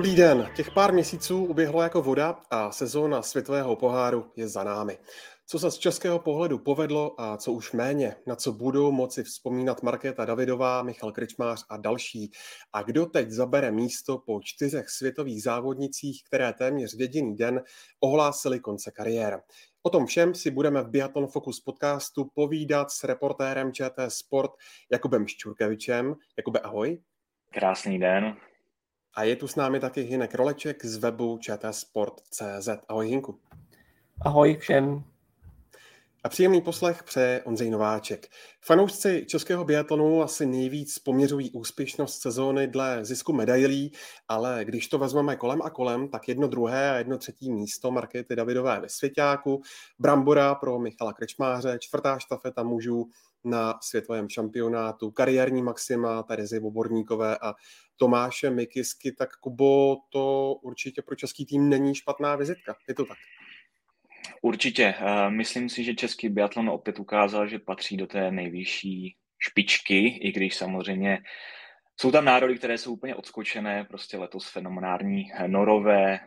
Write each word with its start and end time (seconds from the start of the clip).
Dobrý 0.00 0.16
den. 0.16 0.50
Těch 0.56 0.70
pár 0.70 0.92
měsíců 0.92 1.44
uběhlo 1.44 1.82
jako 1.82 2.02
voda 2.02 2.40
a 2.50 2.72
sezóna 2.72 3.22
světového 3.22 3.76
poháru 3.76 4.32
je 4.36 4.48
za 4.48 4.64
námi. 4.64 4.98
Co 5.46 5.58
se 5.58 5.70
z 5.70 5.78
českého 5.78 6.18
pohledu 6.18 6.58
povedlo 6.58 7.20
a 7.20 7.36
co 7.36 7.52
už 7.52 7.72
méně, 7.72 8.16
na 8.26 8.36
co 8.36 8.52
budou 8.52 8.92
moci 8.92 9.24
vzpomínat 9.24 9.82
Markéta 9.82 10.24
Davidová, 10.24 10.82
Michal 10.82 11.12
Krčmář 11.12 11.64
a 11.68 11.76
další. 11.76 12.30
A 12.72 12.82
kdo 12.82 13.06
teď 13.06 13.30
zabere 13.30 13.70
místo 13.70 14.18
po 14.18 14.40
čtyřech 14.44 14.88
světových 14.88 15.42
závodnicích, 15.42 16.22
které 16.24 16.52
téměř 16.52 16.96
v 16.96 17.00
jediný 17.00 17.36
den 17.36 17.62
ohlásili 18.00 18.60
konce 18.60 18.90
kariér. 18.90 19.40
O 19.82 19.90
tom 19.90 20.06
všem 20.06 20.34
si 20.34 20.50
budeme 20.50 20.82
v 20.82 20.88
Biathlon 20.88 21.26
Focus 21.26 21.60
podcastu 21.60 22.30
povídat 22.34 22.90
s 22.90 23.04
reportérem 23.04 23.72
ČT 23.72 24.12
Sport 24.12 24.50
Jakubem 24.92 25.26
Ščurkevičem. 25.26 26.14
Jakube, 26.36 26.60
ahoj. 26.60 26.98
Krásný 27.52 27.98
den. 27.98 28.36
A 29.14 29.22
je 29.22 29.36
tu 29.36 29.48
s 29.48 29.56
námi 29.56 29.80
taky 29.80 30.00
Hinek 30.02 30.34
Roleček 30.34 30.84
z 30.84 30.96
webu 30.96 31.38
čtsport.cz. 31.38 32.68
Ahoj 32.88 33.08
Hinku. 33.08 33.38
Ahoj 34.24 34.56
všem. 34.56 35.04
A 36.24 36.28
příjemný 36.28 36.60
poslech 36.60 37.02
přeje 37.02 37.42
Ondřej 37.44 37.70
Nováček. 37.70 38.28
Fanoušci 38.60 39.26
českého 39.28 39.64
biatlonu 39.64 40.22
asi 40.22 40.46
nejvíc 40.46 40.98
poměřují 40.98 41.50
úspěšnost 41.50 42.20
sezóny 42.20 42.66
dle 42.66 43.04
zisku 43.04 43.32
medailí, 43.32 43.92
ale 44.28 44.64
když 44.64 44.88
to 44.88 44.98
vezmeme 44.98 45.36
kolem 45.36 45.62
a 45.62 45.70
kolem, 45.70 46.08
tak 46.08 46.28
jedno 46.28 46.48
druhé 46.48 46.90
a 46.90 46.96
jedno 46.96 47.18
třetí 47.18 47.52
místo 47.52 47.90
Markety 47.90 48.36
Davidové 48.36 48.80
ve 48.80 48.88
Svěťáku, 48.88 49.62
Brambora 49.98 50.54
pro 50.54 50.78
Michala 50.78 51.12
Krečmáře, 51.12 51.78
čtvrtá 51.80 52.18
štafeta 52.18 52.62
mužů 52.62 53.10
na 53.44 53.78
světovém 53.82 54.28
šampionátu, 54.28 55.10
kariérní 55.10 55.62
maxima 55.62 56.22
Terezy 56.22 56.58
Voborníkové 56.58 57.38
a 57.38 57.54
Tomáše 57.96 58.50
Mikisky, 58.50 59.12
tak 59.12 59.36
Kubo, 59.36 59.96
to 60.12 60.54
určitě 60.62 61.02
pro 61.02 61.16
český 61.16 61.46
tým 61.46 61.68
není 61.68 61.94
špatná 61.94 62.36
vizitka. 62.36 62.76
Je 62.88 62.94
to 62.94 63.04
tak? 63.04 63.18
Určitě. 64.42 64.94
Eh, 64.98 65.30
myslím 65.30 65.68
si, 65.68 65.84
že 65.84 65.94
český 65.94 66.28
biatlon 66.28 66.68
opět 66.68 66.98
ukázal, 66.98 67.48
že 67.48 67.58
patří 67.58 67.96
do 67.96 68.06
té 68.06 68.30
nejvyšší 68.30 69.16
špičky, 69.38 70.06
i 70.06 70.32
když 70.32 70.56
samozřejmě 70.56 71.18
jsou 72.00 72.10
tam 72.10 72.24
národy, 72.24 72.58
které 72.58 72.78
jsou 72.78 72.92
úplně 72.92 73.14
odskočené, 73.14 73.84
prostě 73.84 74.18
letos 74.18 74.50
fenomenální 74.50 75.32
norové 75.46 76.14
eh, 76.14 76.20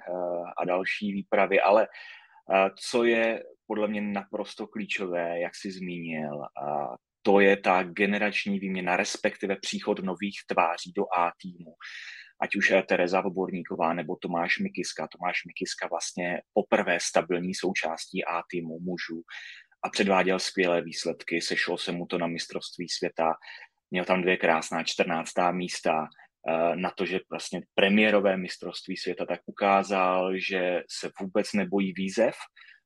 a 0.57 0.65
další 0.65 1.11
výpravy, 1.11 1.61
ale 1.61 1.87
co 2.77 3.03
je 3.03 3.43
podle 3.67 3.87
mě 3.87 4.01
naprosto 4.01 4.67
klíčové, 4.67 5.39
jak 5.39 5.55
jsi 5.55 5.71
zmínil, 5.71 6.41
to 7.21 7.39
je 7.39 7.57
ta 7.57 7.83
generační 7.83 8.59
výměna, 8.59 8.97
respektive 8.97 9.55
příchod 9.55 9.99
nových 9.99 10.39
tváří 10.47 10.91
do 10.95 11.03
A 11.17 11.31
týmu 11.41 11.75
ať 12.43 12.55
už 12.55 12.69
je 12.69 12.83
Tereza 12.83 13.21
Voborníková 13.21 13.93
nebo 13.93 14.15
Tomáš 14.15 14.59
Mikiska. 14.59 15.07
Tomáš 15.07 15.45
Mikiska 15.45 15.87
vlastně 15.87 16.41
poprvé 16.53 16.97
stabilní 17.01 17.55
součástí 17.55 18.25
A 18.25 18.41
týmu 18.51 18.79
mužů 18.79 19.21
a 19.85 19.89
předváděl 19.89 20.39
skvělé 20.39 20.81
výsledky, 20.81 21.41
sešlo 21.41 21.77
se 21.77 21.91
mu 21.91 22.05
to 22.05 22.17
na 22.17 22.27
mistrovství 22.27 22.89
světa, 22.89 23.33
měl 23.91 24.05
tam 24.05 24.21
dvě 24.21 24.37
krásná 24.37 24.83
14. 24.83 25.31
místa, 25.51 26.07
na 26.75 26.91
to, 26.91 27.05
že 27.05 27.19
vlastně 27.29 27.61
premiérové 27.75 28.37
mistrovství 28.37 28.97
světa 28.97 29.25
tak 29.25 29.39
ukázal, 29.45 30.37
že 30.49 30.83
se 30.89 31.09
vůbec 31.21 31.53
nebojí 31.53 31.93
výzev, 31.93 32.35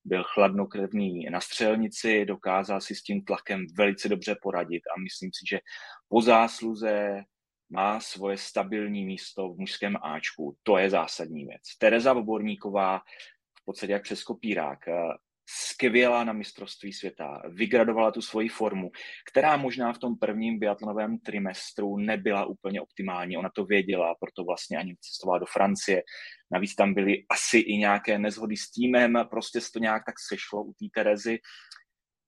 byl 0.06 0.23
chladnokrevný 0.23 1.25
na 1.29 1.41
střelnici, 1.41 2.25
dokázal 2.25 2.81
si 2.81 2.96
s 2.96 3.03
tím 3.03 3.23
tlakem 3.23 3.66
velice 3.78 4.09
dobře 4.09 4.35
poradit 4.41 4.81
a 4.96 5.00
myslím 5.00 5.29
si, 5.34 5.46
že 5.50 5.59
po 6.09 6.22
zásluze 6.22 7.23
má 7.69 8.00
svoje 8.00 8.38
stabilní 8.38 9.06
místo 9.06 9.50
v 9.50 9.59
mužském 9.59 9.97
Ačku. 10.03 10.57
To 10.63 10.78
je 10.78 10.90
zásadní 10.90 11.46
věc. 11.46 11.62
Tereza 11.78 12.13
Voborníková 12.13 13.00
v 13.62 13.66
podstatě 13.66 13.94
jak 13.94 14.03
přes 14.03 14.23
kopírák. 14.23 14.79
Skvělá 15.50 16.24
na 16.24 16.34
mistrovství 16.34 16.94
světa, 16.94 17.41
vygradovala 17.50 18.12
tu 18.12 18.22
svoji 18.22 18.50
formu, 18.50 18.91
která 19.31 19.58
možná 19.58 19.94
v 19.94 19.97
tom 19.97 20.18
prvním 20.18 20.59
biatlonovém 20.59 21.19
trimestru 21.19 21.97
nebyla 21.97 22.46
úplně 22.46 22.81
optimální. 22.81 23.38
Ona 23.38 23.50
to 23.56 23.66
věděla, 23.66 24.16
proto 24.19 24.44
vlastně 24.44 24.78
ani 24.78 24.96
cestovala 25.02 25.40
do 25.40 25.46
Francie. 25.46 26.03
Navíc 26.52 26.75
tam 26.75 26.94
byly 26.94 27.25
asi 27.30 27.58
i 27.58 27.78
nějaké 27.78 28.19
nezhody 28.19 28.58
s 28.58 28.72
týmem, 28.72 29.19
prostě 29.30 29.62
se 29.62 29.72
to 29.72 29.80
nějak 29.80 30.03
tak 30.06 30.16
sešlo 30.30 30.63
u 30.63 30.74
té 30.74 30.85
Terezy. 30.94 31.40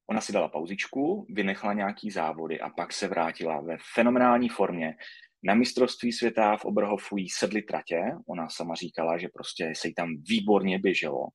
Ona 0.09 0.21
si 0.21 0.33
dala 0.33 0.49
pauzičku, 0.49 1.25
vynechala 1.29 1.73
nějaký 1.73 2.11
závody 2.11 2.59
a 2.59 2.69
pak 2.69 2.93
se 2.93 3.07
vrátila 3.07 3.61
ve 3.61 3.77
fenomenální 3.95 4.49
formě. 4.49 4.95
Na 5.43 5.53
mistrovství 5.53 6.11
světa 6.11 6.57
v 6.57 6.65
Oberhofu 6.65 7.17
jí 7.17 7.27
tratě, 7.67 8.01
ona 8.29 8.49
sama 8.49 8.75
říkala, 8.75 9.17
že 9.17 9.27
prostě 9.33 9.73
se 9.75 9.87
jí 9.87 9.93
tam 9.93 10.09
výborně 10.29 10.79
běželo 10.79 11.27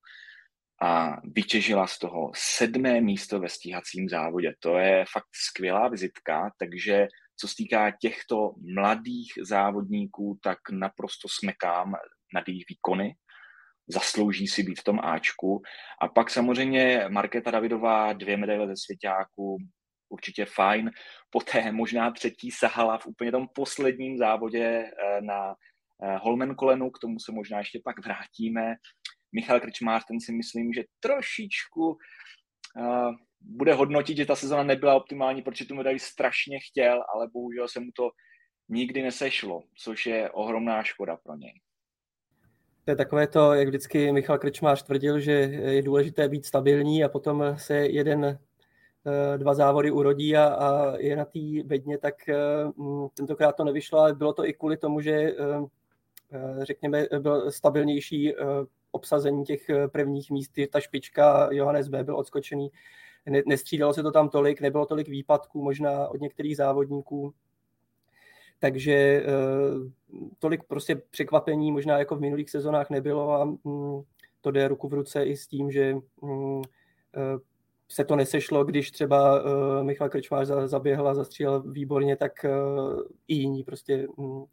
a 0.83 1.17
vytěžila 1.25 1.87
z 1.87 1.99
toho 1.99 2.31
sedmé 2.35 3.01
místo 3.01 3.41
ve 3.41 3.49
stíhacím 3.49 4.09
závodě. 4.09 4.55
To 4.59 4.79
je 4.79 5.05
fakt 5.12 5.29
skvělá 5.49 5.89
vizitka, 5.89 6.51
takže 6.59 7.09
co 7.37 7.49
se 7.49 7.55
týká 7.57 7.91
těchto 8.01 8.55
mladých 8.75 9.33
závodníků, 9.43 10.39
tak 10.43 10.59
naprosto 10.71 11.29
smekám 11.29 11.93
na 12.34 12.43
jejich 12.49 12.65
výkony, 12.69 13.15
zaslouží 13.89 14.47
si 14.47 14.63
být 14.63 14.81
v 14.81 14.84
tom 14.84 15.01
Ačku. 15.01 15.63
A 16.03 16.09
pak 16.09 16.31
samozřejmě 16.31 17.05
Markéta 17.09 17.51
Davidová, 17.51 18.13
dvě 18.13 18.37
medaile 18.37 18.67
ze 18.67 18.77
svěťáku, 18.77 19.59
určitě 20.09 20.45
fajn. 20.45 20.91
Poté 21.31 21.73
možná 21.73 22.11
třetí 22.11 22.51
sahala 22.51 22.99
v 22.99 23.07
úplně 23.07 23.31
tom 23.33 23.47
posledním 23.55 24.19
závodě 24.19 24.65
eh, 24.65 25.21
na 25.21 25.55
eh, 26.03 26.17
Holmen 26.23 26.55
kolenu, 26.55 26.91
k 26.91 26.99
tomu 26.99 27.19
se 27.19 27.33
možná 27.33 27.59
ještě 27.59 27.81
pak 27.84 28.05
vrátíme. 28.05 28.75
Michal 29.34 29.61
Krčmář, 29.61 30.05
ten 30.09 30.21
si 30.21 30.33
myslím, 30.33 30.72
že 30.72 30.83
trošičku 31.00 31.89
uh, 31.89 31.97
bude 33.41 33.75
hodnotit, 33.75 34.17
že 34.17 34.27
ta 34.27 34.37
sezona 34.37 34.62
nebyla 34.62 34.95
optimální, 34.95 35.43
protože 35.43 35.65
tu 35.65 35.75
medaili 35.75 35.99
strašně 35.99 36.59
chtěl, 36.61 37.03
ale 37.15 37.28
bohužel 37.33 37.69
se 37.69 37.81
mu 37.81 37.91
to 37.97 38.11
nikdy 38.69 39.03
nesešlo, 39.03 39.62
což 39.78 40.06
je 40.06 40.31
ohromná 40.31 40.83
škoda 40.83 41.17
pro 41.17 41.37
něj. 41.37 41.61
To 42.84 42.91
je 42.91 42.97
takové 42.97 43.27
to, 43.27 43.55
jak 43.55 43.69
vždycky 43.69 44.12
Michal 44.12 44.39
Krčmář 44.39 44.83
tvrdil, 44.83 45.21
že 45.21 45.33
je 45.33 45.83
důležité 45.83 46.28
být 46.28 46.47
stabilní 46.47 47.05
a 47.05 47.09
potom 47.09 47.55
se 47.56 47.77
jeden 47.77 48.39
Eh, 49.06 49.39
dva 49.39 49.55
závody 49.55 49.91
urodí 49.91 50.37
a, 50.37 50.45
a 50.45 50.97
je 50.97 51.16
na 51.16 51.25
té 51.25 51.41
bedně, 51.65 51.99
tak 51.99 52.28
eh, 52.28 52.37
mm, 52.77 53.09
tentokrát 53.15 53.56
to 53.56 53.65
nevyšlo, 53.65 53.99
ale 53.99 54.15
bylo 54.15 54.33
to 54.33 54.47
i 54.47 54.53
kvůli 54.53 54.77
tomu, 54.77 55.01
že 55.01 55.33
řekněme, 56.62 57.06
byl 57.19 57.53
stabilnější 57.53 58.34
obsazení 58.94 59.44
těch 59.44 59.71
prvních 59.93 60.31
míst, 60.31 60.53
ta 60.71 60.81
špička 60.81 61.49
Johannes 61.53 61.88
B. 61.88 62.05
byl 62.05 62.16
odskočený, 62.16 62.71
nestřídalo 63.47 63.94
se 63.94 64.03
to 64.03 64.12
tam 64.12 64.28
tolik, 64.28 64.60
nebylo 64.60 64.87
tolik 64.87 65.09
výpadků 65.09 65.62
možná 65.62 66.09
od 66.09 66.21
některých 66.21 66.56
závodníků, 66.56 67.34
takže 68.59 69.27
tolik 70.38 70.65
prostě 70.65 70.97
překvapení 71.10 71.72
možná 71.72 71.99
jako 71.99 72.16
v 72.16 72.21
minulých 72.21 72.50
sezonách 72.50 72.91
nebylo 72.91 73.33
a 73.33 73.44
mm, 73.44 74.03
to 74.41 74.51
jde 74.51 74.69
ruku 74.69 74.89
v 74.89 74.95
ruce 74.95 75.24
i 75.24 75.36
s 75.36 75.47
tím, 75.47 75.71
že 75.71 75.95
mm, 76.22 76.63
se 77.89 78.04
to 78.04 78.16
nesešlo, 78.16 78.65
když 78.65 78.91
třeba 78.91 79.42
Michal 79.83 80.09
Krčmář 80.09 80.47
zaběhl 80.47 81.09
a 81.09 81.15
zastřílel 81.15 81.63
výborně, 81.63 82.16
tak 82.16 82.33
i 83.28 83.34
jiní 83.34 83.65
prostě 83.65 84.09
um, 84.16 84.47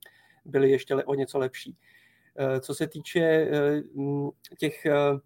byli 0.46 0.72
ještě 0.72 0.96
o 0.96 1.14
něco 1.14 1.40
lepší. 1.40 1.78
Uh, 2.40 2.60
co 2.60 2.76
se 2.76 2.88
týče 2.88 3.52
uh, 3.94 4.30
těch 4.58 4.86
uh, 4.86 5.20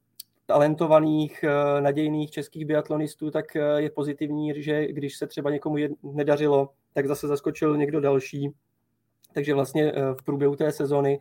talentovaných, 0.45 1.45
nadějných 1.79 2.31
českých 2.31 2.65
biatlonistů, 2.65 3.31
tak 3.31 3.45
je 3.77 3.89
pozitivní, 3.89 4.63
že 4.63 4.87
když 4.87 5.17
se 5.17 5.27
třeba 5.27 5.49
někomu 5.49 5.75
nedařilo, 6.03 6.69
tak 6.93 7.07
zase 7.07 7.27
zaskočil 7.27 7.77
někdo 7.77 8.01
další. 8.01 8.51
Takže 9.33 9.53
vlastně 9.53 9.91
v 10.19 10.23
průběhu 10.23 10.55
té 10.55 10.71
sezony 10.71 11.19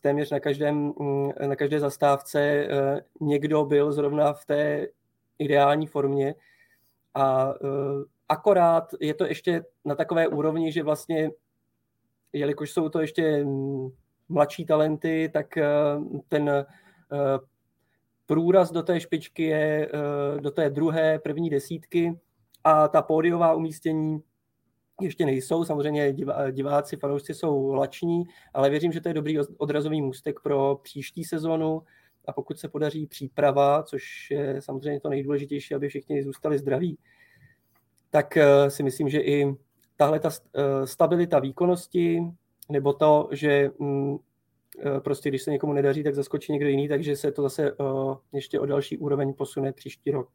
téměř 0.00 0.30
na, 0.30 0.40
každém, 0.40 0.92
um, 0.96 1.32
na 1.46 1.56
každé 1.56 1.80
zastávce 1.80 2.68
někdo 3.20 3.64
byl 3.64 3.92
zrovna 3.92 4.32
v 4.32 4.44
té 4.44 4.86
ideální 5.38 5.86
formě. 5.86 6.34
A 7.14 7.54
akorát 8.28 8.94
je 9.00 9.14
to 9.14 9.24
ještě 9.26 9.64
na 9.84 9.94
takové 9.94 10.28
úrovni, 10.28 10.72
že 10.72 10.82
vlastně, 10.82 11.30
jelikož 12.32 12.70
jsou 12.70 12.88
to 12.88 13.00
ještě 13.00 13.44
mladší 14.30 14.64
talenty, 14.66 15.30
tak 15.32 15.46
uh, 15.56 16.20
ten 16.28 16.50
uh, 16.50 17.18
průraz 18.26 18.72
do 18.72 18.82
té 18.82 19.00
špičky 19.00 19.42
je 19.42 19.90
uh, 20.34 20.40
do 20.40 20.50
té 20.50 20.70
druhé, 20.70 21.18
první 21.18 21.50
desítky 21.50 22.18
a 22.64 22.88
ta 22.88 23.02
pódiová 23.02 23.54
umístění 23.54 24.22
ještě 25.00 25.26
nejsou. 25.26 25.64
Samozřejmě 25.64 26.14
diváci, 26.50 26.96
fanoušci 26.96 27.34
jsou 27.34 27.72
lační, 27.72 28.24
ale 28.54 28.70
věřím, 28.70 28.92
že 28.92 29.00
to 29.00 29.08
je 29.08 29.14
dobrý 29.14 29.38
odrazový 29.38 30.02
můstek 30.02 30.40
pro 30.40 30.80
příští 30.82 31.24
sezonu 31.24 31.82
a 32.24 32.32
pokud 32.32 32.58
se 32.58 32.68
podaří 32.68 33.06
příprava, 33.06 33.82
což 33.82 34.30
je 34.30 34.62
samozřejmě 34.62 35.00
to 35.00 35.08
nejdůležitější, 35.08 35.74
aby 35.74 35.88
všichni 35.88 36.22
zůstali 36.22 36.58
zdraví, 36.58 36.98
tak 38.10 38.36
eh, 38.36 38.70
si 38.70 38.82
myslím, 38.82 39.08
že 39.08 39.20
i 39.20 39.54
tahle 39.96 40.20
ta 40.20 40.30
eh, 40.30 40.86
stabilita 40.86 41.38
výkonnosti, 41.38 42.20
nebo 42.70 42.92
to, 42.92 43.28
že 43.32 43.70
mm, 43.78 44.16
prostě 44.98 45.28
když 45.28 45.42
se 45.42 45.50
někomu 45.50 45.72
nedaří, 45.72 46.04
tak 46.04 46.14
zaskočí 46.14 46.52
někdo 46.52 46.68
jiný, 46.68 46.88
takže 46.88 47.16
se 47.16 47.32
to 47.32 47.42
zase 47.42 47.76
ještě 48.32 48.60
o 48.60 48.66
další 48.66 48.98
úroveň 48.98 49.34
posune 49.34 49.72
příští 49.72 50.10
rok. 50.10 50.28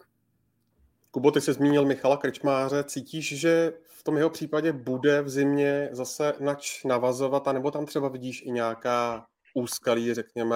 Kubo, 1.12 1.32
ty 1.32 1.42
jsi 1.42 1.54
zmínil 1.54 1.86
Michala 1.86 2.18
Krčmáře. 2.18 2.84
Cítíš, 2.84 3.40
že 3.40 3.74
v 3.84 4.04
tom 4.04 4.18
jeho 4.18 4.30
případě 4.30 4.74
bude 4.74 5.22
v 5.22 5.30
zimě 5.30 5.90
zase 5.92 6.34
nač 6.40 6.84
navazovat, 6.84 7.48
anebo 7.48 7.72
tam 7.72 7.86
třeba 7.86 8.10
vidíš 8.10 8.42
i 8.42 8.52
nějaká 8.52 9.26
úskalí, 9.54 10.14
řekněme, 10.14 10.56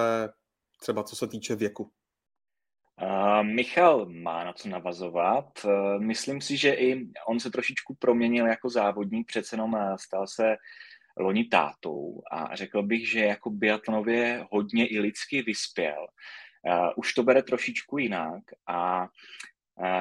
třeba 0.80 1.02
co 1.02 1.16
se 1.16 1.26
týče 1.26 1.56
věku? 1.56 1.90
Uh, 3.02 3.42
Michal 3.42 4.06
má 4.06 4.44
na 4.44 4.52
co 4.52 4.68
navazovat. 4.68 5.64
Uh, 5.64 6.02
myslím 6.02 6.40
si, 6.40 6.56
že 6.56 6.72
i 6.72 7.08
on 7.28 7.40
se 7.40 7.50
trošičku 7.50 7.94
proměnil 7.94 8.46
jako 8.46 8.70
závodník, 8.70 9.26
přece 9.26 9.56
jenom 9.56 9.76
stal 10.00 10.26
se 10.26 10.56
loni 11.18 11.44
tátou 11.44 12.22
a 12.32 12.56
řekl 12.56 12.82
bych, 12.82 13.10
že 13.10 13.20
jako 13.20 13.50
biatlonově 13.50 14.46
hodně 14.50 14.86
i 14.86 15.00
lidsky 15.00 15.42
vyspěl. 15.42 16.06
Uh, 16.66 16.88
už 16.96 17.14
to 17.14 17.22
bere 17.22 17.42
trošičku 17.42 17.98
jinak 17.98 18.42
a 18.68 19.08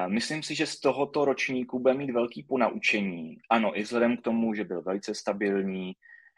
Myslím 0.07 0.43
si, 0.43 0.55
že 0.55 0.65
z 0.65 0.79
tohoto 0.79 1.25
ročníku 1.25 1.79
bude 1.79 1.93
mít 1.93 2.11
velký 2.11 2.43
ponaučení. 2.43 3.37
Ano, 3.49 3.79
i 3.79 3.81
vzhledem 3.81 4.17
k 4.17 4.21
tomu, 4.21 4.53
že 4.53 4.63
byl 4.63 4.81
velice 4.81 5.15
stabilní, 5.15 5.93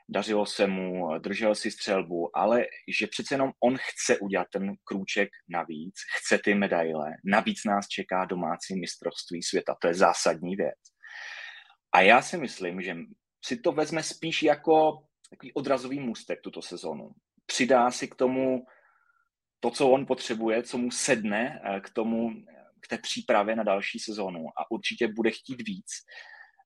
dařilo 0.10 0.46
se 0.46 0.68
mu, 0.68 1.20
držel 1.20 1.56
si 1.56 1.72
střelbu, 1.72 2.38
ale 2.38 2.66
že 3.00 3.08
přece 3.08 3.34
jenom 3.34 3.52
on 3.60 3.78
chce 3.78 4.18
udělat 4.18 4.48
ten 4.54 4.76
krůček 4.84 5.30
navíc, 5.50 5.96
chce 6.18 6.40
ty 6.44 6.54
medaile, 6.54 7.12
navíc 7.26 7.64
nás 7.66 7.88
čeká 7.88 8.26
domácí 8.26 8.80
mistrovství 8.80 9.44
světa, 9.44 9.76
to 9.82 9.88
je 9.88 9.94
zásadní 9.94 10.56
věc. 10.56 10.80
A 11.94 12.02
já 12.02 12.22
si 12.22 12.38
myslím, 12.38 12.82
že 12.82 12.98
si 13.44 13.58
to 13.58 13.72
vezme 13.72 14.04
spíš 14.04 14.44
jako 14.44 15.04
takový 15.30 15.54
odrazový 15.54 16.00
můstek 16.00 16.42
tuto 16.42 16.62
sezonu. 16.62 17.12
Přidá 17.46 17.92
si 17.92 18.08
k 18.08 18.16
tomu 18.16 18.66
to, 19.60 19.72
co 19.72 19.90
on 19.90 20.06
potřebuje, 20.06 20.64
co 20.64 20.78
mu 20.78 20.92
sedne 20.92 21.62
eh, 21.64 21.80
k 21.80 21.90
tomu 21.90 22.30
k 22.82 22.88
té 22.88 22.98
přípravě 22.98 23.56
na 23.56 23.64
další 23.64 24.00
sezónu 24.00 24.46
a 24.58 24.72
určitě 24.72 25.08
bude 25.08 25.32
chtít 25.32 25.68
víc. 25.68 25.92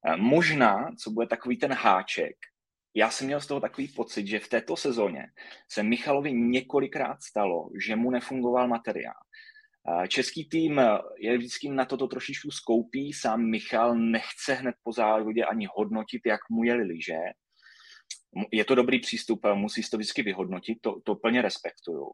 Eh, 0.08 0.18
možná, 0.18 0.92
co 1.04 1.12
bude 1.12 1.28
takový 1.28 1.58
ten 1.58 1.74
háček, 1.74 2.36
já 2.96 3.10
jsem 3.10 3.28
měl 3.28 3.42
z 3.42 3.48
toho 3.48 3.60
takový 3.60 3.88
pocit, 3.88 4.28
že 4.28 4.40
v 4.40 4.48
této 4.48 4.76
sezóně 4.76 5.28
se 5.72 5.84
Michalovi 5.84 6.34
několikrát 6.34 7.24
stalo, 7.24 7.70
že 7.86 7.96
mu 7.96 8.12
nefungoval 8.12 8.68
materiál. 8.68 9.25
Eh, 9.88 10.08
český 10.08 10.50
tým 10.50 10.82
je 11.18 11.38
vždycky 11.38 11.70
na 11.70 11.86
toto 11.86 12.08
trošičku 12.08 12.52
skoupí, 12.52 13.14
sám 13.14 13.50
Michal 13.50 13.96
nechce 13.96 14.54
hned 14.54 14.76
po 14.84 14.92
závodě 14.92 15.46
ani 15.46 15.68
hodnotit, 15.76 16.22
jak 16.26 16.40
mu 16.50 16.64
je 16.64 16.74
liže. 16.74 17.20
Je 18.52 18.66
to 18.66 18.76
dobrý 18.76 19.00
přístup, 19.00 19.40
musí 19.54 19.84
si 19.84 19.90
to 19.90 19.98
vždycky 19.98 20.24
vyhodnotit, 20.24 20.78
to, 20.82 21.02
to 21.04 21.16
plně 21.16 21.42
respektuju. 21.42 22.12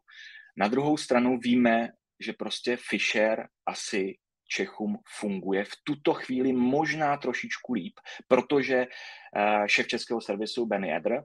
Na 0.56 0.68
druhou 0.68 0.96
stranu 0.96 1.38
víme, 1.38 1.88
že 2.20 2.32
prostě 2.32 2.76
Fischer 2.76 3.48
asi 3.66 4.18
Čechům 4.48 4.98
funguje 5.18 5.64
v 5.64 5.72
tuto 5.84 6.14
chvíli 6.14 6.52
možná 6.52 7.16
trošičku 7.16 7.72
líp, 7.72 7.94
protože 8.28 8.86
uh, 8.86 9.66
šéf 9.66 9.86
českého 9.86 10.20
servisu 10.20 10.66
Benny 10.66 10.96
Edr 10.96 11.12
uh, 11.12 11.20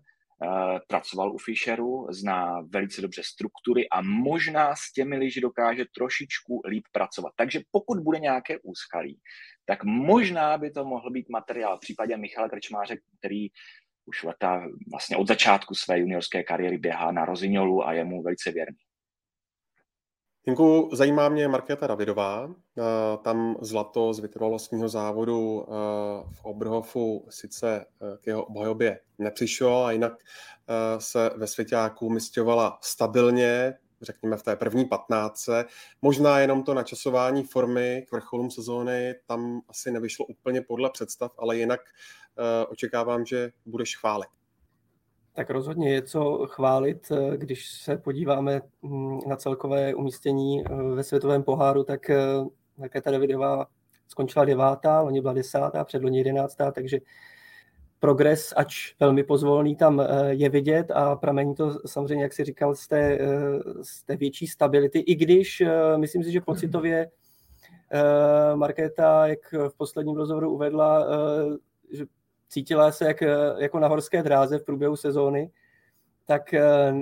pracoval 0.87 1.33
u 1.33 1.37
Fischeru, 1.37 2.07
zná 2.09 2.61
velice 2.61 3.01
dobře 3.01 3.21
struktury 3.25 3.89
a 3.89 4.01
možná 4.01 4.75
s 4.75 4.91
těmi 4.91 5.17
liži 5.17 5.41
dokáže 5.41 5.85
trošičku 5.95 6.61
líp 6.67 6.83
pracovat. 6.91 7.33
Takže 7.35 7.61
pokud 7.71 7.99
bude 7.99 8.19
nějaké 8.19 8.57
úskalí, 8.63 9.19
tak 9.65 9.83
možná 9.83 10.57
by 10.57 10.71
to 10.71 10.85
mohl 10.85 11.11
být 11.11 11.29
materiál 11.29 11.77
v 11.77 11.79
případě 11.79 12.17
Michala 12.17 12.49
Krčmáře, 12.49 12.97
který 13.19 13.47
už 14.05 14.23
leta 14.23 14.67
vlastně 14.91 15.17
od 15.17 15.27
začátku 15.27 15.75
své 15.75 15.99
juniorské 15.99 16.43
kariéry 16.43 16.77
běhá 16.77 17.11
na 17.11 17.25
Roziňolu 17.25 17.87
a 17.87 17.93
je 17.93 18.03
mu 18.03 18.23
velice 18.23 18.51
věrný. 18.51 18.86
Jinku, 20.47 20.89
zajímá 20.93 21.29
mě 21.29 21.47
Markéta 21.47 21.87
Davidová. 21.87 22.49
Eh, 22.77 22.81
tam 23.23 23.55
zlato 23.61 24.13
z 24.13 24.19
vytrvalostního 24.19 24.89
závodu 24.89 25.65
eh, 25.67 25.73
v 26.33 26.45
Oberhofu 26.45 27.25
sice 27.29 27.85
eh, 27.85 28.17
k 28.21 28.27
jeho 28.27 28.45
obhajobě 28.45 28.99
nepřišlo, 29.17 29.85
a 29.85 29.91
jinak 29.91 30.13
se 30.97 31.29
ve 31.35 31.47
svěťáku 31.47 32.09
mistovala 32.09 32.79
stabilně, 32.81 33.73
řekněme 34.01 34.37
v 34.37 34.43
té 34.43 34.55
první 34.55 34.85
patnáctce. 34.85 35.65
Možná 36.01 36.39
jenom 36.39 36.63
to 36.63 36.73
načasování 36.73 37.43
formy 37.43 38.05
k 38.09 38.11
vrcholům 38.11 38.51
sezóny 38.51 39.15
tam 39.25 39.61
asi 39.69 39.91
nevyšlo 39.91 40.25
úplně 40.25 40.61
podle 40.61 40.89
představ, 40.89 41.31
ale 41.37 41.57
jinak 41.57 41.79
očekávám, 42.69 43.25
že 43.25 43.51
budeš 43.65 43.97
chválit. 43.97 44.29
Tak 45.37 45.49
rozhodně 45.49 45.93
je 45.93 46.01
co 46.01 46.47
chválit, 46.47 47.11
eh, 47.11 47.37
když 47.37 47.71
se 47.71 47.97
podíváme 47.97 48.61
mm, 48.81 49.19
na 49.27 49.35
celkové 49.35 49.95
umístění 49.95 50.63
eh, 50.65 50.75
ve 50.95 51.03
světovém 51.03 51.43
poháru, 51.43 51.83
tak 51.83 52.11
Markéta 52.77 53.09
eh, 53.09 53.13
Davidová 53.13 53.65
skončila 54.07 54.45
devátá, 54.45 55.01
loni 55.01 55.21
byla 55.21 55.33
desátá, 55.33 55.83
předloni 55.83 56.17
jedenáctá, 56.17 56.71
takže 56.71 56.99
progres, 57.99 58.53
ač 58.55 58.95
velmi 58.99 59.23
pozvolný, 59.23 59.75
tam 59.75 60.01
je 60.27 60.49
vidět 60.49 60.91
a 60.91 61.15
pramení 61.15 61.55
to 61.55 61.79
samozřejmě, 61.87 62.23
jak 62.23 62.33
si 62.33 62.43
říkal, 62.43 62.75
z 62.75 62.87
té, 62.87 63.19
z 63.81 64.03
té 64.03 64.15
větší 64.15 64.47
stability, 64.47 64.99
i 64.99 65.15
když 65.15 65.63
myslím 65.95 66.23
si, 66.23 66.31
že 66.31 66.41
pocitově 66.41 67.11
Markéta, 68.55 69.27
jak 69.27 69.53
v 69.69 69.77
posledním 69.77 70.15
rozhovoru 70.15 70.53
uvedla, 70.53 71.07
že 71.91 72.05
cítila 72.49 72.91
se 72.91 73.05
jak, 73.05 73.23
jako 73.57 73.79
na 73.79 73.87
horské 73.87 74.23
dráze 74.23 74.57
v 74.57 74.63
průběhu 74.63 74.95
sezóny, 74.95 75.51
tak 76.25 76.53
eh, 76.53 76.93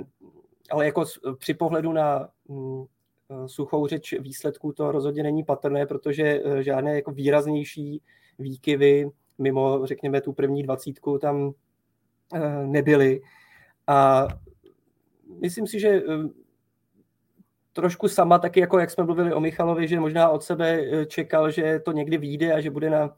ale 0.70 0.86
jako 0.86 1.04
při 1.38 1.54
pohledu 1.54 1.92
na 1.92 2.28
mm, 2.48 2.84
eh, 3.30 3.48
suchou 3.48 3.86
řeč 3.86 4.14
výsledků 4.20 4.72
to 4.72 4.92
rozhodně 4.92 5.22
není 5.22 5.44
patrné, 5.44 5.86
protože 5.86 6.42
eh, 6.44 6.62
žádné 6.62 6.94
jako 6.94 7.10
výraznější 7.10 8.02
výkyvy 8.38 9.10
mimo, 9.38 9.86
řekněme, 9.86 10.20
tu 10.20 10.32
první 10.32 10.62
dvacítku 10.62 11.18
tam 11.18 11.52
nebyly. 12.66 13.22
A 13.86 14.28
myslím 15.40 15.66
si, 15.66 15.80
že 15.80 16.02
trošku 17.72 18.08
sama, 18.08 18.38
taky 18.38 18.60
jako 18.60 18.78
jak 18.78 18.90
jsme 18.90 19.04
mluvili 19.04 19.34
o 19.34 19.40
Michalovi, 19.40 19.88
že 19.88 20.00
možná 20.00 20.28
od 20.28 20.42
sebe 20.42 20.80
čekal, 21.06 21.50
že 21.50 21.80
to 21.80 21.92
někdy 21.92 22.18
vyjde 22.18 22.52
a 22.52 22.60
že 22.60 22.70
bude 22.70 22.90
na 22.90 23.10
Eh, 23.10 23.16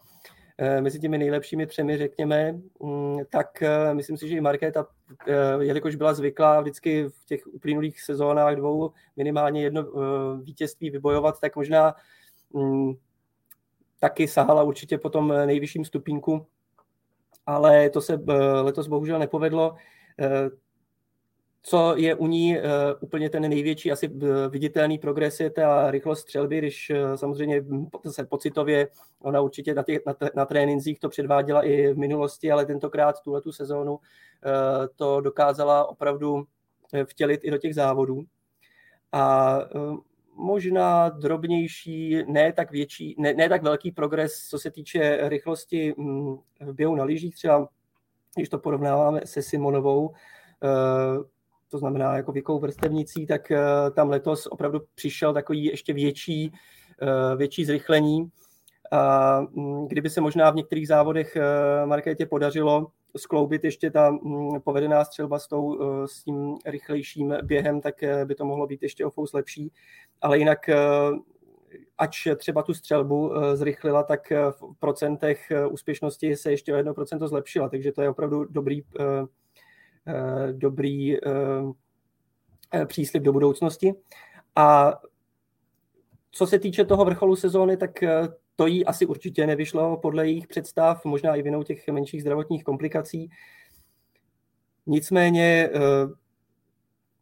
mezi 0.81 0.99
těmi 1.01 1.19
nejlepšími 1.19 1.67
třemi, 1.67 1.97
řekněme, 1.97 2.53
mm, 2.83 3.19
tak 3.31 3.63
eh, 3.63 3.95
myslím 3.95 4.17
si, 4.17 4.29
že 4.29 4.37
i 4.37 4.41
Markéta, 4.41 4.87
eh, 5.29 5.35
jelikož 5.61 5.95
byla 5.95 6.15
zvyklá 6.15 6.61
vždycky 6.61 7.05
v 7.05 7.25
těch 7.27 7.47
uplynulých 7.47 8.01
sezónách 8.01 8.57
dvou 8.57 8.93
minimálně 9.17 9.63
jedno 9.63 9.85
vítězství 10.43 10.91
vybojovat, 10.91 11.41
tak 11.41 11.57
možná 11.57 11.95
mm, 12.53 12.93
taky 14.01 14.29
sahala 14.29 14.63
určitě 14.63 14.99
po 14.99 15.11
tom 15.11 15.29
nejvyšším 15.29 15.85
stupínku, 15.85 16.47
ale 17.47 17.91
to 17.91 18.01
se 18.01 18.21
letos 18.63 18.89
bohužel 18.89 19.19
nepovedlo 19.19 19.77
co 21.63 21.97
je 21.97 22.15
u 22.15 22.27
ní 22.27 22.57
uh, 22.59 22.63
úplně 23.01 23.31
ten 23.31 23.51
největší 23.51 23.93
asi 23.93 24.07
eh, 24.07 24.49
viditelný 24.49 24.99
progres 24.99 25.41
je 25.41 25.51
ta 25.51 25.91
rychlost 25.91 26.21
střelby, 26.21 26.59
když 26.59 26.91
uh, 26.91 27.15
samozřejmě 27.15 27.65
se 28.11 28.25
pocitově 28.25 28.89
ona 29.21 29.41
určitě 29.41 29.75
na, 29.75 29.83
těch, 29.83 30.01
na, 30.07 30.15
na 30.35 30.45
trénincích 30.45 31.01
to 31.01 31.09
předváděla 31.09 31.63
i 31.63 31.93
v 31.93 31.99
minulosti, 31.99 32.53
ale 32.53 32.67
tentokrát 32.67 33.21
tuhle 33.21 33.41
tu 33.41 33.53
sezónu 33.53 33.99
to 34.97 35.21
dokázala 35.21 35.89
opravdu 35.89 36.45
vtělit 37.05 37.41
i 37.45 37.51
do 37.51 37.59
těch 37.59 37.75
závodů. 37.75 38.25
A 39.13 39.59
možná 40.35 41.09
drobnější, 41.09 42.23
ne 42.27 42.53
tak 42.53 42.71
větší, 42.71 43.15
ne, 43.19 43.35
ne 43.35 43.49
tak 43.49 43.63
velký 43.63 43.93
progres, 43.93 44.47
co 44.49 44.59
se 44.59 44.71
týče 44.71 45.29
rychlosti 45.29 45.95
mm, 45.97 46.37
v 46.61 46.73
běhu 46.73 46.95
na 46.95 47.05
lyžích, 47.05 47.35
třeba 47.35 47.69
když 48.37 48.49
to 48.49 48.59
porovnáváme 48.59 49.21
se 49.25 49.43
Simonovou, 49.43 50.15
to 51.71 51.79
znamená 51.79 52.17
jako 52.17 52.33
věkovou 52.33 52.59
vrstevnicí, 52.59 53.27
tak 53.27 53.51
eh, 53.51 53.61
tam 53.95 54.11
letos 54.11 54.47
opravdu 54.47 54.81
přišel 54.95 55.35
takový 55.35 55.65
ještě 55.65 55.93
větší, 55.93 56.53
eh, 57.03 57.37
větší 57.37 57.65
zrychlení. 57.65 58.31
A 58.93 59.41
mm, 59.41 59.89
kdyby 59.89 60.11
se 60.11 60.21
možná 60.21 60.51
v 60.51 60.55
některých 60.55 60.89
závodech 60.89 61.37
eh, 61.37 61.87
Markétě 61.87 62.27
podařilo 62.27 62.87
skloubit 63.17 63.65
ještě 63.65 63.91
ta 63.91 64.11
mm, 64.11 64.61
povedená 64.61 65.05
střelba 65.05 65.39
s, 65.39 65.49
tou, 65.49 65.79
s 66.07 66.25
tím 66.25 66.57
rychlejším 66.67 67.35
během, 67.43 67.81
tak 67.81 67.95
by 68.25 68.35
to 68.35 68.45
mohlo 68.45 68.67
být 68.67 68.83
ještě 68.83 69.07
o 69.07 69.11
fous 69.11 69.33
lepší. 69.33 69.73
Ale 70.21 70.39
jinak 70.39 70.59
ač 71.99 72.29
třeba 72.37 72.63
tu 72.63 72.75
střelbu 72.75 73.33
zrychlila, 73.55 74.03
tak 74.03 74.31
v 74.31 74.63
procentech 74.79 75.53
úspěšnosti 75.71 76.37
se 76.37 76.51
ještě 76.51 76.75
o 76.75 76.77
1% 76.77 77.29
zlepšila, 77.29 77.69
takže 77.69 77.93
to 77.93 78.03
je 78.03 78.11
opravdu 78.11 78.45
dobrý 78.45 78.83
dobrý 80.53 81.17
eh, 81.17 81.21
eh, 82.75 82.87
příslip 82.87 83.23
do 83.23 83.33
budoucnosti. 83.33 83.95
A 84.57 84.99
co 86.31 86.47
se 86.47 86.59
týče 86.59 86.85
toho 86.85 87.05
vrcholu 87.05 87.37
sezóny, 87.37 87.77
tak 87.77 87.91
to 88.57 88.67
jí 88.67 88.85
asi 88.85 89.07
určitě 89.07 89.47
nevyšlo 89.47 89.97
podle 89.97 90.27
jejich 90.27 90.47
představ, 90.47 91.05
možná 91.05 91.35
i 91.35 91.43
vinou 91.43 91.63
těch 91.63 91.89
menších 91.89 92.21
zdravotních 92.21 92.65
komplikací. 92.65 93.31
Nicméně 94.87 95.71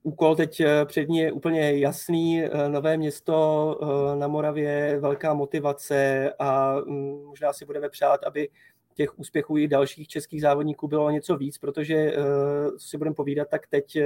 úkol 0.02 0.37
teď 0.37 0.62
před 0.85 1.09
ní 1.09 1.19
je 1.19 1.33
úplně 1.33 1.78
jasný. 1.78 2.43
Nové 2.69 2.97
město 2.97 4.14
na 4.19 4.28
Moravě, 4.28 4.99
velká 5.00 5.35
motivace 5.35 6.33
a 6.38 6.76
mm, 6.87 7.25
možná 7.25 7.52
si 7.52 7.64
budeme 7.64 7.88
přát, 7.88 8.25
aby 8.25 8.49
těch 8.96 9.18
úspěchů 9.18 9.58
i 9.58 9.68
dalších 9.68 10.08
českých 10.08 10.40
závodníků 10.40 10.88
bylo 10.88 11.10
něco 11.10 11.36
víc, 11.36 11.58
protože, 11.58 12.16
co 12.78 12.88
si 12.88 12.98
budeme 12.98 13.14
povídat, 13.14 13.48
tak 13.48 13.66
teď 13.66 13.98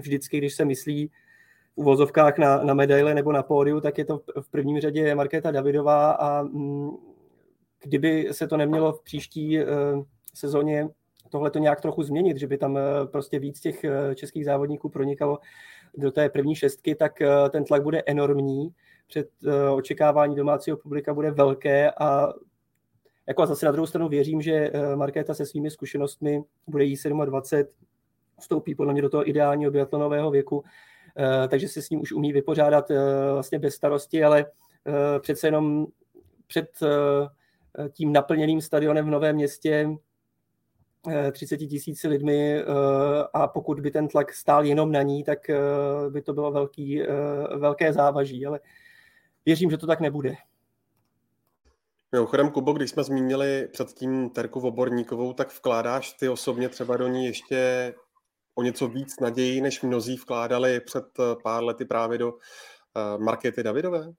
vždycky, 0.00 0.38
když 0.38 0.54
se 0.54 0.64
myslí 0.64 1.06
v 1.06 1.78
uvozovkách 1.78 2.38
na, 2.38 2.62
na 2.62 2.74
medaile 2.74 3.14
nebo 3.14 3.32
na 3.32 3.42
pódiu, 3.42 3.80
tak 3.80 3.98
je 3.98 4.04
to 4.04 4.20
v 4.40 4.50
prvním 4.50 4.80
řadě 4.80 5.14
Markéta 5.14 5.50
Davidová 5.50 6.10
a 6.12 6.42
mm, 6.42 6.90
kdyby 7.82 8.28
se 8.32 8.48
to 8.48 8.56
nemělo 8.56 8.92
v 8.92 9.02
příští 9.02 9.58
sezóně 10.34 10.88
tohle 11.30 11.50
to 11.50 11.58
nějak 11.58 11.80
trochu 11.80 12.02
změnit, 12.02 12.36
že 12.36 12.46
by 12.46 12.58
tam 12.58 12.76
eh, 12.78 12.82
prostě 13.06 13.38
víc 13.38 13.60
těch 13.60 13.84
eh, 13.84 14.14
českých 14.14 14.44
závodníků 14.44 14.88
pronikalo 14.88 15.38
do 15.96 16.10
té 16.10 16.28
první 16.28 16.54
šestky, 16.54 16.94
tak 16.94 17.22
eh, 17.22 17.28
ten 17.50 17.64
tlak 17.64 17.82
bude 17.82 18.02
enormní. 18.06 18.68
Před 19.08 19.28
očekávání 19.74 20.36
domácího 20.36 20.76
publika 20.76 21.14
bude 21.14 21.30
velké 21.30 21.90
a 21.90 22.32
jako 23.28 23.42
a 23.42 23.46
zase 23.46 23.66
na 23.66 23.72
druhou 23.72 23.86
stranu 23.86 24.08
věřím, 24.08 24.42
že 24.42 24.70
Markéta 24.94 25.34
se 25.34 25.46
svými 25.46 25.70
zkušenostmi 25.70 26.42
bude 26.66 26.84
jí 26.84 26.96
27, 27.24 27.72
vstoupí 28.40 28.74
podle 28.74 28.92
mě 28.92 29.02
do 29.02 29.08
toho 29.08 29.28
ideálního 29.28 29.70
biatlonového 29.70 30.30
věku, 30.30 30.64
takže 31.48 31.68
se 31.68 31.82
s 31.82 31.90
ním 31.90 32.00
už 32.00 32.12
umí 32.12 32.32
vypořádat 32.32 32.90
vlastně 33.32 33.58
bez 33.58 33.74
starosti, 33.74 34.24
ale 34.24 34.46
přece 35.20 35.46
jenom 35.46 35.86
před 36.46 36.68
tím 37.92 38.12
naplněným 38.12 38.60
stadionem 38.60 39.06
v 39.06 39.10
Novém 39.10 39.36
městě 39.36 39.96
30 41.32 41.62
eh, 41.62 41.66
tisíci 41.66 42.08
lidmi 42.08 42.58
eh, 42.58 42.64
a 43.32 43.48
pokud 43.48 43.80
by 43.80 43.90
ten 43.90 44.08
tlak 44.08 44.32
stál 44.32 44.64
jenom 44.64 44.92
na 44.92 45.02
ní, 45.02 45.24
tak 45.24 45.50
eh, 45.50 45.56
by 46.10 46.22
to 46.22 46.32
bylo 46.32 46.52
velký, 46.52 47.02
velké 47.58 47.92
závaží, 47.92 48.46
ale 48.46 48.60
věřím, 49.46 49.70
že 49.70 49.78
to 49.78 49.86
tak 49.86 50.00
nebude. 50.00 50.34
Mimochodem, 52.16 52.50
Kubo, 52.50 52.72
když 52.72 52.90
jsme 52.90 53.04
zmínili 53.04 53.68
předtím 53.72 54.30
Terku 54.30 54.60
Oborníkovou, 54.60 55.32
tak 55.32 55.52
vkládáš 55.52 56.12
ty 56.12 56.28
osobně 56.28 56.68
třeba 56.68 56.96
do 56.96 57.08
ní 57.08 57.26
ještě 57.26 57.94
o 58.54 58.62
něco 58.62 58.88
víc 58.88 59.20
naději, 59.20 59.60
než 59.60 59.82
mnozí 59.82 60.16
vkládali 60.16 60.80
před 60.80 61.04
pár 61.42 61.64
lety 61.64 61.84
právě 61.84 62.18
do 62.18 62.32
Markety 63.18 63.62
Davidové? 63.62 64.12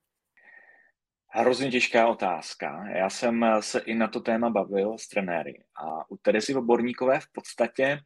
Hrozně 1.27 1.72
těžká 1.72 2.08
otázka. 2.08 2.88
Já 2.88 3.10
jsem 3.10 3.46
se 3.60 3.80
i 3.80 3.96
na 3.96 4.08
to 4.08 4.20
téma 4.20 4.50
bavil 4.50 4.98
s 4.98 5.08
trenéry 5.08 5.63
a 5.75 6.12
u 6.12 6.18
Terezy 6.18 6.56
Oborníkové 6.56 7.20
v 7.20 7.32
podstatě 7.32 8.00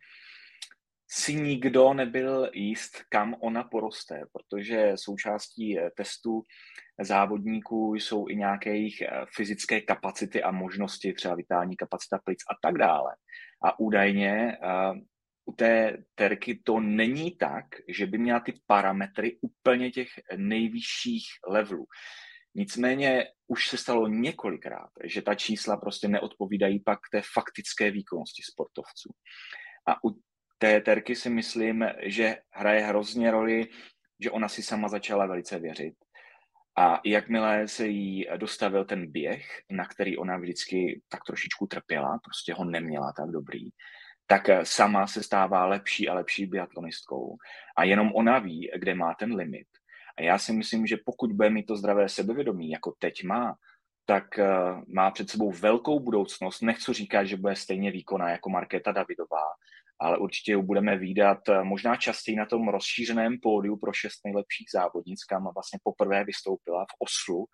si 1.14 1.36
nikdo 1.36 1.94
nebyl 1.94 2.50
jíst, 2.54 3.04
kam 3.10 3.36
ona 3.40 3.64
poroste, 3.64 4.22
protože 4.32 4.92
součástí 4.96 5.80
eh, 5.80 5.92
testu 5.98 6.44
závodníků 7.06 7.96
jsou 7.96 8.28
i 8.30 8.36
nějaké 8.36 8.70
jejich 8.70 9.02
eh, 9.02 9.10
fyzické 9.36 9.82
kapacity 9.82 10.44
a 10.44 10.52
možnosti, 10.52 11.14
třeba 11.14 11.36
vitální 11.36 11.76
kapacita 11.76 12.20
plic 12.26 12.40
a 12.52 12.54
tak 12.62 12.78
dále. 12.78 13.16
A 13.64 13.80
údajně 13.80 14.58
uh, 14.64 14.98
u 15.46 15.52
té 15.54 15.98
terky 16.16 16.62
to 16.64 16.80
není 16.80 17.32
tak, 17.32 17.66
že 17.88 18.06
by 18.06 18.18
měla 18.18 18.40
ty 18.40 18.54
parametry 18.68 19.38
úplně 19.42 19.92
těch 19.92 20.08
nejvyšších 20.38 21.26
levelů. 21.48 21.86
Nicméně 22.56 23.28
už 23.48 23.68
se 23.68 23.78
stalo 23.78 24.08
několikrát, 24.08 24.90
že 25.04 25.22
ta 25.22 25.36
čísla 25.36 25.78
prostě 25.78 26.08
neodpovídají 26.08 26.80
pak 26.80 27.00
té 27.12 27.22
faktické 27.34 27.92
výkonnosti 27.92 28.44
sportovců. 28.52 29.10
A 29.88 30.04
u 30.04 30.22
té 30.58 30.82
terky 30.82 31.16
si 31.16 31.30
myslím, 31.30 31.86
že 32.02 32.38
hraje 32.50 32.82
hrozně 32.82 33.32
roli, 33.32 33.68
že 34.20 34.32
ona 34.32 34.50
si 34.50 34.64
sama 34.64 34.88
začala 34.88 35.26
velice 35.26 35.60
věřit. 35.60 35.94
A 36.82 37.02
jakmile 37.06 37.68
se 37.68 37.88
jí 37.88 38.28
dostavil 38.38 38.86
ten 38.86 39.12
běh, 39.12 39.62
na 39.70 39.86
který 39.86 40.18
ona 40.18 40.38
vždycky 40.38 41.02
tak 41.10 41.24
trošičku 41.28 41.68
trpěla, 41.68 42.20
prostě 42.24 42.54
ho 42.54 42.66
neměla 42.66 43.14
tak 43.18 43.30
dobrý, 43.30 43.70
tak 44.28 44.50
sama 44.64 45.08
se 45.08 45.24
stává 45.24 45.66
lepší 45.66 46.10
a 46.10 46.14
lepší 46.14 46.46
biatlonistkou. 46.46 47.38
A 47.78 47.84
jenom 47.84 48.12
ona 48.16 48.40
ví, 48.40 48.72
kde 48.76 48.96
má 48.96 49.14
ten 49.14 49.36
limit. 49.36 49.68
A 50.18 50.22
já 50.22 50.38
si 50.38 50.54
myslím, 50.54 50.88
že 50.88 50.98
pokud 51.06 51.32
bude 51.32 51.50
mít 51.50 51.66
to 51.66 51.76
zdravé 51.76 52.10
sebevědomí, 52.10 52.70
jako 52.70 52.94
teď 53.00 53.24
má, 53.24 53.56
tak 54.06 54.26
uh, 54.38 54.84
má 54.88 55.12
před 55.12 55.30
sebou 55.30 55.52
velkou 55.52 56.00
budoucnost. 56.00 56.62
Nechci 56.62 56.94
říkat, 56.94 57.24
že 57.24 57.38
bude 57.38 57.56
stejně 57.56 57.92
výkonná 57.92 58.30
jako 58.30 58.50
Markéta 58.50 58.92
Davidová, 58.92 59.46
ale 60.02 60.18
určitě 60.18 60.52
ji 60.52 60.62
budeme 60.62 60.98
výdat 60.98 61.50
uh, 61.50 61.64
možná 61.64 61.96
častěji 61.96 62.36
na 62.36 62.46
tom 62.46 62.70
rozšířeném 62.70 63.38
pódiu 63.42 63.78
pro 63.78 63.94
šest 63.94 64.20
nejlepších 64.26 64.68
závodnic, 64.74 65.24
kam 65.24 65.44
vlastně 65.44 65.80
poprvé 65.84 66.24
vystoupila 66.24 66.86
v 66.86 66.96
Oslu 67.00 67.46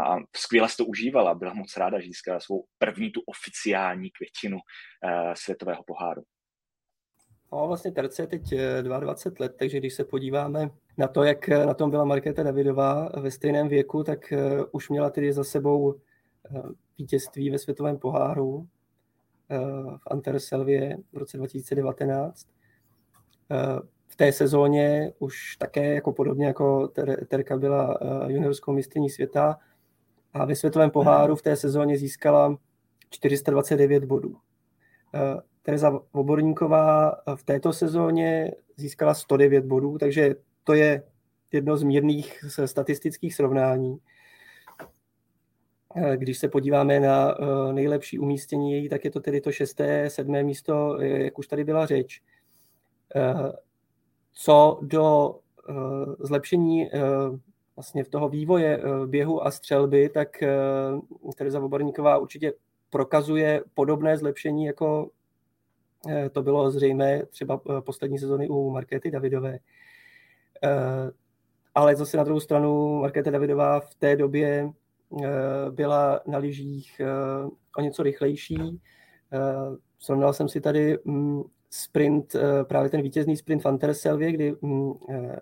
a 0.00 0.16
skvěle 0.36 0.68
se 0.68 0.76
to 0.76 0.86
užívala. 0.86 1.34
Byla 1.34 1.54
moc 1.54 1.76
ráda, 1.76 2.00
že 2.00 2.06
získala 2.06 2.40
svou 2.40 2.64
první 2.78 3.10
tu 3.10 3.20
oficiální 3.26 4.10
květinu 4.10 4.56
uh, 4.56 5.32
světového 5.34 5.82
poháru. 5.86 6.22
No, 7.52 7.68
vlastně 7.68 7.92
Terce 7.92 8.22
je 8.22 8.26
teď 8.26 8.42
22 8.82 9.44
let, 9.44 9.56
takže 9.58 9.78
když 9.78 9.94
se 9.94 10.04
podíváme 10.04 10.70
na 10.98 11.08
to, 11.08 11.22
jak 11.22 11.48
na 11.48 11.74
tom 11.74 11.90
byla 11.90 12.04
Markéta 12.04 12.42
Davidová 12.42 13.08
ve 13.08 13.30
stejném 13.30 13.68
věku, 13.68 14.04
tak 14.04 14.32
už 14.72 14.88
měla 14.88 15.10
tedy 15.10 15.32
za 15.32 15.44
sebou 15.44 16.00
vítězství 16.98 17.50
ve 17.50 17.58
světovém 17.58 17.98
poháru 17.98 18.68
v 19.96 20.06
Anterselvě 20.06 20.96
v 21.12 21.16
roce 21.16 21.36
2019. 21.36 22.46
V 24.06 24.16
té 24.16 24.32
sezóně 24.32 25.12
už 25.18 25.56
také, 25.56 25.94
jako 25.94 26.12
podobně 26.12 26.46
jako 26.46 26.88
ter- 26.94 27.26
Terka 27.26 27.56
byla 27.56 27.98
juniorskou 28.26 28.72
mistrní 28.72 29.10
světa 29.10 29.58
a 30.32 30.44
ve 30.44 30.56
světovém 30.56 30.90
poháru 30.90 31.36
v 31.36 31.42
té 31.42 31.56
sezóně 31.56 31.98
získala 31.98 32.58
429 33.10 34.04
bodů. 34.04 34.36
Tereza 35.62 36.00
Voborníková 36.12 37.16
v 37.34 37.42
této 37.42 37.72
sezóně 37.72 38.52
získala 38.76 39.14
109 39.14 39.64
bodů, 39.64 39.98
takže 39.98 40.34
to 40.64 40.74
je 40.74 41.02
jedno 41.52 41.76
z 41.76 41.82
mírných 41.82 42.44
statistických 42.64 43.34
srovnání. 43.34 43.98
Eh, 45.96 46.16
když 46.16 46.38
se 46.38 46.48
podíváme 46.48 47.00
na 47.00 47.34
eh, 47.34 47.72
nejlepší 47.72 48.18
umístění 48.18 48.72
její, 48.72 48.88
tak 48.88 49.04
je 49.04 49.10
to 49.10 49.20
tedy 49.20 49.40
to 49.40 49.52
šesté, 49.52 50.10
sedmé 50.10 50.42
místo, 50.42 50.98
eh, 51.00 51.06
jak 51.06 51.38
už 51.38 51.46
tady 51.46 51.64
byla 51.64 51.86
řeč. 51.86 52.22
Co 54.32 54.78
do 54.82 55.34
zlepšení 56.18 56.90
vlastně 57.76 58.04
v 58.04 58.08
toho 58.08 58.28
vývoje 58.28 58.82
běhu 59.06 59.46
a 59.46 59.50
střelby, 59.50 60.08
tak 60.08 60.28
Tereza 61.36 61.58
Voborníková 61.58 62.18
určitě 62.18 62.52
prokazuje 62.90 63.64
podobné 63.74 64.18
zlepšení, 64.18 64.64
jako 64.64 65.10
to 66.32 66.42
bylo 66.42 66.70
zřejmé 66.70 67.26
třeba 67.26 67.60
poslední 67.80 68.18
sezony 68.18 68.48
u 68.48 68.70
Markety 68.70 69.10
Davidové. 69.10 69.58
Ale 71.74 71.96
zase 71.96 72.16
na 72.16 72.24
druhou 72.24 72.40
stranu 72.40 73.00
Markéta 73.00 73.30
Davidová 73.30 73.80
v 73.80 73.94
té 73.94 74.16
době 74.16 74.70
byla 75.70 76.20
na 76.26 76.38
lyžích 76.38 77.00
eh, 77.00 77.06
o 77.78 77.80
něco 77.80 78.02
rychlejší. 78.02 78.80
Srovnal 79.98 80.32
jsem 80.32 80.48
si 80.48 80.60
tady 80.60 80.98
mm, 81.04 81.42
sprint, 81.70 82.36
právě 82.62 82.90
ten 82.90 83.02
vítězný 83.02 83.36
sprint 83.36 83.62
v 83.62 83.66
Anterselvě, 83.66 84.32
kdy 84.32 84.54
mm, 84.62 84.92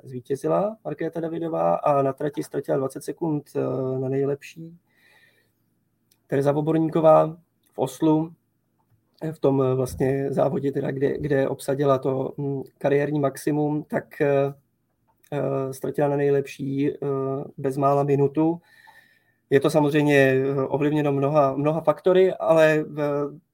zvítězila 0.03 0.77
Markéta 0.85 1.21
Davidová 1.21 1.75
a 1.75 2.03
na 2.03 2.13
trati 2.13 2.43
ztratila 2.43 2.79
20 2.79 3.05
sekund 3.05 3.51
na 4.01 4.09
nejlepší. 4.09 4.79
Tereza 6.27 6.53
Voborníková 6.53 7.37
v 7.73 7.79
Oslu, 7.79 8.33
v 9.33 9.39
tom 9.39 9.63
vlastně 9.75 10.33
závodě, 10.33 10.73
teda, 10.73 10.91
kde, 10.91 11.19
kde 11.19 11.49
obsadila 11.49 11.99
to 11.99 12.33
mm, 12.37 12.63
kariérní 12.79 13.21
maximum, 13.21 13.83
tak 13.83 14.05
Eh, 15.33 15.73
ztratila 15.75 16.09
na 16.09 16.17
nejlepší 16.17 16.91
eh, 16.91 16.97
bezmála 17.59 18.03
minutu. 18.03 18.61
Je 19.53 19.61
to 19.61 19.71
samozřejmě 19.71 20.17
eh, 20.17 20.55
ovlivněno 20.55 21.13
mnoha, 21.13 21.57
mnoha 21.57 21.81
faktory, 21.81 22.33
ale 22.33 22.85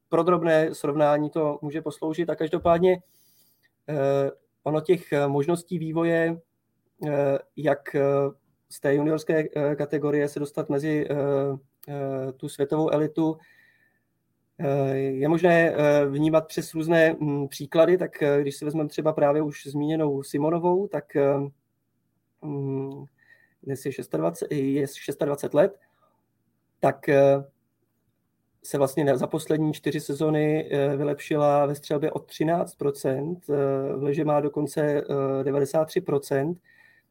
pro 0.08 0.22
drobné 0.22 0.74
srovnání 0.74 1.30
to 1.30 1.58
může 1.62 1.82
posloužit. 1.82 2.30
A 2.30 2.34
každopádně 2.34 3.02
ono 4.62 4.80
těch 4.80 5.02
možností 5.26 5.78
vývoje, 5.78 6.40
jak 7.56 7.96
z 8.70 8.80
té 8.80 8.94
juniorské 8.94 9.44
kategorie 9.76 10.28
se 10.28 10.40
dostat 10.40 10.68
mezi 10.68 11.08
tu 12.36 12.48
světovou 12.48 12.90
elitu, 12.90 13.38
je 14.94 15.28
možné 15.28 15.74
vnímat 16.08 16.46
přes 16.46 16.74
různé 16.74 17.16
hm, 17.20 17.48
příklady, 17.48 17.98
tak 17.98 18.10
když 18.40 18.56
si 18.56 18.64
vezmeme 18.64 18.88
třeba 18.88 19.12
právě 19.12 19.42
už 19.42 19.66
zmíněnou 19.66 20.22
Simonovou, 20.22 20.86
tak 20.86 21.04
Mm, 22.42 23.04
dnes 23.62 23.86
je 23.86 23.92
26, 24.12 25.20
je 25.20 25.26
26 25.26 25.54
let, 25.54 25.78
tak 26.80 27.08
eh, 27.08 27.44
se 28.62 28.78
vlastně 28.78 29.16
za 29.16 29.26
poslední 29.26 29.72
čtyři 29.72 30.00
sezony 30.00 30.70
vylepšila 30.96 31.66
ve 31.66 31.74
střelbě 31.74 32.10
o 32.12 32.18
13%, 32.18 33.40
v 33.96 34.02
leže 34.02 34.24
má 34.24 34.40
dokonce 34.40 35.02
93%, 35.42 36.56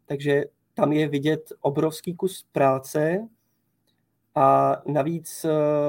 takže 0.06 0.46
tam 0.74 0.94
je 0.94 1.08
vidět 1.08 1.54
obrovský 1.62 2.16
kus 2.16 2.46
práce 2.52 3.28
a 4.36 4.78
navíc, 4.86 5.46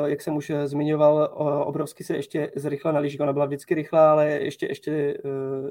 jak 0.06 0.23
jsem 0.23 0.37
už 0.37 0.52
zmiňoval, 0.64 1.30
obrovsky 1.66 2.04
se 2.04 2.16
ještě 2.16 2.50
zrychla 2.56 2.92
na 2.92 3.00
lyžích. 3.00 3.20
Ona 3.20 3.32
byla 3.32 3.47
vždycky 3.47 3.75
rychlá, 3.75 4.12
ale 4.12 4.26
ještě, 4.26 4.66
ještě 4.66 5.18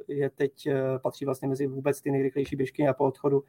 je 0.07 0.29
teď, 0.29 0.67
patří 1.01 1.25
vlastně 1.25 1.47
mezi 1.47 1.67
vůbec 1.67 2.01
ty 2.01 2.11
nejrychlejší 2.11 2.55
běžky 2.55 2.87
a 2.87 2.93
po 2.93 3.05
odchodu 3.05 3.43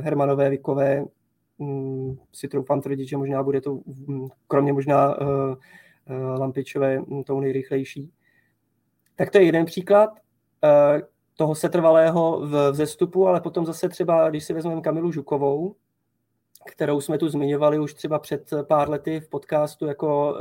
Hermanové, 0.00 0.50
Vikové, 0.50 1.04
si 2.32 2.48
troufám 2.48 2.80
tvrdit, 2.80 3.08
že 3.08 3.16
možná 3.16 3.42
bude 3.42 3.60
to, 3.60 3.80
mm, 4.06 4.28
kromě 4.46 4.72
možná 4.72 5.16
Lampičové, 6.38 6.98
mm, 6.98 7.24
tou 7.24 7.40
nejrychlejší. 7.40 8.12
Tak 9.16 9.30
to 9.30 9.38
je 9.38 9.44
jeden 9.44 9.64
příklad 9.64 10.10
toho 11.36 11.54
setrvalého 11.54 12.40
v 12.46 12.70
vzestupu, 12.70 13.28
ale 13.28 13.40
potom 13.40 13.66
zase 13.66 13.88
třeba, 13.88 14.30
když 14.30 14.44
si 14.44 14.52
vezmeme 14.52 14.80
Kamilu 14.80 15.12
Žukovou, 15.12 15.74
kterou 16.66 17.00
jsme 17.00 17.18
tu 17.18 17.28
zmiňovali 17.28 17.78
už 17.78 17.94
třeba 17.94 18.18
před 18.18 18.50
pár 18.68 18.90
lety 18.90 19.20
v 19.20 19.28
podcastu 19.28 19.86
jako 19.86 20.38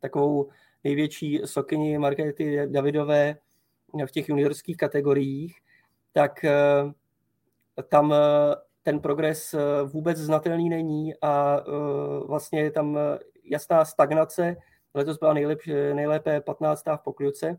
takovou 0.00 0.48
největší 0.84 1.40
sokyni 1.44 1.98
Markety 1.98 2.66
Davidové 2.66 3.36
v 4.06 4.10
těch 4.10 4.28
juniorských 4.28 4.76
kategoriích, 4.76 5.56
tak 6.12 6.44
tam 7.88 8.14
ten 8.88 9.00
progres 9.00 9.54
uh, 9.54 9.90
vůbec 9.90 10.18
znatelný 10.18 10.68
není 10.68 11.14
a 11.22 11.60
uh, 11.66 12.26
vlastně 12.26 12.60
je 12.60 12.70
tam 12.70 12.98
jasná 13.44 13.84
stagnace. 13.84 14.56
Letos 14.94 15.18
byla 15.18 15.32
nejlepší, 15.32 15.72
nejlépe 15.72 16.40
15. 16.40 16.84
v 16.96 17.02
pokliuce 17.04 17.58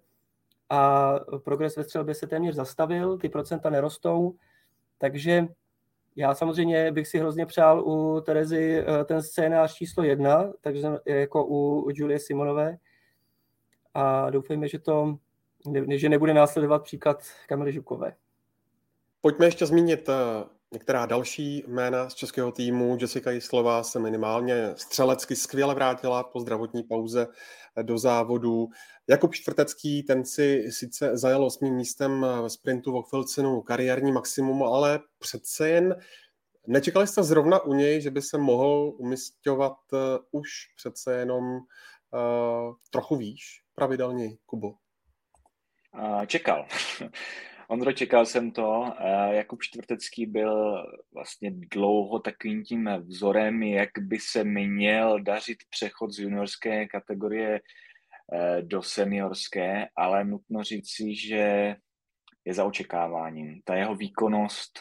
a 0.70 1.14
progres 1.44 1.76
ve 1.76 1.84
střelbě 1.84 2.16
se 2.16 2.28
téměř 2.28 2.56
zastavil, 2.56 3.18
ty 3.18 3.30
procenta 3.30 3.70
nerostou, 3.70 4.36
takže 4.98 5.48
já 6.16 6.36
samozřejmě 6.36 6.92
bych 6.92 7.08
si 7.08 7.20
hrozně 7.20 7.46
přál 7.46 7.88
u 7.88 8.22
Terezy 8.22 8.80
eh, 8.80 9.06
ten 9.06 9.24
scénář 9.24 9.74
číslo 9.74 10.04
jedna, 10.04 10.52
takže 10.62 10.88
jako 11.06 11.46
u 11.46 11.90
Julie 11.94 12.20
Simonové 12.20 12.78
a 13.94 14.30
doufejme, 14.30 14.68
že 14.68 14.80
to 14.80 15.18
že 15.90 16.10
nebude 16.10 16.34
následovat 16.34 16.84
příklad 16.84 17.24
Kamily 17.48 17.74
Žukové. 17.74 18.14
Pojďme 19.22 19.46
ještě 19.46 19.66
zmínit 19.66 20.10
eh, 20.10 20.59
některá 20.74 21.06
další 21.06 21.64
jména 21.68 22.10
z 22.10 22.14
českého 22.14 22.52
týmu. 22.52 22.98
Jessica 23.02 23.32
Jislová 23.32 23.84
se 23.84 24.00
minimálně 24.00 24.74
střelecky 24.76 25.36
skvěle 25.36 25.76
vrátila 25.76 26.24
po 26.24 26.40
zdravotní 26.40 26.84
pauze 26.84 27.28
do 27.82 27.98
závodu. 27.98 28.68
Jakub 29.08 29.36
Čtvrtecký, 29.36 30.04
ten 30.04 30.26
si 30.26 30.72
sice 30.72 31.18
zajel 31.18 31.46
osmým 31.46 31.76
místem 31.76 32.26
ve 32.42 32.50
sprintu 32.50 33.02
v 33.02 33.10
Filcinu 33.10 33.62
kariérní 33.62 34.12
maximum, 34.12 34.64
ale 34.64 35.00
přece 35.20 35.70
jen 35.70 35.96
nečekali 36.68 37.08
jste 37.08 37.24
zrovna 37.24 37.60
u 37.60 37.74
něj, 37.74 38.02
že 38.02 38.12
by 38.12 38.22
se 38.22 38.38
mohl 38.38 38.94
umistovat 38.98 39.78
uh, 39.92 40.00
už 40.32 40.50
přece 40.76 41.14
jenom 41.14 41.44
uh, 41.56 42.74
trochu 42.90 43.16
výš 43.16 43.64
pravidelně, 43.76 44.30
Kubo? 44.46 44.74
Čekal. 46.28 46.66
Ondro, 47.72 47.94
čekal 47.94 48.26
jsem 48.26 48.52
to. 48.52 48.94
Jakub 49.30 49.62
Čtvrtecký 49.62 50.26
byl 50.26 50.84
vlastně 51.14 51.52
dlouho 51.52 52.20
takovým 52.20 52.64
tím 52.64 52.90
vzorem, 53.00 53.64
jak 53.64 53.90
by 54.00 54.20
se 54.20 54.44
měl 54.44 55.20
dařit 55.20 55.58
přechod 55.70 56.12
z 56.12 56.20
juniorské 56.20 56.88
kategorie 56.88 57.62
eh, 58.34 58.62
do 58.62 58.82
seniorské, 58.82 59.88
ale 59.96 60.26
nutno 60.26 60.64
říct 60.64 60.90
si, 60.90 61.16
že 61.16 61.76
je 62.46 62.54
za 62.54 62.66
očekáváním. 62.66 63.62
Ta 63.64 63.76
jeho 63.76 63.96
výkonnost 63.96 64.80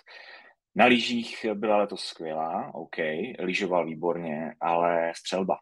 na 0.74 0.84
lyžích 0.84 1.46
byla 1.54 1.76
letos 1.76 2.04
skvělá, 2.04 2.74
OK, 2.74 2.96
lyžoval 3.38 3.86
výborně, 3.86 4.54
ale 4.60 5.12
střelba. 5.16 5.58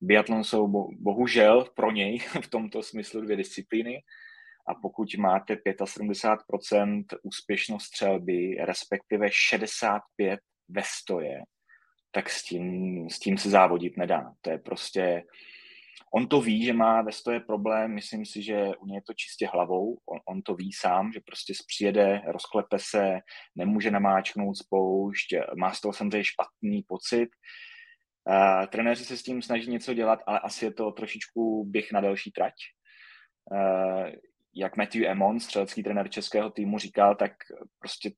Biatlon 0.00 0.44
jsou 0.44 0.68
bohužel 0.98 1.64
pro 1.76 1.90
něj 1.90 2.18
v 2.40 2.50
tomto 2.50 2.82
smyslu 2.82 3.20
dvě 3.20 3.36
disciplíny 3.36 4.02
a 4.68 4.74
pokud 4.74 5.14
máte 5.14 5.54
75% 5.54 7.04
úspěšnost 7.22 7.84
střelby, 7.84 8.56
respektive 8.60 9.28
65 9.30 10.40
ve 10.68 10.82
stoje, 10.84 11.42
tak 12.10 12.30
s 12.30 12.42
tím, 12.42 13.10
s 13.10 13.18
tím 13.18 13.38
se 13.38 13.50
závodit 13.50 13.96
nedá. 13.96 14.32
To 14.40 14.50
je 14.50 14.58
prostě, 14.58 15.22
on 16.14 16.28
to 16.28 16.40
ví, 16.40 16.64
že 16.64 16.72
má 16.72 17.02
ve 17.02 17.12
stoje 17.12 17.40
problém, 17.40 17.94
myslím 17.94 18.26
si, 18.26 18.42
že 18.42 18.76
u 18.80 18.86
něj 18.86 18.96
je 18.96 19.02
to 19.02 19.14
čistě 19.14 19.46
hlavou, 19.46 19.98
on, 20.06 20.18
on 20.28 20.42
to 20.42 20.54
ví 20.54 20.72
sám, 20.72 21.12
že 21.12 21.20
prostě 21.26 21.52
přijede, 21.66 22.22
rozklepe 22.26 22.78
se, 22.78 23.18
nemůže 23.56 23.90
namáčknout 23.90 24.56
spoušť, 24.56 25.34
má 25.56 25.72
z 25.72 25.80
toho 25.80 25.92
samozřejmě 25.92 26.24
špatný 26.24 26.82
pocit. 26.88 27.28
Uh, 28.28 28.66
trenéři 28.66 29.04
se 29.04 29.16
s 29.16 29.22
tím 29.22 29.42
snaží 29.42 29.70
něco 29.70 29.94
dělat, 29.94 30.20
ale 30.26 30.40
asi 30.40 30.64
je 30.64 30.72
to 30.72 30.92
trošičku 30.92 31.64
běh 31.64 31.92
na 31.92 32.00
delší 32.00 32.30
trať. 32.30 32.54
Uh, 33.52 34.10
jak 34.56 34.76
Matthew 34.76 35.04
Emon, 35.04 35.40
střelecký 35.40 35.82
trenér 35.82 36.08
českého 36.08 36.50
týmu, 36.50 36.78
říkal, 36.78 37.14
tak 37.14 37.32
prostě 37.78 38.10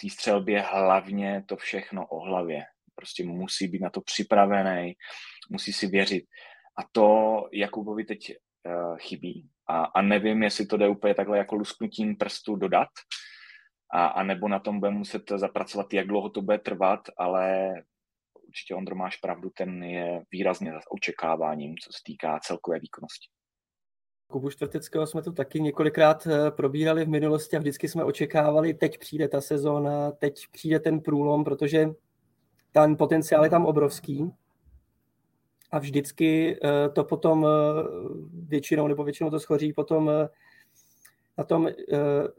té 0.00 0.08
střelbě 0.10 0.60
hlavně 0.60 1.44
to 1.46 1.56
všechno 1.56 2.06
o 2.06 2.20
hlavě. 2.20 2.64
Prostě 2.94 3.24
musí 3.24 3.68
být 3.68 3.82
na 3.82 3.90
to 3.90 4.00
připravený, 4.00 4.94
musí 5.50 5.72
si 5.72 5.86
věřit. 5.86 6.24
A 6.78 6.82
to 6.92 7.42
Jakubovi 7.52 8.04
teď 8.04 8.36
uh, 8.66 8.98
chybí. 8.98 9.48
A, 9.68 9.84
a 9.84 10.02
nevím, 10.02 10.42
jestli 10.42 10.66
to 10.66 10.76
jde 10.76 10.88
úplně 10.88 11.14
takhle 11.14 11.38
jako 11.38 11.54
lusknutím 11.54 12.16
prstu 12.16 12.56
dodat, 12.56 12.88
a, 13.92 14.06
a 14.06 14.22
nebo 14.22 14.48
na 14.48 14.58
tom 14.58 14.80
bude 14.80 14.90
muset 14.90 15.22
zapracovat, 15.36 15.92
jak 15.92 16.06
dlouho 16.06 16.30
to 16.30 16.42
bude 16.42 16.58
trvat, 16.58 17.00
ale 17.16 17.72
určitě 18.48 18.74
Ondro 18.74 18.96
máš 18.96 19.16
pravdu, 19.16 19.50
ten 19.50 19.84
je 19.84 20.22
výrazně 20.30 20.72
očekáváním, 20.90 21.74
co 21.78 21.92
se 21.92 21.98
týká 22.04 22.40
celkové 22.40 22.78
výkonnosti. 22.80 23.26
Kubu 24.28 24.50
Čtvrteckého 24.50 25.06
jsme 25.06 25.22
tu 25.22 25.32
taky 25.32 25.60
několikrát 25.60 26.26
eh, 26.26 26.50
probírali 26.50 27.04
v 27.04 27.08
minulosti 27.08 27.56
a 27.56 27.58
vždycky 27.58 27.88
jsme 27.88 28.04
očekávali, 28.04 28.74
teď 28.74 28.98
přijde 28.98 29.28
ta 29.28 29.40
sezóna, 29.40 30.10
teď 30.10 30.40
přijde 30.52 30.80
ten 30.80 31.00
průlom, 31.00 31.44
protože 31.44 31.90
ten 32.72 32.96
potenciál 32.96 33.44
je 33.44 33.50
tam 33.50 33.66
obrovský. 33.66 34.30
A 35.70 35.78
vždycky 35.78 36.58
eh, 36.64 36.88
to 36.88 37.04
potom 37.04 37.46
eh, 37.46 37.82
většinou, 38.32 38.86
nebo 38.86 39.04
většinou 39.04 39.30
to 39.30 39.40
schoří 39.40 39.72
potom 39.72 40.10
na, 41.38 41.44
tom, 41.44 41.68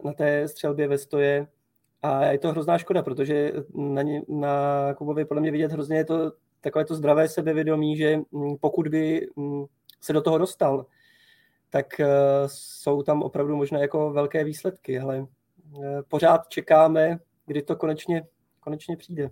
na 0.04 0.14
té 0.14 0.48
střelbě 0.48 0.88
ve 0.88 0.98
stoje. 0.98 1.48
A 2.02 2.26
je 2.26 2.38
to 2.38 2.52
hrozná 2.52 2.78
škoda, 2.78 3.04
protože 3.04 3.54
na, 3.74 4.02
ně, 4.02 4.22
na 4.28 4.94
Kubovi 4.94 5.26
podle 5.26 5.42
mě 5.42 5.52
vidět 5.52 5.72
hrozně 5.72 5.98
je 5.98 6.06
to 6.06 6.32
takové 6.62 6.86
to 6.86 6.96
zdravé 6.96 7.28
sebevědomí, 7.30 7.98
že 7.98 8.20
mm, 8.32 8.58
pokud 8.58 8.88
by 8.88 9.28
mm, 9.36 9.66
se 10.02 10.14
do 10.14 10.22
toho 10.22 10.38
dostal, 10.38 10.86
tak 11.70 12.00
eh, 12.00 12.08
jsou 12.46 13.04
tam 13.04 13.24
opravdu 13.24 13.56
možná 13.56 13.80
jako 13.80 14.12
velké 14.12 14.44
výsledky, 14.44 15.00
ale 15.00 15.28
eh, 15.84 16.02
pořád 16.08 16.48
čekáme, 16.48 17.20
kdy 17.46 17.62
to 17.62 17.76
konečně, 17.76 18.28
konečně 18.60 18.98
přijde. 18.98 19.30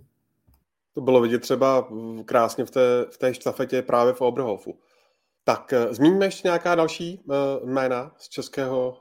To 0.94 1.00
bylo 1.00 1.20
vidět 1.20 1.38
třeba 1.38 1.88
krásně 2.24 2.64
v 2.64 2.70
té, 2.70 3.06
v 3.10 3.18
té 3.18 3.34
štafetě 3.34 3.82
právě 3.82 4.12
v 4.12 4.20
Oberhofu. 4.20 4.78
Tak 5.44 5.72
eh, 5.72 5.94
zmíníme 5.94 6.26
ještě 6.26 6.48
nějaká 6.48 6.74
další 6.74 7.22
jména 7.64 8.14
z 8.18 8.28
českého 8.28 8.98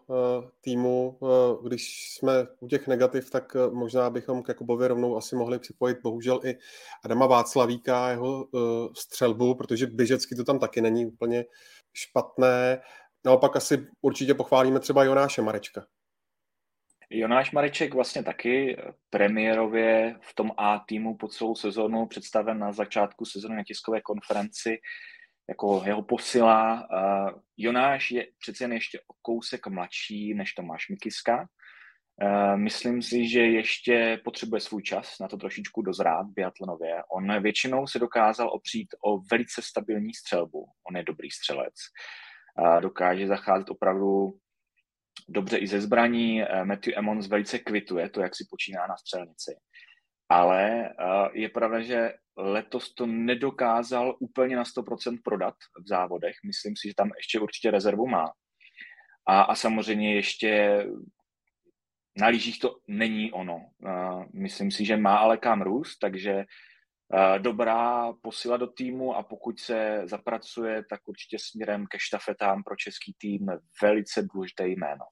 týmu. 0.61 1.19
Když 1.63 2.13
jsme 2.13 2.47
u 2.59 2.67
těch 2.67 2.87
negativ, 2.87 3.29
tak 3.29 3.55
možná 3.71 4.09
bychom 4.09 4.43
k 4.43 4.47
Jakubovi 4.47 4.87
rovnou 4.87 5.17
asi 5.17 5.35
mohli 5.35 5.59
připojit 5.59 5.97
bohužel 6.03 6.39
i 6.43 6.57
Adama 7.03 7.27
Václavíka, 7.27 8.09
jeho 8.09 8.47
střelbu, 8.97 9.55
protože 9.55 9.87
běžecky 9.87 10.35
to 10.35 10.43
tam 10.43 10.59
taky 10.59 10.81
není 10.81 11.05
úplně 11.05 11.45
špatné. 11.93 12.81
Naopak 13.25 13.55
asi 13.55 13.87
určitě 14.01 14.33
pochválíme 14.33 14.79
třeba 14.79 15.03
Jonáše 15.03 15.41
Marečka. 15.41 15.85
Jonáš 17.09 17.51
Mareček 17.51 17.93
vlastně 17.93 18.23
taky 18.23 18.77
premiérově 19.09 20.15
v 20.21 20.35
tom 20.35 20.51
A 20.57 20.79
týmu 20.79 21.17
po 21.17 21.27
celou 21.27 21.55
sezónu 21.55 22.05
představen 22.05 22.59
na 22.59 22.71
začátku 22.71 23.25
sezóny 23.25 23.55
na 23.55 23.63
tiskové 23.63 24.01
konferenci 24.01 24.77
jako 25.49 25.83
jeho 25.85 26.03
posila. 26.03 26.87
Jonáš 27.57 28.11
je 28.11 28.27
přece 28.39 28.63
jen 28.63 28.73
ještě 28.73 28.99
o 28.99 29.13
kousek 29.21 29.67
mladší 29.67 30.33
než 30.33 30.53
Tomáš 30.53 30.89
Mikiska. 30.89 31.47
Myslím 32.55 33.01
si, 33.01 33.27
že 33.27 33.39
ještě 33.39 34.21
potřebuje 34.23 34.61
svůj 34.61 34.83
čas 34.83 35.19
na 35.19 35.27
to 35.27 35.37
trošičku 35.37 35.81
dozrát 35.81 36.27
biatlonově. 36.27 37.03
On 37.11 37.41
většinou 37.41 37.87
se 37.87 37.99
dokázal 37.99 38.49
opřít 38.53 38.87
o 39.05 39.17
velice 39.31 39.61
stabilní 39.61 40.13
střelbu. 40.13 40.65
On 40.89 40.97
je 40.97 41.03
dobrý 41.03 41.31
střelec 41.31 41.73
dokáže 42.79 43.27
zacházet 43.27 43.69
opravdu 43.69 44.39
dobře 45.29 45.57
i 45.57 45.67
ze 45.67 45.81
zbraní. 45.81 46.43
Eh, 46.43 46.65
Matthew 46.65 46.93
Emmons 46.97 47.27
velice 47.27 47.59
kvituje 47.59 48.09
to, 48.09 48.21
jak 48.21 48.35
si 48.35 48.45
počíná 48.49 48.87
na 48.87 48.97
střelnici. 48.97 49.55
ale 50.29 50.89
je 51.33 51.49
pravda, 51.49 51.81
že 51.81 52.13
letos 52.37 52.93
to 52.93 53.05
nedokázal 53.05 54.15
úplně 54.19 54.55
na 54.55 54.63
100% 54.63 55.21
prodat 55.23 55.55
v 55.83 55.87
závodech. 55.87 56.35
Myslím 56.45 56.75
si, 56.77 56.87
že 56.87 56.93
tam 56.95 57.11
ještě 57.17 57.39
určitě 57.39 57.71
rezervu 57.71 58.07
má. 58.07 58.31
A, 59.27 59.41
a 59.41 59.55
samozřejmě 59.55 60.15
ještě 60.15 60.83
na 62.17 62.27
lyžích 62.27 62.59
to 62.59 62.77
není 62.87 63.31
ono. 63.31 63.69
Myslím 64.33 64.71
si, 64.71 64.85
že 64.85 64.97
má 64.97 65.17
ale 65.17 65.37
kam 65.37 65.61
růst, 65.61 65.97
takže 65.97 66.45
dobrá 67.37 68.13
posila 68.21 68.57
do 68.57 68.67
týmu 68.67 69.15
a 69.15 69.23
pokud 69.23 69.59
se 69.59 70.01
zapracuje, 70.05 70.83
tak 70.89 71.07
určitě 71.07 71.37
směrem 71.39 71.85
ke 71.89 71.99
štafetám 71.99 72.63
pro 72.63 72.75
český 72.75 73.13
tým 73.17 73.47
velice 73.81 74.27
důležité 74.33 74.67
jméno. 74.67 75.05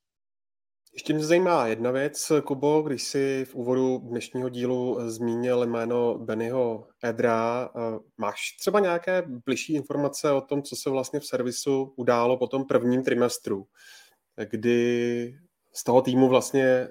Ještě 0.94 1.14
mě 1.14 1.26
zajímá 1.26 1.68
jedna 1.68 1.92
věc, 1.92 2.32
Kubo, 2.46 2.82
když 2.82 3.04
si 3.04 3.46
v 3.46 3.56
úvodu 3.56 3.98
dnešního 3.98 4.50
dílu 4.50 5.10
zmínil 5.10 5.66
jméno 5.66 6.18
Bennyho 6.18 6.88
Edra. 7.04 7.70
Máš 8.18 8.40
třeba 8.60 8.80
nějaké 8.80 9.24
bližší 9.46 9.74
informace 9.74 10.32
o 10.32 10.42
tom, 10.42 10.64
co 10.64 10.76
se 10.76 10.90
vlastně 10.90 11.20
v 11.20 11.26
servisu 11.26 11.94
událo 11.98 12.38
po 12.38 12.48
tom 12.48 12.66
prvním 12.66 13.04
trimestru, 13.04 13.66
kdy 14.50 15.34
z 15.76 15.84
toho 15.84 16.02
týmu 16.02 16.30
vlastně 16.30 16.66
e, 16.66 16.90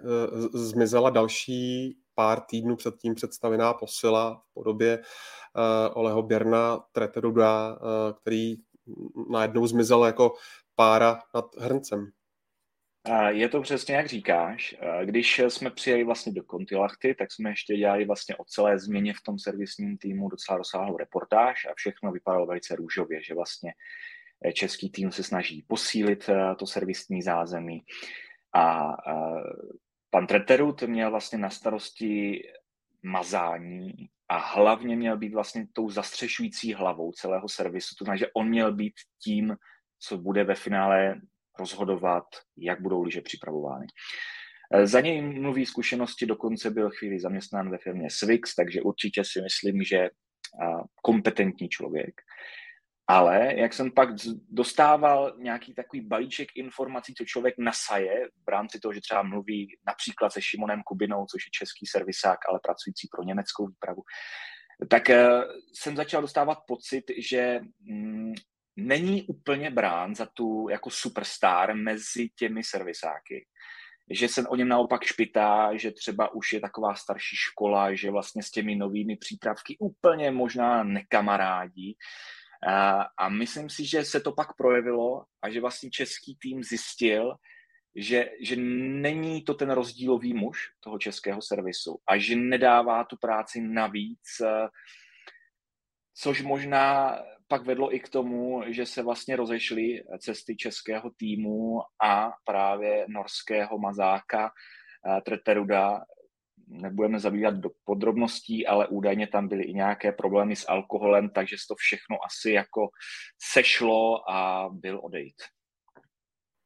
zmizela 0.53 1.11
další 1.11 1.97
pár 2.23 2.41
týdnů 2.41 2.77
předtím 2.77 3.15
představená 3.15 3.75
posila 3.75 4.35
v 4.35 4.55
podobě 4.55 4.99
uh, 4.99 5.99
Oleho 5.99 6.23
Běrna, 6.23 6.79
Treteruda, 6.93 7.73
uh, 7.73 7.79
který 8.21 8.55
najednou 9.31 9.67
zmizel 9.67 10.05
jako 10.05 10.33
pára 10.75 11.19
nad 11.35 11.57
hrncem. 11.59 12.11
Je 13.29 13.49
to 13.49 13.63
přesně 13.63 13.95
jak 13.95 14.07
říkáš. 14.07 14.77
Když 15.05 15.39
jsme 15.39 15.71
přijeli 15.71 16.05
vlastně 16.05 16.33
do 16.33 16.43
Kontilachty, 16.43 17.15
tak 17.15 17.33
jsme 17.33 17.51
ještě 17.51 17.77
dělali 17.77 18.05
vlastně 18.05 18.37
o 18.37 18.45
celé 18.45 18.79
změně 18.79 19.15
v 19.15 19.23
tom 19.23 19.39
servisním 19.39 19.99
týmu 19.99 20.29
docela 20.29 20.59
rozsáhlou 20.59 20.97
reportáž 20.97 21.67
a 21.67 21.75
všechno 21.77 22.13
vypadalo 22.13 22.47
velice 22.47 22.77
růžově, 22.77 23.23
že 23.23 23.35
vlastně 23.35 23.73
eh, 24.45 24.53
český 24.53 24.91
tým 24.91 25.13
se 25.13 25.23
snaží 25.23 25.65
posílit 25.69 26.31
to 26.59 26.67
servisní 26.67 27.23
zázemí 27.23 27.83
a 28.55 28.97
Pan 30.15 30.27
Treterut 30.27 30.83
měl 30.83 31.11
vlastně 31.11 31.39
na 31.39 31.51
starosti 31.51 32.43
mazání 33.03 33.93
a 34.29 34.39
hlavně 34.39 34.97
měl 34.97 35.17
být 35.17 35.35
vlastně 35.35 35.67
tou 35.73 35.91
zastřešující 35.91 36.75
hlavou 36.75 37.13
celého 37.13 37.49
servisu. 37.49 37.95
To 37.99 38.05
znamená, 38.05 38.19
že 38.19 38.33
on 38.35 38.49
měl 38.49 38.73
být 38.73 38.93
tím, 39.25 39.57
co 39.99 40.19
bude 40.19 40.45
ve 40.45 40.55
finále 40.55 41.21
rozhodovat, 41.59 42.25
jak 42.57 42.81
budou 42.81 43.03
liže 43.03 43.21
připravovány. 43.21 43.87
Za 44.85 45.01
něj 45.01 45.23
mluví 45.23 45.67
zkušenosti, 45.67 46.27
dokonce 46.27 46.71
byl 46.71 46.91
chvíli 46.91 47.21
zaměstnán 47.21 47.71
ve 47.71 47.79
firmě 47.79 48.11
Swix, 48.11 48.55
takže 48.55 48.83
určitě 48.83 49.23
si 49.25 49.41
myslím, 49.43 49.83
že 49.83 50.11
kompetentní 51.03 51.69
člověk. 51.69 52.21
Ale 53.13 53.55
jak 53.57 53.73
jsem 53.73 53.91
pak 53.91 54.09
dostával 54.51 55.35
nějaký 55.39 55.75
takový 55.75 56.03
balíček 56.03 56.49
informací, 56.55 57.15
co 57.15 57.25
člověk 57.25 57.55
nasaje 57.59 58.29
v 58.47 58.49
rámci 58.49 58.81
toho, 58.81 58.93
že 58.93 59.01
třeba 59.01 59.23
mluví 59.23 59.77
například 59.87 60.33
se 60.33 60.43
Šimonem 60.43 60.83
Kubinou, 60.83 61.27
což 61.27 61.47
je 61.47 61.51
český 61.51 61.87
servisák, 61.87 62.39
ale 62.49 62.61
pracující 62.63 63.09
pro 63.09 63.23
německou 63.23 63.67
výpravu, 63.67 64.03
tak 64.89 65.11
eh, 65.11 65.29
jsem 65.75 65.97
začal 65.97 66.23
dostávat 66.23 66.59
pocit, 66.67 67.05
že 67.19 67.61
mm, 67.81 68.33
není 68.77 69.23
úplně 69.23 69.71
brán 69.71 70.15
za 70.15 70.27
tu 70.27 70.69
jako 70.71 70.91
superstar 70.91 71.77
mezi 71.77 72.29
těmi 72.29 72.65
servisáky. 72.65 73.47
Že 74.11 74.29
se 74.29 74.49
o 74.49 74.57
něm 74.57 74.69
naopak 74.69 75.05
špitá, 75.05 75.77
že 75.77 75.91
třeba 75.91 76.35
už 76.35 76.53
je 76.53 76.61
taková 76.61 76.95
starší 76.95 77.37
škola, 77.37 77.95
že 77.95 78.11
vlastně 78.11 78.43
s 78.43 78.51
těmi 78.51 78.77
novými 78.77 79.17
přípravky 79.17 79.77
úplně 79.81 80.31
možná 80.31 80.85
nekamarádí. 80.85 81.97
A, 82.67 83.07
a 83.19 83.29
myslím 83.29 83.71
si, 83.71 83.87
že 83.87 84.05
se 84.05 84.21
to 84.21 84.33
pak 84.33 84.57
projevilo 84.57 85.25
a 85.43 85.51
že 85.51 85.61
vlastně 85.61 85.91
český 85.91 86.37
tým 86.37 86.63
zjistil, 86.63 87.35
že, 87.97 88.31
že 88.41 88.57
není 88.57 89.43
to 89.43 89.55
ten 89.55 89.71
rozdílový 89.71 90.35
muž 90.35 90.73
toho 90.81 90.99
českého 90.99 91.43
servisu 91.43 91.99
a 92.09 92.19
že 92.19 92.37
nedává 92.37 93.05
tu 93.05 93.17
práci 93.17 93.61
navíc, 93.61 94.41
eh, 94.45 94.69
což 96.15 96.43
možná 96.43 97.19
pak 97.49 97.67
vedlo 97.67 97.95
i 97.95 98.01
k 98.01 98.09
tomu, 98.09 98.63
že 98.67 98.87
se 98.87 99.03
vlastně 99.03 99.37
rozešly 99.37 100.05
cesty 100.19 100.57
českého 100.57 101.11
týmu 101.11 101.81
a 102.03 102.33
právě 102.45 103.07
norského 103.09 103.79
mazáka 103.79 104.51
eh, 104.51 105.21
Treteruda, 105.21 106.01
nebudeme 106.73 107.21
zabývat 107.21 107.55
do 107.55 107.71
podrobností, 107.85 108.67
ale 108.67 108.89
údajně 108.89 109.27
tam 109.27 109.49
byly 109.49 109.65
i 109.65 109.75
nějaké 109.75 110.13
problémy 110.13 110.57
s 110.57 110.69
alkoholem, 110.69 111.31
takže 111.31 111.57
to 111.69 111.75
všechno 111.75 112.17
asi 112.27 112.51
jako 112.51 112.89
sešlo 113.53 114.31
a 114.31 114.69
byl 114.73 115.01
odejít. 115.05 115.43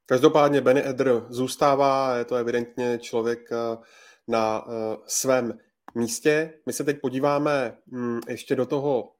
Každopádně 0.05 0.61
Benny 0.61 0.87
Edr 0.87 1.25
zůstává, 1.29 2.17
je 2.17 2.25
to 2.25 2.35
evidentně 2.35 2.99
člověk 2.99 3.39
eh, 3.51 3.77
na 4.27 4.65
eh, 4.67 4.97
svém 5.07 5.57
místě. 5.95 6.53
My 6.65 6.73
se 6.73 6.83
teď 6.83 6.97
podíváme 7.01 7.77
hm, 7.91 8.19
ještě 8.29 8.55
do 8.55 8.65
toho 8.65 9.16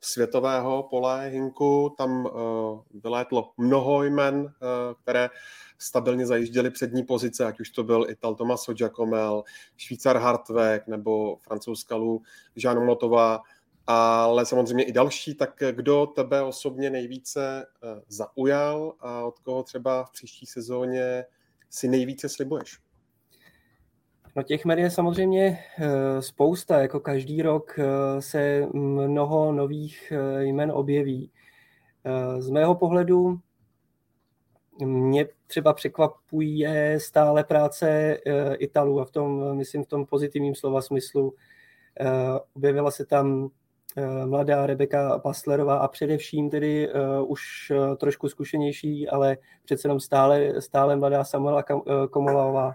světového 0.00 0.82
pole 0.82 1.28
Hinku. 1.28 1.94
Tam 1.98 2.26
eh, 2.26 2.98
vylétlo 3.02 3.52
mnoho 3.56 4.02
jmen, 4.02 4.46
eh, 4.46 4.94
které 5.02 5.30
stabilně 5.78 6.26
zajížděly 6.26 6.70
přední 6.70 7.02
pozice, 7.02 7.44
ať 7.44 7.60
už 7.60 7.70
to 7.70 7.84
byl 7.84 8.06
Ital 8.10 8.34
Tomaso 8.34 8.72
Giacomel, 8.72 9.42
Švýcar 9.76 10.16
Hartweg 10.16 10.86
nebo 10.86 11.36
francouzská 11.36 11.96
Lu 11.96 12.22
Jean 12.56 12.84
Motová, 12.84 13.40
ale 13.86 14.46
samozřejmě 14.46 14.84
i 14.84 14.92
další. 14.92 15.34
Tak 15.34 15.62
kdo 15.70 16.06
tebe 16.06 16.42
osobně 16.42 16.90
nejvíce 16.90 17.66
zaujal 18.08 18.94
a 19.00 19.24
od 19.24 19.38
koho 19.38 19.62
třeba 19.62 20.04
v 20.04 20.10
příští 20.12 20.46
sezóně 20.46 21.24
si 21.70 21.88
nejvíce 21.88 22.28
slibuješ? 22.28 22.78
No 24.36 24.42
těch 24.42 24.64
médií 24.64 24.84
je 24.84 24.90
samozřejmě 24.90 25.58
eh, 25.78 26.22
spousta, 26.22 26.80
jako 26.80 27.00
každý 27.00 27.42
rok 27.42 27.78
eh, 27.78 28.22
se 28.22 28.66
mnoho 28.72 29.52
nových 29.52 30.12
eh, 30.12 30.44
jmen 30.44 30.72
objeví. 30.74 31.30
Z 32.38 32.50
mého 32.50 32.74
pohledu 32.74 33.38
mě 34.84 35.26
třeba 35.46 35.72
překvapuje 35.72 37.00
stále 37.00 37.44
práce 37.44 38.18
Italů 38.58 39.00
a 39.00 39.04
v 39.04 39.10
tom, 39.10 39.56
myslím, 39.56 39.84
v 39.84 39.86
tom 39.86 40.06
pozitivním 40.06 40.54
slova 40.54 40.82
smyslu. 40.82 41.34
Objevila 42.56 42.90
se 42.90 43.06
tam 43.06 43.48
mladá 44.24 44.66
Rebeka 44.66 45.18
Paslerová 45.18 45.76
a 45.76 45.88
především 45.88 46.50
tedy 46.50 46.88
už 47.26 47.72
trošku 47.96 48.28
zkušenější, 48.28 49.08
ale 49.08 49.36
přece 49.64 49.88
jenom 49.88 50.00
stále, 50.00 50.62
stále 50.62 50.96
mladá 50.96 51.24
Samuela 51.24 51.64
Komolová 52.10 52.74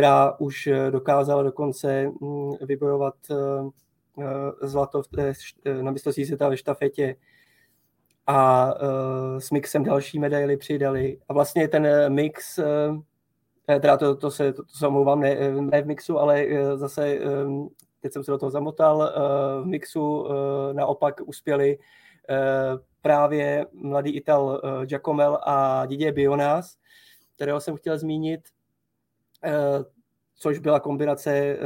která 0.00 0.38
už 0.38 0.66
eh, 0.66 0.90
dokázala 0.90 1.42
dokonce 1.42 2.06
mm, 2.20 2.52
vybojovat 2.60 3.14
eh, 3.30 3.34
eh, 4.20 4.66
zlato 4.66 5.02
na 5.82 5.90
mistrovství 5.90 6.24
světa 6.24 6.48
ve 6.48 6.56
štafetě 6.56 7.16
a 8.26 8.70
s 9.38 9.50
mixem 9.50 9.84
další 9.84 10.18
medaily 10.18 10.56
přidali. 10.56 11.18
A 11.28 11.32
vlastně 11.32 11.68
ten 11.68 12.12
mix, 12.14 12.60
teda 13.80 13.96
to, 13.96 14.16
to 14.16 14.30
se, 14.30 14.52
to, 14.52 14.62
to 14.62 14.72
se 14.72 14.86
omlouvám, 14.86 15.20
ne, 15.20 15.52
ne 15.60 15.82
v 15.82 15.86
mixu, 15.86 16.18
ale 16.18 16.46
zase 16.74 17.18
teď 18.00 18.12
jsem 18.12 18.24
se 18.24 18.30
do 18.30 18.38
toho 18.38 18.50
zamotal, 18.50 19.12
v 19.62 19.66
mixu 19.66 20.28
naopak 20.72 21.20
uspěli 21.26 21.78
právě 23.02 23.66
mladý 23.72 24.10
Ital 24.10 24.60
Giacomel 24.84 25.38
a 25.42 25.86
Didier 25.86 26.14
Bionas, 26.14 26.76
kterého 27.34 27.60
jsem 27.60 27.76
chtěl 27.76 27.98
zmínit, 27.98 28.40
což 30.40 30.58
byla 30.58 30.80
kombinace 30.80 31.30
eh, 31.36 31.58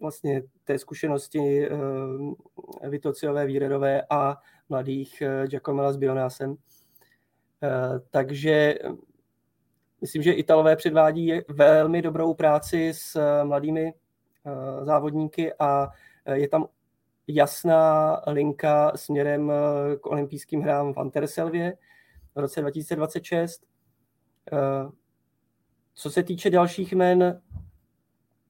vlastně 0.00 0.42
té 0.64 0.78
zkušenosti 0.78 1.68
eh, 1.68 2.88
Vitociové, 2.88 3.46
Vírerové 3.46 4.02
a 4.10 4.36
mladých 4.68 5.22
Giacomela 5.46 5.92
s 5.92 5.96
Bionásem. 5.96 6.56
Takže 8.10 8.74
myslím, 10.00 10.22
že 10.22 10.32
Italové 10.32 10.76
předvádí 10.76 11.32
velmi 11.48 12.02
dobrou 12.02 12.34
práci 12.34 12.92
s 12.94 13.20
mladými 13.44 13.94
závodníky 14.82 15.52
a 15.58 15.88
je 16.32 16.48
tam 16.48 16.66
jasná 17.28 18.20
linka 18.26 18.92
směrem 18.96 19.52
k 20.00 20.06
olympijským 20.06 20.60
hrám 20.60 20.92
v 20.94 20.98
Anterselvě 20.98 21.76
v 22.34 22.38
roce 22.38 22.60
2026. 22.60 23.64
Co 26.00 26.10
se 26.10 26.22
týče 26.22 26.50
dalších 26.50 26.92
jmen, 26.92 27.40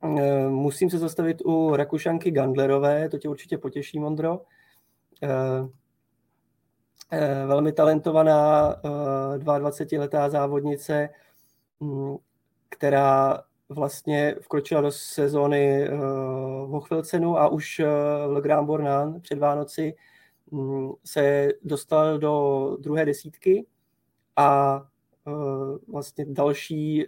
eh, 0.02 0.48
musím 0.48 0.90
se 0.90 0.98
zastavit 0.98 1.42
u 1.44 1.76
Rakušanky 1.76 2.30
Gandlerové, 2.30 3.08
to 3.08 3.18
tě 3.18 3.28
určitě 3.28 3.58
potěší, 3.58 3.98
Mondro. 3.98 4.40
Eh, 5.22 5.28
eh, 7.10 7.46
velmi 7.46 7.72
talentovaná 7.72 8.74
22-letá 9.38 10.30
závodnice, 10.30 11.08
mm, 11.80 12.16
která 12.68 13.42
vlastně 13.68 14.34
vkročila 14.40 14.80
do 14.80 14.92
sezóny 14.92 15.88
v 16.66 16.68
Hochfilcenu 16.68 17.38
a 17.38 17.48
už 17.48 17.80
v 18.26 18.32
Le 18.32 18.40
Grand 18.40 18.66
Bornand 18.66 19.22
před 19.22 19.38
Vánoci 19.38 19.94
mm, 20.50 20.90
se 21.04 21.48
dostal 21.62 22.18
do 22.18 22.76
druhé 22.80 23.04
desítky 23.04 23.66
a 24.36 24.80
vlastně 25.88 26.24
další 26.28 27.06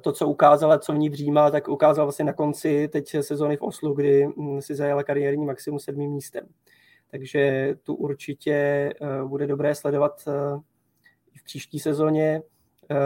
to, 0.00 0.12
co 0.12 0.28
ukázala, 0.28 0.78
co 0.78 0.92
v 0.92 0.98
ní 0.98 1.08
vřímá, 1.08 1.50
tak 1.50 1.68
ukázala 1.68 2.04
vlastně 2.04 2.24
na 2.24 2.32
konci 2.32 2.88
teď 2.92 3.16
sezóny 3.20 3.56
v 3.56 3.62
Oslu, 3.62 3.94
kdy 3.94 4.26
mm, 4.26 4.62
si 4.62 4.74
zajala 4.74 5.02
kariérní 5.02 5.46
maximum 5.46 5.78
sedmým 5.78 6.12
místem. 6.12 6.46
Takže 7.10 7.74
tu 7.82 7.94
určitě 7.94 8.52
eh, 8.52 9.24
bude 9.24 9.46
dobré 9.46 9.74
sledovat 9.74 10.24
eh, 10.28 10.32
v 11.40 11.44
příští 11.44 11.78
sezóně. 11.78 12.42
Eh, 12.90 12.96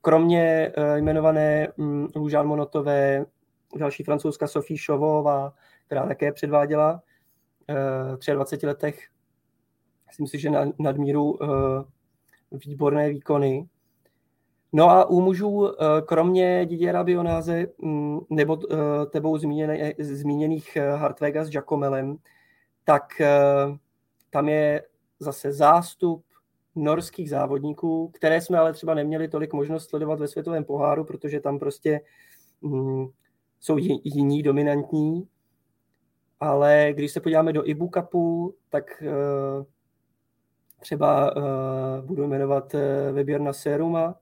kromě 0.00 0.72
jmenované 0.94 1.68
mm, 1.76 2.08
Lužán 2.16 2.46
Monotové, 2.46 3.24
další 3.76 4.02
francouzska 4.02 4.46
Sophie 4.46 4.78
Šovová, 4.78 5.54
která 5.86 6.06
také 6.06 6.32
předváděla 6.32 7.02
v 8.16 8.34
23 8.34 8.66
letech, 8.66 9.08
myslím 10.06 10.26
si, 10.26 10.38
že 10.38 10.50
nadmíru 10.78 11.38
výborné 12.58 13.10
výkony. 13.10 13.68
No 14.76 14.90
a 14.90 15.04
u 15.10 15.20
mužů, 15.20 15.68
eh, 15.68 16.02
kromě 16.06 16.66
Didiera 16.66 17.04
Bionáze 17.04 17.66
mm, 17.78 18.20
nebo 18.30 18.58
eh, 18.72 18.76
tebou 19.06 19.38
zmíněných 19.98 20.76
eh, 20.76 20.90
Hartwega 20.90 21.44
s 21.44 21.50
Giacomelem, 21.50 22.16
tak 22.84 23.02
tam 24.30 24.48
je 24.48 24.82
zase 25.18 25.52
zástup 25.52 26.24
norských 26.74 27.30
závodníků, 27.30 28.08
které 28.08 28.40
jsme 28.40 28.58
ale 28.58 28.72
třeba 28.72 28.94
neměli 28.94 29.28
tolik 29.28 29.52
možnost 29.52 29.88
sledovat 29.88 30.20
ve 30.20 30.28
světovém 30.28 30.64
poháru, 30.64 31.04
protože 31.04 31.40
tam 31.40 31.58
prostě 31.58 32.00
mm, 32.62 33.06
jsou 33.60 33.78
jiní 34.04 34.42
dominantní. 34.42 35.28
Ale 36.40 36.88
když 36.92 37.12
se 37.12 37.20
podíváme 37.20 37.52
do 37.52 37.68
Ibu 37.68 37.90
Cupu, 37.94 38.54
tak 38.70 39.02
třeba 40.84 41.34
budu 42.00 42.26
jmenovat 42.26 42.74
Webierna 43.12 43.52
Seruma, 43.52 44.14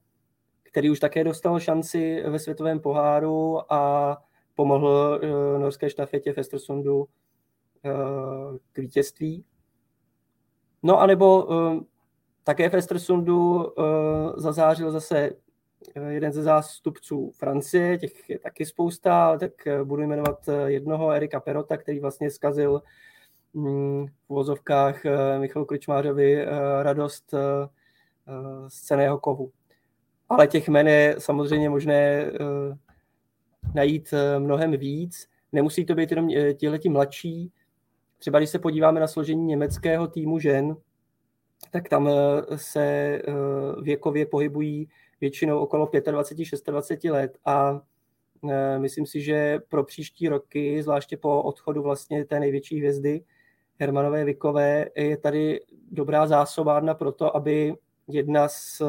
který 0.62 0.90
už 0.90 1.00
také 1.00 1.24
dostal 1.24 1.60
šanci 1.60 2.22
ve 2.26 2.38
světovém 2.38 2.80
poháru 2.80 3.72
a 3.72 4.16
pomohl 4.54 5.20
uh, 5.22 5.60
norské 5.60 5.90
štafetě 5.90 6.32
v 6.32 6.38
Estersundu 6.38 6.98
uh, 6.98 7.06
k 8.72 8.78
vítězství. 8.78 9.44
No 10.82 11.00
a 11.00 11.06
nebo 11.06 11.44
uh, 11.44 11.80
také 12.44 12.70
v 12.70 12.74
Estersundu 12.74 13.64
uh, 13.64 13.64
zazářil 14.36 14.90
zase 14.90 15.30
jeden 16.08 16.32
ze 16.32 16.42
zástupců 16.42 17.30
Francie, 17.38 17.98
těch 17.98 18.30
je 18.30 18.38
taky 18.38 18.66
spousta, 18.66 19.38
tak 19.38 19.52
budu 19.84 20.02
jmenovat 20.02 20.48
jednoho, 20.66 21.10
Erika 21.10 21.40
Perota, 21.40 21.76
který 21.76 22.00
vlastně 22.00 22.30
zkazil 22.30 22.82
v 23.54 24.08
vozovkách 24.28 25.02
Michalu 25.38 25.64
Kričmářovi 25.64 26.44
radost 26.82 27.34
z 28.68 28.80
ceného 28.80 29.18
kovu 29.18 29.52
ale 30.28 30.46
těch 30.46 30.68
men 30.68 30.88
je 30.88 31.16
samozřejmě 31.18 31.70
možné 31.70 32.30
najít 33.74 34.14
mnohem 34.38 34.70
víc. 34.70 35.28
Nemusí 35.52 35.84
to 35.84 35.94
být 35.94 36.10
jenom 36.10 36.28
tihleti 36.54 36.88
mladší. 36.88 37.52
Třeba 38.18 38.38
když 38.38 38.50
se 38.50 38.58
podíváme 38.58 39.00
na 39.00 39.06
složení 39.06 39.44
německého 39.44 40.06
týmu 40.06 40.38
žen, 40.38 40.76
tak 41.70 41.88
tam 41.88 42.08
se 42.56 43.18
věkově 43.82 44.26
pohybují 44.26 44.88
většinou 45.20 45.58
okolo 45.58 45.86
25-26 45.86 47.12
let 47.12 47.38
a 47.44 47.80
myslím 48.78 49.06
si, 49.06 49.20
že 49.20 49.58
pro 49.68 49.84
příští 49.84 50.28
roky, 50.28 50.82
zvláště 50.82 51.16
po 51.16 51.42
odchodu 51.42 51.82
vlastně 51.82 52.24
té 52.24 52.40
největší 52.40 52.78
hvězdy 52.78 53.24
Hermanové 53.82 54.24
Vikové, 54.24 54.86
je 54.96 55.16
tady 55.16 55.60
dobrá 55.90 56.26
zásobárna 56.26 56.94
pro 56.94 57.12
to, 57.12 57.36
aby 57.36 57.74
jedna 58.08 58.48
z 58.48 58.82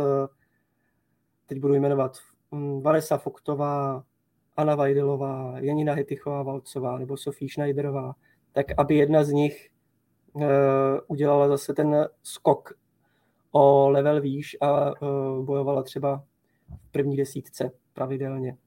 teď 1.46 1.60
budu 1.60 1.74
jmenovat 1.74 2.18
mm, 2.52 2.82
Vanessa 2.82 3.18
Foktová, 3.18 4.04
Anna 4.58 4.76
Vajdelová, 4.76 5.54
Janina 5.60 5.94
Hetychová 5.94 6.44
Valcová 6.44 6.98
nebo 6.98 7.18
Sofie 7.18 7.50
Schneiderová, 7.50 8.16
tak 8.52 8.66
aby 8.78 8.96
jedna 8.96 9.24
z 9.24 9.30
nich 9.30 9.70
uh, 10.34 10.44
udělala 11.08 11.48
zase 11.48 11.74
ten 11.74 12.08
skok 12.24 12.74
o 13.52 13.90
level 13.90 14.22
výš 14.22 14.58
a 14.62 15.02
uh, 15.02 15.46
bojovala 15.46 15.84
třeba 15.84 16.24
v 16.88 16.92
první 16.92 17.18
desítce 17.18 17.72
pravidelně. 17.94 18.58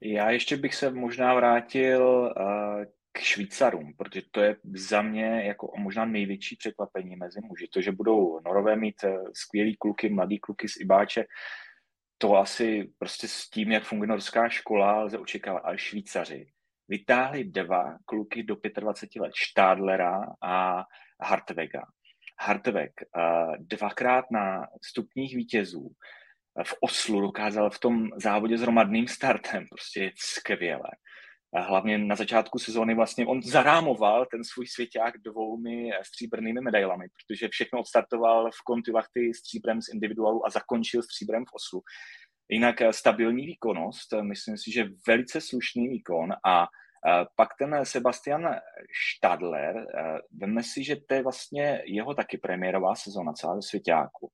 Já 0.00 0.30
ještě 0.30 0.56
bych 0.56 0.74
se 0.74 0.90
možná 0.90 1.34
vrátil 1.34 2.32
uh, 2.36 2.84
k 3.12 3.18
Švýcarům, 3.18 3.94
protože 3.96 4.22
to 4.30 4.40
je 4.40 4.56
za 4.74 5.02
mě 5.02 5.42
jako 5.44 5.72
možná 5.76 6.04
největší 6.04 6.56
překvapení 6.56 7.16
mezi 7.16 7.40
muži. 7.42 7.68
To, 7.68 7.80
že 7.80 7.92
budou 7.92 8.40
Norové 8.40 8.76
mít 8.76 9.04
eh, 9.04 9.18
skvělý 9.32 9.76
kluky, 9.76 10.08
mladý 10.08 10.38
kluky 10.38 10.68
z 10.68 10.76
Ibáče, 10.80 11.24
to 12.18 12.36
asi 12.36 12.92
prostě 12.98 13.28
s 13.28 13.50
tím, 13.50 13.72
jak 13.72 13.84
funguje 13.84 14.08
norská 14.08 14.48
škola, 14.48 15.02
lze 15.02 15.18
očekávat. 15.18 15.60
Ale 15.64 15.78
Švýcaři 15.78 16.46
vytáhli 16.88 17.44
dva 17.44 17.98
kluky 18.04 18.42
do 18.42 18.56
25 18.80 19.20
let, 19.20 19.32
Stadlera 19.48 20.20
a 20.42 20.84
Hartvega. 21.22 21.82
Hartveg 22.40 22.92
eh, 23.02 23.22
dvakrát 23.58 24.30
na 24.30 24.66
stupních 24.84 25.36
vítězů 25.36 25.90
v 26.64 26.74
Oslu 26.80 27.20
dokázal 27.20 27.70
v 27.70 27.78
tom 27.78 28.08
závodě 28.16 28.58
s 28.58 28.60
hromadným 28.60 29.08
startem, 29.08 29.66
prostě 29.68 30.00
je 30.00 30.12
skvěle 30.16 30.90
hlavně 31.56 31.98
na 31.98 32.16
začátku 32.16 32.58
sezóny 32.58 32.94
vlastně 32.94 33.26
on 33.26 33.42
zarámoval 33.42 34.26
ten 34.30 34.44
svůj 34.44 34.66
svěťák 34.66 35.18
dvoumi 35.18 35.90
stříbrnými 36.02 36.60
medailemi, 36.60 37.04
protože 37.08 37.48
všechno 37.48 37.80
odstartoval 37.80 38.50
v 38.50 38.62
Kontivachty 38.64 39.34
stříbrem 39.34 39.82
z 39.82 39.88
individuálu 39.88 40.46
a 40.46 40.50
zakončil 40.50 41.02
stříbrem 41.02 41.44
v 41.44 41.54
Oslu. 41.54 41.82
Jinak 42.48 42.80
eh, 42.80 42.92
stabilní 42.92 43.46
výkonnost, 43.46 44.12
eh, 44.12 44.22
myslím 44.22 44.58
si, 44.58 44.72
že 44.72 44.88
velice 45.06 45.40
slušný 45.40 45.88
výkon 45.88 46.32
a 46.46 46.62
eh, 46.62 47.24
pak 47.36 47.48
ten 47.58 47.80
Sebastian 47.82 48.56
Stadler, 49.16 49.86
veme 50.40 50.62
si, 50.62 50.84
že 50.84 50.96
to 50.96 51.14
je 51.14 51.22
vlastně 51.22 51.82
jeho 51.86 52.14
taky 52.14 52.38
premiérová 52.38 52.94
sezóna 52.94 53.32
celá 53.32 53.62
svěťáku 53.62 54.30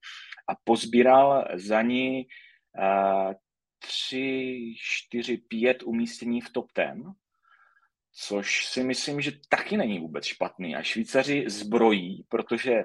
a 0.49 0.53
pozbíral 0.65 1.49
za 1.55 1.83
ní 1.83 2.27
tři, 3.79 4.75
čtyři, 4.79 5.37
pět 5.37 5.83
umístění 5.83 6.41
v 6.41 6.51
top 6.51 6.73
ten, 6.73 7.03
což 8.13 8.67
si 8.67 8.85
myslím, 8.85 9.21
že 9.21 9.33
taky 9.49 9.77
není 9.77 9.99
vůbec 9.99 10.25
špatný. 10.25 10.77
A 10.77 10.83
Švýcaři 10.83 11.45
zbrojí, 11.47 12.25
protože 12.29 12.85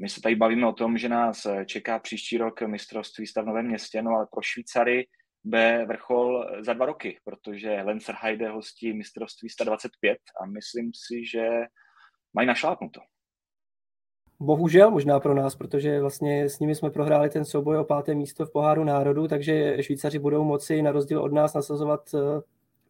my 0.00 0.08
se 0.08 0.20
tady 0.20 0.36
bavíme 0.36 0.66
o 0.66 0.72
tom, 0.72 0.98
že 0.98 1.08
nás 1.08 1.46
čeká 1.66 1.98
příští 1.98 2.38
rok 2.38 2.62
mistrovství 2.62 3.26
v 3.26 3.46
Novém 3.46 3.66
městě, 3.66 4.02
no 4.02 4.10
ale 4.10 4.26
pro 4.32 4.42
Švýcary 4.42 5.06
B 5.44 5.86
vrchol 5.86 6.46
za 6.60 6.72
dva 6.72 6.86
roky, 6.86 7.18
protože 7.24 7.84
Heide 8.20 8.48
hostí 8.48 8.92
mistrovství 8.92 9.48
125 9.48 10.18
a 10.42 10.46
myslím 10.46 10.90
si, 10.94 11.26
že 11.26 11.48
mají 12.34 12.48
našlápnuto. 12.48 13.00
Bohužel 14.42 14.90
možná 14.90 15.20
pro 15.20 15.34
nás, 15.34 15.54
protože 15.54 16.00
vlastně 16.00 16.48
s 16.48 16.58
nimi 16.58 16.74
jsme 16.74 16.90
prohráli 16.90 17.30
ten 17.30 17.44
souboj 17.44 17.78
o 17.78 17.84
páté 17.84 18.14
místo 18.14 18.46
v 18.46 18.52
poháru 18.52 18.84
národů, 18.84 19.28
takže 19.28 19.82
Švýcaři 19.82 20.18
budou 20.18 20.44
moci 20.44 20.82
na 20.82 20.92
rozdíl 20.92 21.22
od 21.22 21.32
nás 21.32 21.54
nasazovat 21.54 22.14
eh, 22.14 22.40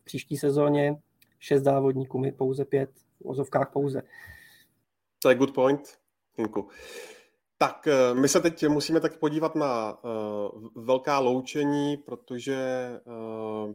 v 0.01 0.05
příští 0.05 0.37
sezóně 0.37 0.97
šest 1.39 1.63
závodníků, 1.63 2.19
my 2.19 2.33
pouze 2.33 2.65
pět, 2.65 2.91
v 3.21 3.29
ozovkách 3.29 3.73
pouze. 3.73 4.03
To 5.23 5.29
je 5.29 5.35
good 5.35 5.55
point, 5.55 5.81
Hinku. 6.37 6.69
Tak 7.59 7.87
eh, 7.87 8.15
my 8.15 8.29
se 8.29 8.41
teď 8.41 8.69
musíme 8.69 9.01
tak 9.01 9.19
podívat 9.19 9.55
na 9.55 9.99
uh, 10.05 10.69
velká 10.75 11.19
loučení, 11.19 11.97
protože 11.97 12.91
uh, 13.05 13.75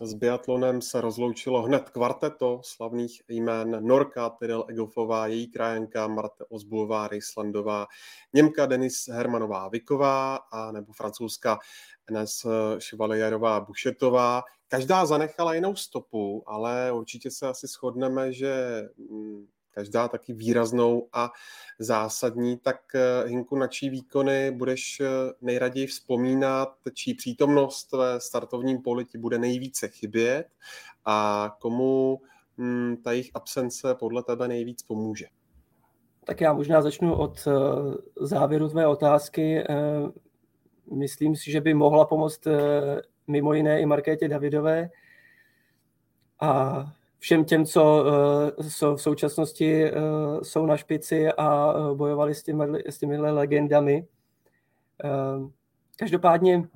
s 0.00 0.14
biatlonem 0.14 0.82
se 0.82 1.00
rozloučilo 1.00 1.62
hned 1.62 1.90
kvarteto 1.90 2.60
slavných 2.64 3.22
jmén 3.28 3.86
Norka, 3.86 4.30
Tyrell 4.30 4.64
Egofová, 4.68 5.26
její 5.26 5.46
krajenka 5.46 6.08
Marte 6.08 6.44
Ozbulová, 6.48 7.08
Rejslandová, 7.08 7.86
Němka 8.32 8.66
Denis 8.66 9.08
Hermanová 9.08 9.68
Viková 9.68 10.36
a 10.36 10.72
nebo 10.72 10.92
francouzska 10.92 11.58
Enes 12.08 12.46
Chevalierová 12.78 13.60
Bušetová. 13.60 14.42
Každá 14.68 15.06
zanechala 15.06 15.54
jinou 15.54 15.76
stopu, 15.76 16.42
ale 16.46 16.92
určitě 16.92 17.30
se 17.30 17.46
asi 17.46 17.66
shodneme, 17.66 18.32
že 18.32 18.82
mm, 19.10 19.46
každá 19.70 20.08
taky 20.08 20.32
výraznou 20.32 21.08
a 21.12 21.30
zásadní, 21.78 22.58
tak 22.58 22.80
eh, 22.94 23.28
Hinku, 23.28 23.56
na 23.56 23.66
čí 23.66 23.90
výkony 23.90 24.50
budeš 24.50 25.00
eh, 25.00 25.06
nejraději 25.40 25.86
vzpomínat, 25.86 26.68
čí 26.94 27.14
přítomnost 27.14 27.92
ve 27.92 28.20
startovním 28.20 28.82
poli 28.82 29.04
ti 29.04 29.18
bude 29.18 29.38
nejvíce 29.38 29.88
chybět 29.88 30.46
a 31.04 31.50
komu 31.60 32.20
hm, 32.58 32.96
ta 33.04 33.12
jejich 33.12 33.30
absence 33.34 33.94
podle 33.94 34.22
tebe 34.22 34.48
nejvíc 34.48 34.82
pomůže? 34.82 35.26
Tak 36.24 36.40
já 36.40 36.52
možná 36.52 36.82
začnu 36.82 37.14
od 37.14 37.48
eh, 37.48 37.52
závěru 38.26 38.68
tvé 38.68 38.86
otázky. 38.86 39.64
Myslím 40.92 41.36
si, 41.36 41.50
že 41.50 41.60
by 41.60 41.74
mohla 41.74 42.04
pomoct 42.04 42.40
mimo 43.26 43.54
jiné 43.54 43.80
i 43.80 43.86
Markétě 43.86 44.28
Davidové. 44.28 44.90
A 46.40 46.84
všem 47.20 47.44
těm, 47.44 47.64
co 47.66 48.04
uh, 48.58 48.96
v 48.96 49.00
současnosti 49.00 49.92
uh, 49.92 50.40
jsou 50.42 50.66
na 50.66 50.76
špici 50.76 51.32
a 51.32 51.72
uh, 51.72 51.96
bojovali 51.96 52.34
s 52.34 52.42
těmi, 52.42 52.82
s 52.86 52.98
těmi 52.98 53.18
legendami. 53.18 54.06
Každopádně 55.96 56.68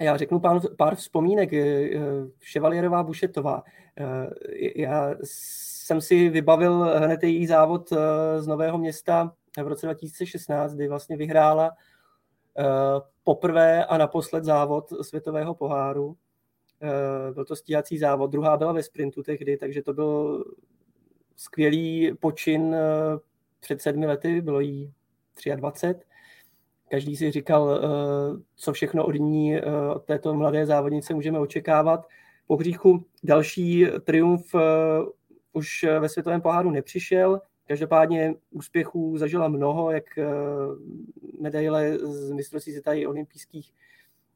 já 0.00 0.16
řeknu 0.16 0.40
pár, 0.40 0.60
pár 0.78 0.94
vzpomínek. 0.94 1.50
Ševalierová 2.40 3.02
Bušetová. 3.02 3.62
Já 4.76 5.14
jsem 5.24 6.00
si 6.00 6.28
vybavil 6.28 6.98
hned 6.98 7.22
její 7.22 7.46
závod 7.46 7.92
z 8.38 8.46
Nového 8.46 8.78
města 8.78 9.32
v 9.62 9.68
roce 9.68 9.86
2016, 9.86 10.74
kdy 10.74 10.88
vlastně 10.88 11.16
vyhrála 11.16 11.70
poprvé 13.24 13.84
a 13.84 13.98
naposled 13.98 14.44
závod 14.44 14.92
světového 15.02 15.54
poháru 15.54 16.16
Eh, 16.16 16.29
byl 17.34 17.44
to 17.44 17.56
stíhací 17.56 17.98
závod, 17.98 18.30
druhá 18.30 18.56
byla 18.56 18.72
ve 18.72 18.82
sprintu 18.82 19.22
tehdy, 19.22 19.56
takže 19.56 19.82
to 19.82 19.92
byl 19.92 20.44
skvělý 21.36 22.12
počin 22.20 22.74
eh, 22.74 22.80
před 23.60 23.82
sedmi 23.82 24.06
lety, 24.06 24.40
bylo 24.40 24.60
jí 24.60 24.92
23. 25.56 26.06
Každý 26.90 27.16
si 27.16 27.30
říkal, 27.30 27.70
eh, 27.70 28.42
co 28.56 28.72
všechno 28.72 29.06
od 29.06 29.14
ní, 29.14 29.60
od 29.94 30.04
této 30.04 30.34
mladé 30.34 30.66
závodnice 30.66 31.14
můžeme 31.14 31.38
očekávat. 31.38 32.08
Po 32.46 32.56
hříchu 32.56 33.04
další 33.22 33.86
triumf 34.04 34.54
už 35.52 35.84
ve 36.00 36.08
světovém 36.08 36.40
poháru 36.40 36.70
nepřišel, 36.70 37.40
Každopádně 37.70 38.34
úspěchů 38.50 39.18
zažila 39.18 39.48
mnoho, 39.48 39.90
jak 39.90 40.04
medaile 41.40 41.98
z 41.98 42.30
mistrovství 42.32 42.80
i 42.92 43.06
olympijských 43.06 43.72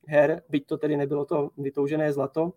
her, 0.08 0.42
byť 0.48 0.66
to 0.66 0.78
tedy 0.78 0.96
nebylo 0.96 1.24
to 1.24 1.50
vytoužené 1.56 2.12
zlato. 2.12 2.52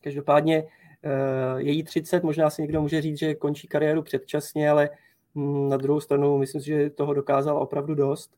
Každopádně 0.00 0.64
eh, 1.02 1.62
její 1.62 1.82
30, 1.82 2.22
možná 2.22 2.50
si 2.50 2.62
někdo 2.62 2.82
může 2.82 3.02
říct, 3.02 3.18
že 3.18 3.34
končí 3.34 3.68
kariéru 3.68 4.02
předčasně, 4.02 4.70
ale 4.70 4.90
hm, 5.34 5.68
na 5.68 5.76
druhou 5.76 6.00
stranu 6.00 6.38
myslím 6.38 6.62
že 6.62 6.90
toho 6.90 7.14
dokázala 7.14 7.60
opravdu 7.60 7.94
dost. 7.94 8.30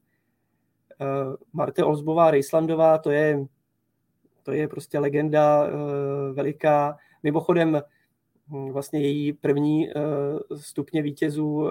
Eh, 1.01 1.05
Marte 1.53 1.85
Olsbová 1.85 2.31
Rejslandová, 2.31 2.99
to 2.99 3.11
je, 3.11 3.47
to 4.43 4.53
je 4.53 4.69
prostě 4.69 4.99
legenda 4.99 5.67
eh, 5.67 6.33
veliká. 6.33 6.97
Mimochodem, 7.23 7.83
hm, 8.49 8.73
vlastně 8.73 9.01
její 9.01 9.33
první 9.33 9.91
stupně 10.57 11.03
vítězů, 11.03 11.71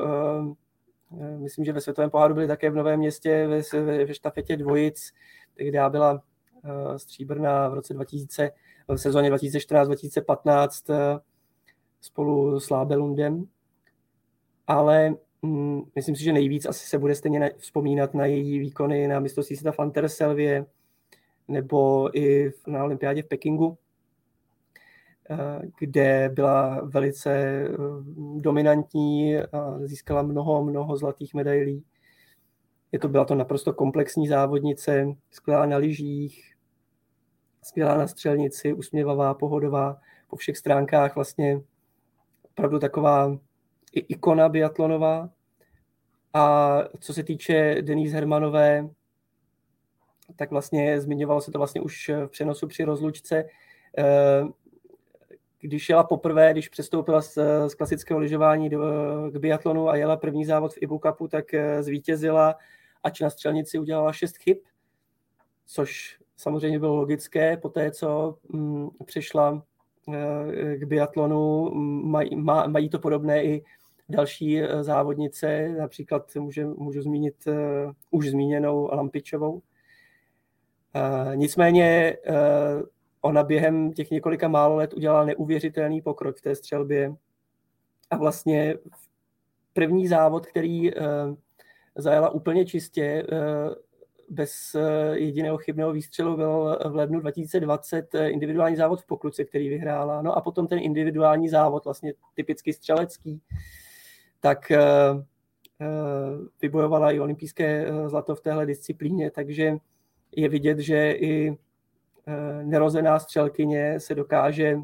myslím, 1.37 1.65
že 1.65 1.73
ve 1.73 1.81
světovém 1.81 2.09
poháru 2.09 2.33
byly 2.33 2.47
také 2.47 2.69
v 2.69 2.75
Novém 2.75 2.99
městě 2.99 3.47
ve, 3.47 3.81
ve 4.05 4.13
štafetě 4.13 4.57
dvojic, 4.57 5.13
tehdy 5.57 5.77
byla 5.89 6.13
Eh, 6.13 6.30
stříbrná 6.97 7.69
v 7.69 7.73
roce 7.73 7.93
2000, 7.93 8.51
v 8.87 8.97
sezóně 8.97 9.31
2014-2015 9.31 10.93
eh, 10.93 11.19
spolu 12.01 12.59
s 12.59 12.69
Lábelundem. 12.69 13.45
Ale 14.67 15.15
hm, 15.45 15.81
myslím 15.95 16.15
si, 16.15 16.23
že 16.23 16.33
nejvíc 16.33 16.65
asi 16.65 16.87
se 16.87 16.97
bude 16.97 17.15
stejně 17.15 17.51
vzpomínat 17.57 18.13
na 18.13 18.25
její 18.25 18.59
výkony 18.59 19.07
na 19.07 19.19
mistrovství 19.19 19.55
světa 19.55 19.71
v 19.71 19.79
Anterselvě 19.79 20.65
nebo 21.47 22.09
i 22.17 22.51
na 22.67 22.83
olympiádě 22.83 23.23
v 23.23 23.27
Pekingu, 23.27 23.77
eh, 25.29 25.61
kde 25.79 26.29
byla 26.33 26.81
velice 26.83 27.63
dominantní 28.37 29.37
a 29.37 29.79
získala 29.79 30.21
mnoho, 30.21 30.63
mnoho 30.63 30.97
zlatých 30.97 31.33
medailí. 31.33 31.83
Je 32.91 32.99
to, 32.99 33.07
byla 33.07 33.25
to 33.25 33.35
naprosto 33.35 33.73
komplexní 33.73 34.27
závodnice, 34.27 35.07
skvělá 35.31 35.65
na 35.65 35.77
lyžích, 35.77 36.50
skvělá 37.63 37.97
na 37.97 38.07
střelnici, 38.07 38.73
usměvavá, 38.73 39.33
pohodová, 39.33 40.01
po 40.27 40.35
všech 40.35 40.57
stránkách 40.57 41.15
vlastně 41.15 41.61
opravdu 42.43 42.79
taková 42.79 43.37
ikona 43.93 44.49
biatlonová. 44.49 45.29
A 46.33 46.77
co 46.99 47.13
se 47.13 47.23
týče 47.23 47.77
Denise 47.81 48.15
Hermanové, 48.15 48.89
tak 50.35 50.51
vlastně 50.51 51.01
zmiňovalo 51.01 51.41
se 51.41 51.51
to 51.51 51.57
vlastně 51.57 51.81
už 51.81 52.11
v 52.25 52.27
přenosu 52.27 52.67
při 52.67 52.83
rozlučce. 52.83 53.45
Eh, 53.97 54.43
když 55.59 55.89
jela 55.89 56.03
poprvé, 56.03 56.51
když 56.51 56.69
přestoupila 56.69 57.21
z, 57.21 57.37
z 57.67 57.75
klasického 57.75 58.19
lyžování 58.19 58.69
do, 58.69 58.81
k 59.31 59.37
biatlonu 59.37 59.89
a 59.89 59.95
jela 59.95 60.17
první 60.17 60.45
závod 60.45 60.73
v 60.73 60.81
Ibu 60.81 60.99
Cupu, 61.05 61.27
tak 61.27 61.53
eh, 61.53 61.83
zvítězila, 61.83 62.55
ač 63.03 63.19
na 63.19 63.29
střelnici 63.29 63.79
udělala 63.79 64.13
šest 64.13 64.37
chyb, 64.37 64.57
což 65.65 66.20
samozřejmě 66.41 66.79
bylo 66.79 66.95
logické, 66.95 67.57
po 67.57 67.69
té, 67.69 67.91
co 67.91 68.37
mm, 68.49 68.89
přišla 69.05 69.63
eh, 70.13 70.77
k 70.77 70.83
biatlonu, 70.83 71.71
maj, 72.03 72.29
má, 72.35 72.67
mají 72.67 72.89
to 72.89 72.99
podobné 72.99 73.43
i 73.43 73.63
další 74.09 74.61
eh, 74.61 74.83
závodnice, 74.83 75.69
například 75.69 76.35
může, 76.35 76.65
můžu 76.65 77.01
zmínit 77.01 77.35
uh, 77.47 77.53
už 78.11 78.29
zmíněnou 78.29 78.89
Lampičovou. 78.91 79.53
Uh, 79.53 81.35
nicméně 81.35 82.17
uh, 82.29 82.35
ona 83.21 83.43
během 83.43 83.93
těch 83.93 84.11
několika 84.11 84.47
málo 84.47 84.75
let 84.75 84.93
udělala 84.93 85.25
neuvěřitelný 85.25 86.01
pokrok 86.01 86.37
v 86.37 86.41
té 86.41 86.55
střelbě 86.55 87.15
a 88.09 88.17
vlastně 88.17 88.75
první 89.73 90.07
závod, 90.07 90.45
který 90.45 90.95
uh, 90.95 91.01
zajela 91.95 92.29
úplně 92.29 92.65
čistě, 92.65 93.23
uh, 93.31 93.75
bez 94.31 94.75
eh, 94.75 95.17
jediného 95.17 95.57
chybného 95.57 95.93
výstřelu 95.93 96.35
byl 96.35 96.79
v 96.89 96.95
lednu 96.95 97.19
2020 97.19 98.15
eh, 98.15 98.29
individuální 98.29 98.75
závod 98.75 99.01
v 99.01 99.05
Pokluce, 99.05 99.43
který 99.43 99.69
vyhrála. 99.69 100.21
No 100.21 100.37
a 100.37 100.41
potom 100.41 100.67
ten 100.67 100.79
individuální 100.79 101.49
závod, 101.49 101.85
vlastně 101.85 102.13
typicky 102.33 102.73
střelecký, 102.73 103.41
tak 104.39 104.71
eh, 104.71 104.79
vybojovala 106.61 107.11
i 107.11 107.19
olympijské 107.19 107.85
zlato 108.07 108.35
v 108.35 108.41
téhle 108.41 108.65
disciplíně, 108.65 109.31
takže 109.31 109.77
je 110.35 110.49
vidět, 110.49 110.79
že 110.79 111.11
i 111.11 111.57
nerozená 112.63 113.19
střelkyně 113.19 113.99
se 113.99 114.15
dokáže 114.15 114.79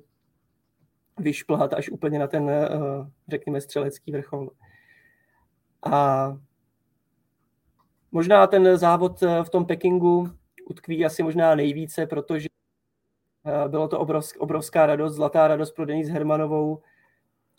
vyšplhat 1.20 1.74
až 1.74 1.90
úplně 1.90 2.20
na 2.20 2.28
ten, 2.28 2.52
řekněme, 3.28 3.62
střelecký 3.62 4.12
vrchol. 4.12 4.50
A 5.92 6.38
Možná 8.12 8.48
ten 8.48 8.78
závod 8.78 9.24
eh, 9.24 9.44
v 9.44 9.50
tom 9.50 9.66
Pekingu 9.66 10.30
utkví 10.70 11.06
asi 11.06 11.24
možná 11.24 11.56
nejvíce, 11.56 12.06
protože 12.06 12.48
eh, 13.46 13.70
bylo 13.70 13.88
to 13.88 14.00
obrovsk, 14.00 14.38
obrovská 14.38 14.86
radost, 14.86 15.14
zlatá 15.14 15.48
radost 15.48 15.72
pro 15.72 15.86
Denise 15.86 16.12
Hermanovou, 16.12 16.82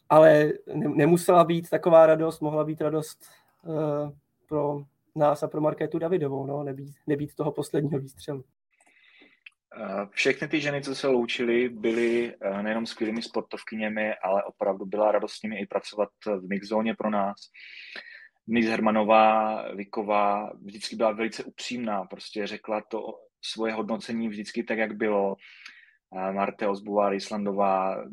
ale 0.08 0.52
nemusela 0.74 1.44
být 1.44 1.70
taková 1.70 2.06
radost, 2.06 2.40
mohla 2.40 2.64
být 2.64 2.80
radost 2.80 3.24
uh, 3.62 4.12
pro 4.48 4.82
nás 5.14 5.42
a 5.42 5.48
pro 5.48 5.60
Markétu 5.60 5.98
Davidovou, 5.98 6.46
no, 6.46 6.62
nebýt, 6.62 6.94
nebýt 7.06 7.34
toho 7.34 7.52
posledního 7.52 7.98
výstřelu. 7.98 8.44
Všechny 10.10 10.48
ty 10.48 10.60
ženy, 10.60 10.82
co 10.82 10.94
se 10.94 11.06
loučily, 11.06 11.68
byly 11.68 12.34
nejenom 12.62 12.86
skvělými 12.86 13.22
sportovkyněmi, 13.22 14.14
ale 14.14 14.44
opravdu 14.44 14.86
byla 14.86 15.12
radost 15.12 15.32
s 15.32 15.42
nimi 15.42 15.58
i 15.60 15.66
pracovat 15.66 16.08
v 16.26 16.48
mixzóně 16.48 16.94
pro 16.94 17.10
nás. 17.10 17.36
Nils 18.48 18.70
Hermanová, 18.70 19.62
Viková 19.72 20.52
vždycky 20.62 20.96
byla 20.96 21.12
velice 21.12 21.44
upřímná, 21.44 22.04
prostě 22.04 22.46
řekla 22.46 22.82
to 22.90 23.00
svoje 23.44 23.72
hodnocení 23.72 24.28
vždycky 24.28 24.62
tak, 24.62 24.78
jak 24.78 24.96
bylo. 24.96 25.36
Marte 26.32 26.68
Ozbová, 26.68 27.14
Islandová, 27.14 28.04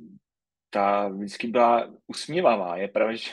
ta 0.70 1.08
vždycky 1.08 1.48
byla 1.48 1.94
usměvavá. 2.08 2.78
Je 2.78 2.88
pravda, 2.88 3.16
že 3.16 3.32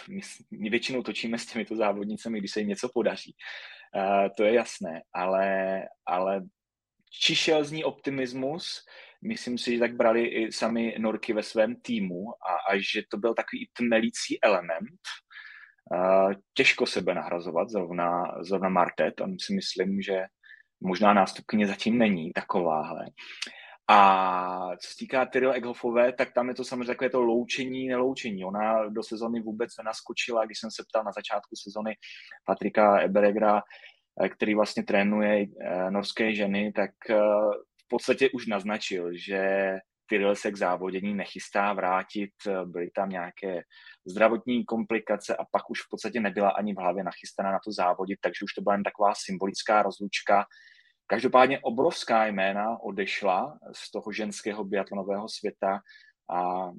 my 0.50 0.70
většinou 0.70 1.02
točíme 1.02 1.38
s 1.38 1.46
těmito 1.46 1.76
závodnicemi, 1.76 2.38
když 2.38 2.50
se 2.50 2.60
jim 2.60 2.68
něco 2.68 2.88
podaří. 2.94 3.34
To 4.36 4.44
je 4.44 4.54
jasné, 4.54 5.02
ale, 5.14 5.82
ale 6.06 6.42
čišel 7.20 7.64
z 7.64 7.72
ní 7.72 7.84
optimismus, 7.84 8.84
myslím 9.24 9.58
si, 9.58 9.74
že 9.74 9.80
tak 9.80 9.96
brali 9.96 10.26
i 10.26 10.52
sami 10.52 10.94
Norky 10.98 11.32
ve 11.32 11.42
svém 11.42 11.76
týmu 11.76 12.30
a, 12.30 12.72
a 12.72 12.78
že 12.92 13.02
to 13.10 13.16
byl 13.16 13.34
takový 13.34 13.68
tmelící 13.72 14.38
element, 14.42 15.00
těžko 16.54 16.86
sebe 16.86 17.14
nahrazovat, 17.14 17.68
zrovna, 17.68 18.24
zrovna 18.40 18.68
Martet, 18.68 19.14
tam 19.14 19.36
si 19.38 19.54
myslím, 19.54 20.02
že 20.02 20.24
možná 20.80 21.12
nástupkyně 21.12 21.66
zatím 21.66 21.98
není 21.98 22.32
takováhle. 22.32 23.06
A 23.88 24.76
co 24.76 24.90
se 24.90 24.96
týká 24.98 25.26
Tyrell 25.26 25.54
Egghoffové, 25.54 26.12
tak 26.12 26.32
tam 26.32 26.48
je 26.48 26.54
to 26.54 26.64
samozřejmě 26.64 26.86
takové 26.86 27.10
to 27.10 27.22
loučení, 27.22 27.88
neloučení. 27.88 28.44
Ona 28.44 28.88
do 28.88 29.02
sezony 29.02 29.40
vůbec 29.40 29.70
nenaskočila, 29.78 30.44
když 30.44 30.58
jsem 30.58 30.70
se 30.70 30.84
ptal 30.88 31.04
na 31.04 31.12
začátku 31.12 31.56
sezony 31.56 31.94
Patrika 32.44 33.00
Eberegra, 33.00 33.62
eh, 34.22 34.28
který 34.28 34.54
vlastně 34.54 34.82
trénuje 34.82 35.46
eh, 35.60 35.90
norské 35.90 36.34
ženy, 36.34 36.72
tak 36.72 36.90
eh, 37.10 37.16
v 37.84 37.88
podstatě 37.88 38.30
už 38.30 38.46
naznačil, 38.46 39.08
že 39.12 39.72
Tyrell 40.06 40.36
se 40.36 40.52
k 40.52 40.56
závodění 40.56 41.14
nechystá 41.14 41.72
vrátit, 41.72 42.30
byly 42.64 42.90
tam 42.90 43.08
nějaké 43.08 43.62
zdravotní 44.06 44.64
komplikace 44.64 45.36
a 45.36 45.44
pak 45.50 45.70
už 45.70 45.82
v 45.82 45.88
podstatě 45.90 46.20
nebyla 46.20 46.50
ani 46.50 46.74
v 46.74 46.78
hlavě 46.78 47.04
nachystaná 47.04 47.52
na 47.52 47.58
to 47.64 47.72
závodit, 47.72 48.18
takže 48.20 48.44
už 48.44 48.54
to 48.54 48.62
byla 48.62 48.74
jen 48.74 48.82
taková 48.82 49.12
symbolická 49.16 49.82
rozlučka. 49.82 50.44
Každopádně 51.06 51.60
obrovská 51.60 52.26
jména 52.26 52.78
odešla 52.82 53.58
z 53.72 53.90
toho 53.90 54.12
ženského 54.12 54.64
biatlonového 54.64 55.28
světa 55.28 55.80
a 56.30 56.70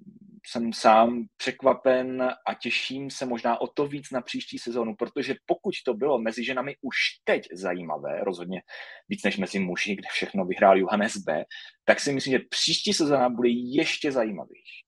jsem 0.48 0.74
sám 0.74 1.26
překvapen 1.38 2.22
a 2.22 2.54
těším 2.54 3.12
se 3.12 3.26
možná 3.26 3.62
o 3.62 3.68
to 3.68 3.88
víc 3.88 4.12
na 4.12 4.22
příští 4.22 4.60
sezónu, 4.60 4.96
protože 4.96 5.36
pokud 5.46 5.74
to 5.86 5.94
bylo 5.94 6.20
mezi 6.20 6.44
ženami 6.44 6.76
už 6.82 6.96
teď 7.24 7.48
zajímavé, 7.54 8.24
rozhodně 8.24 8.62
víc 9.10 9.24
než 9.24 9.38
mezi 9.38 9.60
muži, 9.60 9.96
kde 9.96 10.08
všechno 10.12 10.46
vyhrál 10.46 10.78
Johannes 10.78 11.18
B., 11.18 11.46
tak 11.86 12.00
si 12.00 12.14
myslím, 12.14 12.32
že 12.32 12.46
příští 12.50 12.94
sezóna 12.94 13.30
bude 13.30 13.50
ještě 13.50 14.12
zajímavější. 14.12 14.83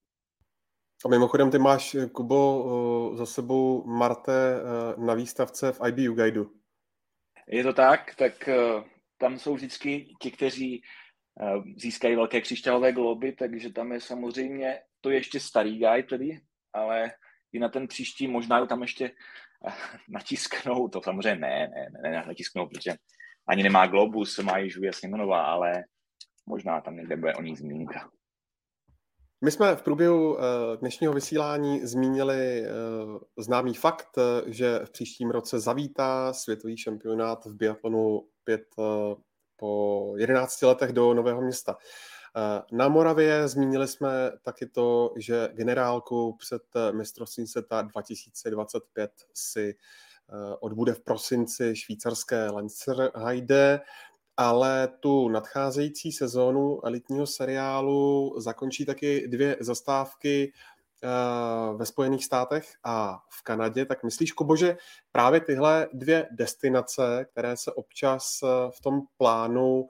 A 1.06 1.08
mimochodem, 1.08 1.52
ty 1.52 1.60
máš, 1.60 1.96
Kubo, 2.12 3.16
za 3.16 3.26
sebou 3.26 3.84
Marte 3.86 4.62
na 4.98 5.14
výstavce 5.14 5.72
v 5.72 5.80
IBU 5.88 6.14
Guideu. 6.14 6.46
Je 7.48 7.64
to 7.64 7.74
tak, 7.74 8.16
tak 8.16 8.50
tam 9.18 9.40
jsou 9.40 9.56
vždycky 9.56 10.16
ti, 10.22 10.32
kteří 10.32 10.82
Eh, 11.42 11.62
získají 11.78 12.16
velké 12.16 12.42
křišťálové 12.42 12.92
globy, 12.92 13.34
takže 13.34 13.72
tam 13.72 13.92
je 13.92 14.02
samozřejmě, 14.02 14.80
to 15.02 15.10
je 15.10 15.18
ještě 15.18 15.40
starý 15.40 15.80
guy 15.80 16.04
tedy, 16.04 16.40
ale 16.74 17.12
i 17.54 17.60
na 17.60 17.70
ten 17.70 17.88
příští 17.88 18.28
možná 18.28 18.66
tam 18.66 18.82
ještě 18.82 19.12
eh, 19.68 19.74
natisknou, 20.10 20.88
to 20.88 21.02
samozřejmě 21.02 21.36
ne, 21.36 21.68
ne, 21.68 21.88
ne, 22.04 22.12
ne 22.12 22.24
natisknou, 22.28 22.68
protože 22.68 22.96
ani 23.48 23.64
nemá 23.64 23.88
globus, 23.88 24.40
má 24.40 24.58
již 24.58 24.76
Julia 24.76 24.94
Simonová, 24.94 25.46
ale 25.46 25.84
možná 26.46 26.82
tam 26.82 26.96
někde 26.96 27.18
bude 27.18 27.34
o 27.36 27.42
ní 27.42 27.56
zmínka. 27.56 28.12
My 29.46 29.52
jsme 29.52 29.76
v 29.76 29.82
průběhu 29.82 30.38
eh, 30.40 30.78
dnešního 30.78 31.14
vysílání 31.14 31.88
zmínili 31.88 32.66
známý 33.38 33.74
fakt, 33.74 34.10
že 34.46 34.80
v 34.86 34.90
příštím 34.90 35.32
roce 35.32 35.60
zavítá 35.60 36.34
světový 36.34 36.78
šampionát 36.78 37.46
v 37.46 37.56
biatlonu 37.56 38.28
5 38.44 38.62
po 39.56 40.14
11 40.18 40.62
letech 40.62 40.94
do 40.94 41.14
Nového 41.14 41.42
města. 41.42 41.78
Eh, 42.38 42.62
na 42.72 42.88
Moravě 42.88 43.48
zmínili 43.48 43.88
jsme 43.88 44.32
taky 44.42 44.66
to, 44.66 45.14
že 45.18 45.50
generálku 45.54 46.36
před 46.40 46.64
eh, 46.76 46.92
mistrovstvím 46.92 47.48
světa 47.48 47.82
2025 47.82 49.12
si 49.34 49.76
eh, 49.76 50.56
odbude 50.60 50.94
v 50.94 51.02
prosinci 51.02 51.76
švýcarské 51.76 52.50
Lenzerheide, 52.50 53.80
ale 54.38 54.88
tu 55.00 55.30
nadcházející 55.30 56.12
sezónu 56.12 56.86
elitního 56.86 57.28
seriálu 57.28 58.36
zakončí 58.38 58.86
taky 58.86 59.28
dvě 59.28 59.58
zastávky 59.60 60.52
ve 61.76 61.86
Spojených 61.86 62.26
státech 62.26 62.74
a 62.84 63.20
v 63.30 63.44
Kanadě, 63.44 63.86
tak 63.86 64.04
myslíš, 64.04 64.32
Kubo, 64.32 64.56
že 64.56 64.78
právě 65.12 65.40
tyhle 65.40 65.88
dvě 65.94 66.28
destinace, 66.32 67.26
které 67.32 67.58
se 67.58 67.72
občas 67.72 68.40
v 68.70 68.82
tom 68.82 69.02
plánu 69.18 69.88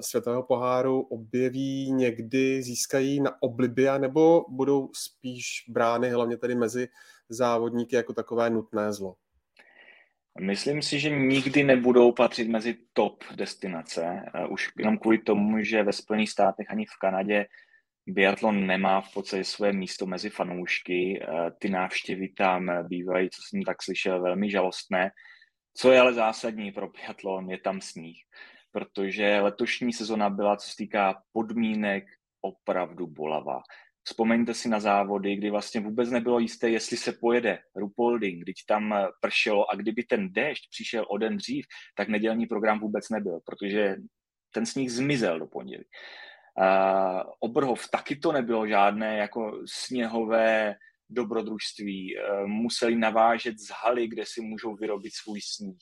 světového 0.00 0.42
poháru 0.42 1.00
objeví, 1.00 1.92
někdy 1.92 2.62
získají 2.62 3.20
na 3.20 3.42
oblibia, 3.42 3.98
nebo 3.98 4.44
budou 4.48 4.88
spíš 4.92 5.64
brány 5.68 6.10
hlavně 6.10 6.36
tedy 6.36 6.54
mezi 6.54 6.88
závodníky 7.28 7.96
jako 7.96 8.12
takové 8.12 8.50
nutné 8.50 8.92
zlo? 8.92 9.14
Myslím 10.38 10.82
si, 10.82 11.00
že 11.00 11.10
nikdy 11.10 11.64
nebudou 11.64 12.12
patřit 12.12 12.48
mezi 12.48 12.76
top 12.92 13.24
destinace, 13.34 14.22
už 14.48 14.68
jenom 14.78 14.98
kvůli 14.98 15.18
tomu, 15.18 15.62
že 15.62 15.82
ve 15.82 15.92
Spojených 15.92 16.30
státech 16.30 16.66
ani 16.70 16.86
v 16.86 16.98
Kanadě 17.00 17.46
biatlon 18.06 18.66
nemá 18.66 19.00
v 19.00 19.12
podstatě 19.14 19.44
své 19.44 19.72
místo 19.72 20.06
mezi 20.06 20.30
fanoušky. 20.30 21.22
Eh, 21.22 21.50
ty 21.58 21.68
návštěvy 21.68 22.28
tam 22.28 22.88
bývají, 22.88 23.30
co 23.30 23.42
jsem 23.42 23.62
tak 23.62 23.82
slyšel, 23.82 24.22
velmi 24.22 24.50
žalostné. 24.50 25.10
Co 25.74 25.92
je 25.92 26.00
ale 26.00 26.12
zásadní 26.12 26.72
pro 26.72 26.88
biatlon, 26.88 27.50
je 27.50 27.58
tam 27.58 27.80
sníh, 27.80 28.18
protože 28.72 29.40
letošní 29.40 29.92
sezona 29.92 30.30
byla, 30.30 30.56
co 30.56 30.70
se 30.70 30.76
týká 30.76 31.22
podmínek, 31.32 32.04
opravdu 32.40 33.06
bolavá. 33.06 33.62
Vzpomeňte 34.10 34.54
si 34.54 34.68
na 34.68 34.80
závody, 34.80 35.36
kdy 35.36 35.50
vlastně 35.50 35.80
vůbec 35.80 36.10
nebylo 36.10 36.38
jisté, 36.38 36.70
jestli 36.70 36.96
se 36.96 37.12
pojede 37.12 37.58
Rupolding, 37.76 38.42
když 38.42 38.62
tam 38.62 38.94
pršelo 39.20 39.70
a 39.70 39.76
kdyby 39.76 40.02
ten 40.02 40.32
déšť 40.32 40.70
přišel 40.70 41.06
o 41.08 41.18
den 41.18 41.36
dřív, 41.36 41.66
tak 41.94 42.08
nedělní 42.08 42.46
program 42.46 42.80
vůbec 42.80 43.08
nebyl, 43.08 43.40
protože 43.46 43.96
ten 44.54 44.66
sníh 44.66 44.92
zmizel 44.92 45.38
do 45.38 45.46
pondělí. 45.46 45.84
Uh, 46.58 47.22
Obrhov 47.40 47.88
taky 47.88 48.16
to 48.16 48.32
nebylo 48.32 48.66
žádné 48.66 49.16
jako 49.16 49.62
sněhové 49.66 50.74
dobrodružství. 51.10 52.16
Uh, 52.16 52.46
museli 52.46 52.96
navážet 52.96 53.58
z 53.58 53.70
haly, 53.70 54.08
kde 54.08 54.26
si 54.26 54.40
můžou 54.40 54.74
vyrobit 54.74 55.14
svůj 55.14 55.40
sníh. 55.40 55.78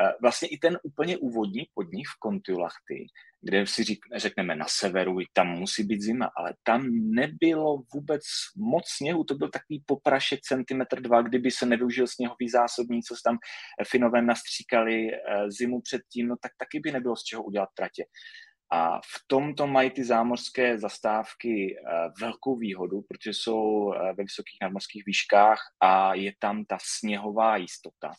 Uh, 0.00 0.10
vlastně 0.22 0.48
i 0.48 0.58
ten 0.58 0.78
úplně 0.82 1.18
úvodní 1.18 1.66
podnik 1.74 2.08
v 2.08 2.18
Kontiolahty, 2.18 3.06
kde 3.42 3.66
si 3.66 3.84
řekneme 4.16 4.56
na 4.56 4.66
severu, 4.68 5.18
tam 5.32 5.48
musí 5.48 5.82
být 5.82 6.00
zima, 6.00 6.30
ale 6.36 6.54
tam 6.62 6.82
nebylo 6.92 7.82
vůbec 7.94 8.22
moc 8.56 8.84
sněhu, 8.88 9.24
to 9.24 9.34
byl 9.34 9.48
takový 9.48 9.82
poprašek 9.86 10.40
centimetr 10.40 11.00
dva, 11.00 11.22
kdyby 11.22 11.50
se 11.50 11.66
nevyužil 11.66 12.06
sněhový 12.06 12.48
zásobník, 12.48 13.04
co 13.04 13.14
tam 13.24 13.38
Finové 13.88 14.22
nastříkali 14.22 15.10
zimu 15.48 15.80
předtím, 15.80 16.28
no 16.28 16.36
tak 16.42 16.52
taky 16.58 16.80
by 16.80 16.92
nebylo 16.92 17.16
z 17.16 17.22
čeho 17.22 17.42
udělat 17.42 17.68
tratě. 17.74 18.04
A 18.72 18.98
v 18.98 19.26
tomto 19.26 19.66
mají 19.66 19.90
ty 19.90 20.04
zámořské 20.04 20.78
zastávky 20.78 21.76
eh, 21.76 22.08
velkou 22.20 22.56
výhodu, 22.56 23.02
protože 23.08 23.30
jsou 23.30 23.92
eh, 23.92 23.98
ve 23.98 24.22
vysokých 24.22 24.58
nadmořských 24.62 25.02
výškách 25.06 25.58
a 25.80 26.14
je 26.14 26.32
tam 26.38 26.64
ta 26.64 26.78
sněhová 26.82 27.56
jistota. 27.56 28.12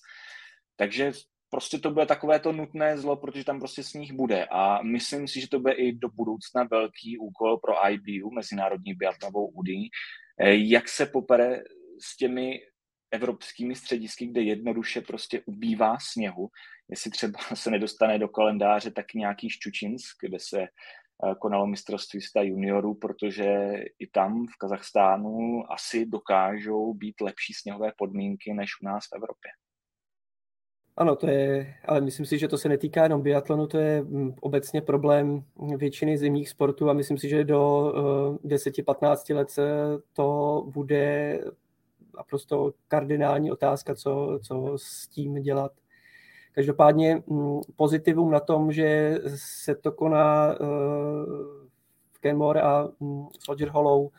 Takže 0.75 1.11
prostě 1.51 1.79
to 1.79 1.91
bude 1.91 2.05
takové 2.05 2.39
to 2.39 2.51
nutné 2.51 2.97
zlo, 2.97 3.15
protože 3.15 3.43
tam 3.43 3.59
prostě 3.59 3.83
sníh 3.83 4.13
bude. 4.13 4.45
A 4.45 4.81
myslím 4.81 5.27
si, 5.27 5.41
že 5.41 5.47
to 5.47 5.59
bude 5.59 5.73
i 5.73 5.91
do 5.91 6.09
budoucna 6.09 6.63
velký 6.63 7.17
úkol 7.17 7.57
pro 7.57 7.73
IBU, 7.89 8.31
Mezinárodní 8.31 8.93
biatlonovou 8.93 9.47
unii, 9.47 9.89
eh, 10.39 10.55
jak 10.55 10.89
se 10.89 11.05
popere 11.05 11.63
s 12.01 12.17
těmi 12.17 12.59
evropskými 13.11 13.75
středisky, 13.75 14.25
kde 14.25 14.41
jednoduše 14.41 15.01
prostě 15.01 15.41
ubývá 15.45 15.97
sněhu. 15.99 16.49
Jestli 16.89 17.11
třeba 17.11 17.39
se 17.53 17.71
nedostane 17.71 18.19
do 18.19 18.27
kalendáře 18.27 18.91
tak 18.91 19.13
nějaký 19.13 19.49
Ščučinsk, 19.49 20.15
kde 20.21 20.37
se 20.39 20.61
eh, 20.61 20.67
konalo 21.41 21.67
mistrovství 21.67 22.21
světa 22.21 22.41
juniorů, 22.47 22.95
protože 22.95 23.75
i 23.99 24.07
tam 24.07 24.47
v 24.47 24.57
Kazachstánu 24.57 25.63
asi 25.71 26.05
dokážou 26.05 26.93
být 26.93 27.21
lepší 27.21 27.53
sněhové 27.53 27.91
podmínky 27.97 28.53
než 28.53 28.69
u 28.81 28.85
nás 28.85 29.03
v 29.03 29.15
Evropě. 29.15 29.51
Ano, 31.01 31.15
to 31.15 31.27
je, 31.27 31.75
ale 31.85 32.01
myslím 32.01 32.25
si, 32.25 32.37
že 32.37 32.47
to 32.47 32.57
se 32.57 32.69
netýká 32.69 33.03
jenom 33.03 33.21
biatlonu, 33.21 33.67
to 33.67 33.77
je 33.77 34.01
mm, 34.01 34.33
obecně 34.41 34.81
problém 34.81 35.43
většiny 35.77 36.17
zimních 36.17 36.49
sportů 36.49 36.89
a 36.89 36.93
myslím 36.93 37.17
si, 37.17 37.29
že 37.29 37.43
do 37.43 37.93
10-15 38.45 39.35
let 39.35 39.47
to 40.13 40.63
bude 40.67 41.39
naprosto 42.17 42.73
kardinální 42.87 43.51
otázka, 43.51 43.95
co, 43.95 44.39
co 44.43 44.73
s 44.75 45.07
tím 45.07 45.41
dělat. 45.41 45.71
Každopádně 46.51 47.23
mm, 47.27 47.59
pozitivum 47.75 48.31
na 48.31 48.39
tom, 48.39 48.71
že 48.71 49.19
se 49.35 49.75
to 49.75 49.91
koná 49.91 50.53
eh, 50.53 50.57
v 52.11 52.19
Kenmore 52.19 52.61
a 52.61 52.87
mm, 52.99 53.25
Soldier 53.39 53.69
Hollow, 53.69 54.09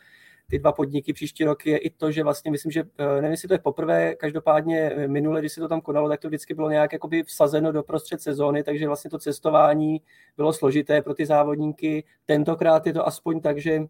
ty 0.53 0.59
dva 0.59 0.73
podniky 0.73 1.13
příští 1.13 1.45
rok 1.45 1.67
je 1.67 1.79
i 1.79 1.91
to, 1.91 2.13
že 2.13 2.25
vlastně 2.25 2.51
myslím, 2.51 2.73
že 2.73 2.85
eh, 2.99 3.15
nevím, 3.15 3.31
jestli 3.31 3.49
to 3.49 3.55
je 3.55 3.59
poprvé, 3.59 4.15
každopádně 4.15 4.95
minule, 5.07 5.41
když 5.41 5.53
se 5.53 5.61
to 5.61 5.69
tam 5.69 5.81
konalo, 5.81 6.09
tak 6.09 6.21
to 6.21 6.29
vždycky 6.29 6.55
bylo 6.55 6.71
nějak 6.71 6.93
jakoby 6.93 7.23
vsazeno 7.23 7.73
do 7.73 7.83
prostřed 7.83 8.21
sezóny, 8.21 8.63
takže 8.63 8.87
vlastně 8.87 9.11
to 9.11 9.19
cestování 9.19 10.01
bylo 10.37 10.53
složité 10.53 11.03
pro 11.03 11.15
ty 11.15 11.27
závodníky. 11.27 12.05
Tentokrát 12.27 12.87
je 12.87 12.93
to 12.93 13.07
aspoň 13.07 13.41
tak, 13.41 13.59
že 13.59 13.83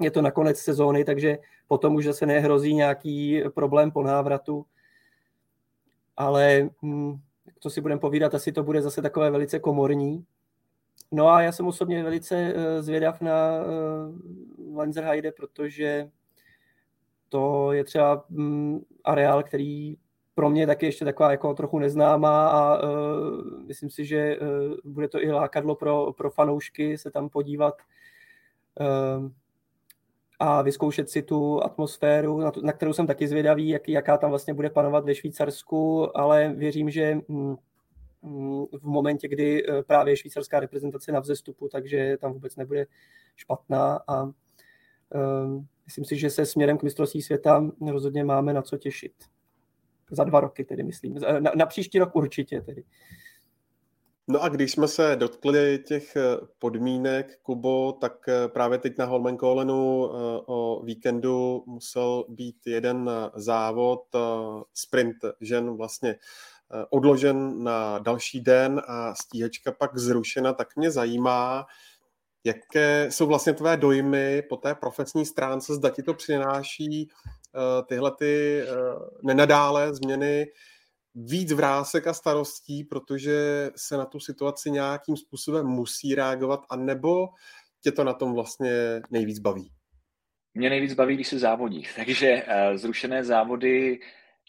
je 0.00 0.10
to 0.10 0.22
na 0.22 0.30
konec 0.30 0.58
sezóny, 0.58 1.04
takže 1.04 1.38
potom 1.68 1.94
už 1.94 2.04
zase 2.04 2.26
nehrozí 2.26 2.74
nějaký 2.74 3.42
problém 3.54 3.90
po 3.90 4.02
návratu. 4.02 4.66
Ale 6.16 6.70
hm, 6.82 7.20
co 7.60 7.70
si 7.70 7.80
budeme 7.80 8.00
povídat, 8.00 8.34
asi 8.34 8.52
to 8.52 8.62
bude 8.62 8.82
zase 8.82 9.02
takové 9.02 9.30
velice 9.30 9.58
komorní. 9.58 10.24
No 11.12 11.28
a 11.28 11.42
já 11.42 11.52
jsem 11.52 11.66
osobně 11.66 12.02
velice 12.02 12.54
uh, 12.54 12.62
zvědav 12.82 13.20
na 13.20 13.32
uh, 13.60 14.76
Lenzerheide, 14.76 15.32
protože 15.32 16.10
to 17.28 17.72
je 17.72 17.84
třeba 17.84 18.24
um, 18.30 18.84
areál, 19.04 19.42
který 19.42 19.96
pro 20.34 20.50
mě 20.50 20.66
taky 20.66 20.86
ještě 20.86 21.04
taková 21.04 21.30
jako 21.30 21.54
trochu 21.54 21.78
neznámá 21.78 22.48
a 22.48 22.82
uh, 22.82 23.62
myslím 23.66 23.90
si, 23.90 24.04
že 24.04 24.38
bude 24.84 25.08
to 25.08 25.22
i 25.22 25.32
lákadlo 25.32 25.74
pro, 25.74 26.12
pro 26.12 26.30
fanoušky 26.30 26.98
se 26.98 27.10
tam 27.10 27.28
podívat. 27.28 27.74
A 30.38 30.62
vyzkoušet 30.62 31.10
si 31.10 31.22
tu 31.22 31.64
atmosféru, 31.64 32.38
na, 32.38 32.50
tu, 32.50 32.60
na 32.66 32.72
kterou 32.72 32.92
jsem 32.92 33.06
taky 33.06 33.28
zvědavý, 33.28 33.68
jak, 33.68 33.88
jaká 33.88 34.16
tam 34.18 34.30
vlastně 34.30 34.54
bude 34.54 34.70
panovat 34.70 35.04
ve 35.04 35.14
Švýcarsku, 35.14 36.16
ale 36.18 36.54
věřím, 36.56 36.90
že 36.90 37.14
mm, 37.14 37.22
mm, 37.28 37.56
v 38.72 38.82
momentě, 38.82 39.28
kdy 39.28 39.68
eh, 39.68 39.82
právě 39.82 40.16
švýcarská 40.16 40.60
reprezentace 40.60 41.12
na 41.12 41.20
vzestupu, 41.20 41.68
takže 41.68 42.16
tam 42.20 42.32
vůbec 42.32 42.56
nebude 42.56 42.86
špatná 43.36 44.00
a 44.08 44.22
um, 44.22 45.66
myslím 45.84 46.04
si, 46.04 46.16
že 46.16 46.30
se 46.30 46.46
směrem 46.46 46.78
k 46.78 46.82
mistrovství 46.82 47.22
světa 47.22 47.70
rozhodně 47.90 48.24
máme 48.24 48.52
na 48.52 48.62
co 48.62 48.76
těšit. 48.76 49.12
Za 50.10 50.24
dva 50.24 50.40
roky 50.40 50.64
tedy, 50.64 50.82
myslím. 50.82 51.14
Na, 51.38 51.50
na 51.56 51.66
příští 51.66 51.98
rok 51.98 52.16
určitě 52.16 52.60
tedy. 52.60 52.84
No 54.30 54.42
a 54.42 54.48
když 54.48 54.72
jsme 54.72 54.88
se 54.88 55.16
dotkli 55.16 55.78
těch 55.86 56.16
eh, 56.16 56.22
podmínek, 56.58 57.38
Kubo, 57.42 57.92
tak 57.92 58.28
eh, 58.28 58.48
právě 58.48 58.78
teď 58.78 58.98
na 58.98 59.04
Holmenkollenu 59.04 60.04
eh, 60.04 60.16
o 60.46 60.82
víkendu 60.84 61.64
musel 61.66 62.24
být 62.28 62.56
jeden 62.66 63.10
závod, 63.34 64.04
sprint 64.74 65.16
žen 65.40 65.76
vlastně 65.76 66.16
odložen 66.90 67.64
na 67.64 67.98
další 67.98 68.40
den 68.40 68.82
a 68.86 69.14
stíhačka 69.14 69.72
pak 69.72 69.98
zrušena, 69.98 70.52
tak 70.52 70.76
mě 70.76 70.90
zajímá, 70.90 71.66
jaké 72.44 73.06
jsou 73.10 73.26
vlastně 73.26 73.52
tvé 73.52 73.76
dojmy 73.76 74.42
po 74.48 74.56
té 74.56 74.74
profesní 74.74 75.26
stránce, 75.26 75.74
zda 75.74 75.90
ti 75.90 76.02
to 76.02 76.14
přináší 76.14 77.08
tyhle 77.86 78.12
ty 78.18 78.62
nenadále 79.22 79.94
změny 79.94 80.46
víc 81.14 81.52
vrásek 81.52 82.06
a 82.06 82.14
starostí, 82.14 82.84
protože 82.84 83.70
se 83.76 83.96
na 83.96 84.04
tu 84.04 84.20
situaci 84.20 84.70
nějakým 84.70 85.16
způsobem 85.16 85.66
musí 85.66 86.14
reagovat, 86.14 86.60
a 86.70 86.76
nebo 86.76 87.28
tě 87.82 87.92
to 87.92 88.04
na 88.04 88.12
tom 88.12 88.34
vlastně 88.34 89.00
nejvíc 89.10 89.38
baví? 89.38 89.72
Mě 90.54 90.70
nejvíc 90.70 90.94
baví, 90.94 91.14
když 91.14 91.28
se 91.28 91.38
závodí. 91.38 91.86
Takže 91.96 92.46
zrušené 92.74 93.24
závody 93.24 94.00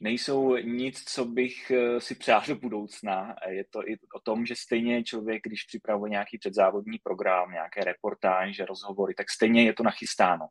nejsou 0.02 0.58
nic, 0.58 1.04
co 1.04 1.26
bych 1.26 1.72
eh, 1.72 2.02
si 2.02 2.16
přál 2.16 2.41
do 2.47 2.56
budoucna. 2.56 3.36
Je 3.50 3.66
to 3.70 3.89
i 3.89 3.97
o 4.16 4.20
tom, 4.20 4.45
že 4.45 4.56
stejně 4.56 5.04
člověk, 5.04 5.41
když 5.43 5.64
připravuje 5.64 6.10
nějaký 6.10 6.38
předzávodní 6.38 7.00
program, 7.04 7.52
nějaké 7.52 7.84
reportáže, 7.84 8.66
rozhovory, 8.66 9.14
tak 9.14 9.30
stejně 9.30 9.64
je 9.64 9.74
to 9.74 9.84
nachystáno. 9.84 10.45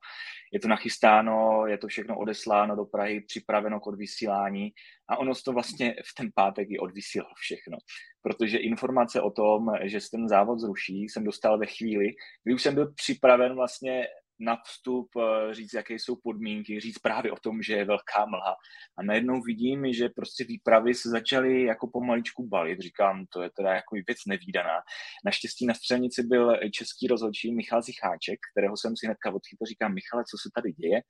Je 0.53 0.61
to 0.61 0.68
nachystáno, 0.68 1.66
je 1.66 1.78
to 1.78 1.88
všechno 1.88 2.18
odesláno 2.18 2.76
do 2.76 2.84
Prahy, 2.84 3.20
připraveno 3.20 3.80
k 3.80 3.86
odvysílání 3.86 4.72
a 5.09 5.16
ono 5.16 5.32
to 5.44 5.53
vlastně 5.53 5.94
v 6.05 6.14
ten 6.14 6.30
pátek 6.34 6.70
i 6.70 6.78
odvysílalo 6.78 7.32
všechno. 7.36 7.78
Protože 8.22 8.59
informace 8.59 9.20
o 9.20 9.30
tom, 9.30 9.66
že 9.82 10.01
se 10.01 10.11
ten 10.11 10.28
závod 10.28 10.59
zruší, 10.59 11.09
jsem 11.09 11.24
dostal 11.24 11.59
ve 11.59 11.66
chvíli, 11.66 12.09
kdy 12.44 12.55
už 12.55 12.62
jsem 12.62 12.74
byl 12.74 12.92
připraven 12.94 13.55
vlastně 13.55 14.07
na 14.41 14.57
vstup, 14.66 15.09
eh, 15.16 15.55
říct, 15.55 15.74
jaké 15.74 15.95
jsou 15.95 16.16
podmínky, 16.16 16.80
říct 16.80 16.99
právě 16.99 17.32
o 17.32 17.36
tom, 17.36 17.62
že 17.62 17.74
je 17.74 17.84
velká 17.84 18.26
mlha. 18.26 18.57
A 18.99 19.03
najednou 19.03 19.41
vidím, 19.41 19.93
že 19.93 20.09
prostě 20.09 20.45
výpravy 20.45 20.95
se 20.95 21.09
začaly 21.11 21.62
jako 21.62 21.86
pomaličku 21.93 22.49
balit. 22.49 22.80
Říkám, 22.80 23.26
to 23.26 23.43
je 23.43 23.51
teda 23.57 23.74
jako 23.74 23.95
věc 24.07 24.18
nevýdaná. 24.26 24.80
Naštěstí 25.24 25.66
na 25.66 25.74
střelnici 25.74 26.22
byl 26.22 26.59
český 26.70 27.07
rozhodčí 27.07 27.55
Michal 27.55 27.82
Zicháček, 27.82 28.39
kterého 28.53 28.76
jsem 28.76 28.97
si 28.97 29.07
hnedka 29.07 29.34
odchytil. 29.34 29.66
Říkám, 29.66 29.95
Michale, 29.95 30.24
co 30.30 30.36
se 30.43 30.49
tady 30.55 30.72
děje? 30.72 31.01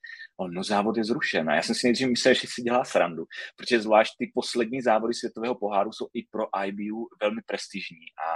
On, 0.40 0.54
no 0.54 0.64
závod 0.64 0.96
je 0.96 1.04
zrušen. 1.04 1.50
A 1.50 1.54
já 1.54 1.62
jsem 1.62 1.74
si 1.74 1.86
nejdřív 1.86 2.08
myslel, 2.08 2.34
že 2.34 2.48
si 2.50 2.62
dělá 2.62 2.84
srandu, 2.84 3.24
protože 3.56 3.80
zvlášť 3.80 4.12
ty 4.18 4.30
poslední 4.34 4.80
závody 4.82 5.14
světového 5.14 5.54
poháru 5.54 5.92
jsou 5.92 6.06
i 6.14 6.26
pro 6.30 6.44
IBU 6.64 7.08
velmi 7.20 7.40
prestižní. 7.46 8.06
A 8.26 8.28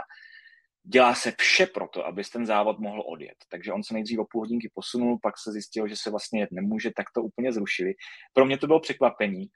dělá 0.84 1.14
se 1.14 1.32
vše 1.38 1.66
pro 1.66 1.88
to, 1.88 2.06
aby 2.06 2.22
ten 2.32 2.46
závod 2.46 2.78
mohl 2.78 3.02
odjet. 3.06 3.36
Takže 3.48 3.72
on 3.72 3.82
se 3.82 3.94
nejdřív 3.94 4.18
o 4.18 4.24
půl 4.24 4.40
hodinky 4.40 4.70
posunul, 4.74 5.18
pak 5.22 5.34
se 5.38 5.52
zjistil, 5.52 5.88
že 5.88 5.96
se 5.96 6.10
vlastně 6.10 6.40
jet 6.40 6.52
nemůže, 6.52 6.90
tak 6.96 7.06
to 7.14 7.22
úplně 7.22 7.52
zrušili. 7.52 7.94
Pro 8.32 8.44
mě 8.44 8.58
to 8.58 8.66
bylo 8.66 8.80
překvapení. 8.80 9.46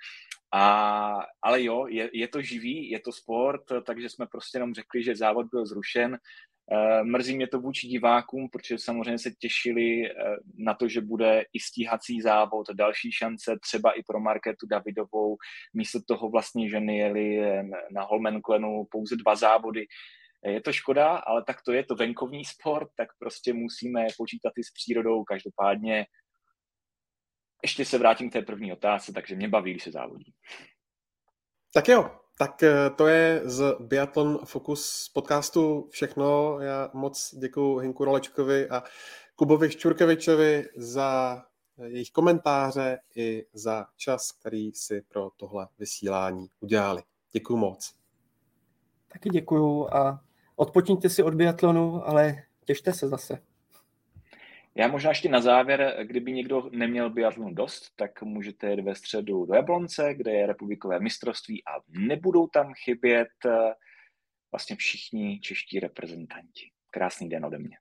A, 0.55 1.19
ale 1.43 1.63
jo, 1.63 1.87
je, 1.89 2.11
je 2.13 2.29
to 2.29 2.43
živý, 2.43 2.91
je 2.91 3.01
to 3.01 3.13
sport, 3.13 3.63
takže 3.87 4.09
jsme 4.09 4.27
prostě 4.27 4.57
jenom 4.59 4.75
řekli, 4.75 5.03
že 5.03 5.17
závod 5.17 5.47
byl 5.51 5.67
zrušen. 5.67 6.19
E, 6.73 7.05
mrzí 7.05 7.37
mě 7.37 7.47
to 7.47 7.61
vůči 7.61 7.89
divákům, 7.89 8.49
protože 8.53 8.79
samozřejmě 8.79 9.19
se 9.19 9.31
těšili 9.31 10.07
e, 10.07 10.15
na 10.59 10.75
to, 10.75 10.89
že 10.89 11.01
bude 11.01 11.45
i 11.53 11.61
stíhací 11.61 12.21
závod, 12.21 12.67
další 12.75 13.13
šance, 13.13 13.59
třeba 13.61 13.93
i 13.93 14.03
pro 14.03 14.21
Marketu 14.21 14.67
Davidovou. 14.67 15.37
Místo 15.75 15.99
toho 16.07 16.31
vlastně 16.31 16.71
ženy 16.71 16.99
jeli 16.99 17.41
na 17.91 18.03
Holmenklenu 18.03 18.85
pouze 18.91 19.17
dva 19.17 19.37
závody. 19.37 19.87
Je 20.47 20.61
to 20.61 20.73
škoda, 20.73 21.17
ale 21.17 21.45
tak 21.45 21.63
to 21.63 21.73
je 21.73 21.85
to 21.85 21.95
venkovní 21.95 22.45
sport, 22.45 22.89
tak 22.97 23.09
prostě 23.19 23.53
musíme 23.53 24.07
počítat 24.17 24.53
i 24.59 24.65
s 24.65 24.71
přírodou. 24.71 25.25
Každopádně 25.25 26.07
ještě 27.63 27.85
se 27.85 27.99
vrátím 27.99 28.31
k 28.31 28.33
té 28.33 28.43
první 28.43 28.73
otázce, 28.73 29.13
takže 29.13 29.35
mě 29.35 29.49
baví, 29.49 29.71
když 29.71 29.83
se 29.83 29.91
závodí. 29.91 30.35
Tak 31.75 31.89
jo, 31.89 32.11
tak 32.39 32.63
eh, 32.63 32.91
to 32.91 33.07
je 33.07 33.41
z 33.45 33.77
Biathlon 33.81 34.39
Focus 34.45 35.11
podcastu 35.15 35.89
všechno. 35.91 36.61
Já 36.61 36.91
moc 36.95 37.35
děkuji 37.35 37.79
Hinku 37.79 38.05
Rolečkovi 38.05 38.69
a 38.69 38.83
Kubovi 39.37 39.71
Ščurkevičovi 39.71 40.69
za 40.77 41.43
jejich 41.85 42.11
komentáře 42.11 42.99
i 43.17 43.47
za 43.53 43.87
čas, 43.97 44.33
který 44.33 44.73
si 44.73 45.03
pro 45.09 45.31
tohle 45.37 45.69
vysílání 45.79 46.47
udělali. 46.61 47.03
Děkuji 47.33 47.57
moc. 47.57 47.95
Taky 49.13 49.29
děkuju 49.29 49.89
a 49.95 50.26
odpočíňte 50.57 51.09
si 51.09 51.23
od 51.23 51.35
biatlonu, 51.35 52.09
ale 52.09 52.43
těšte 52.65 52.93
se 52.93 53.09
zase. 53.09 53.39
Já 54.75 54.89
možná 54.89 55.11
ještě 55.11 55.29
na 55.29 55.41
závěr, 55.41 55.97
kdyby 56.03 56.33
někdo 56.33 56.71
neměl 56.73 57.11
biatlonu 57.11 57.55
dost, 57.55 57.93
tak 57.97 58.23
můžete 58.23 58.71
jít 58.71 58.83
ve 58.83 58.95
středu 58.95 59.47
do 59.47 59.55
Jablonce, 59.55 60.15
kde 60.15 60.33
je 60.33 60.47
republikové 60.47 61.01
mistrovství 61.01 61.63
a 61.65 61.71
nebudou 61.89 62.47
tam 62.47 62.73
chybět 62.85 63.29
eh, 63.47 63.73
vlastně 64.53 64.77
všichni 64.77 65.41
čeští 65.41 65.81
reprezentanti. 65.81 66.71
Krásný 66.91 67.29
den 67.29 67.45
ode 67.45 67.59
mě. 67.59 67.77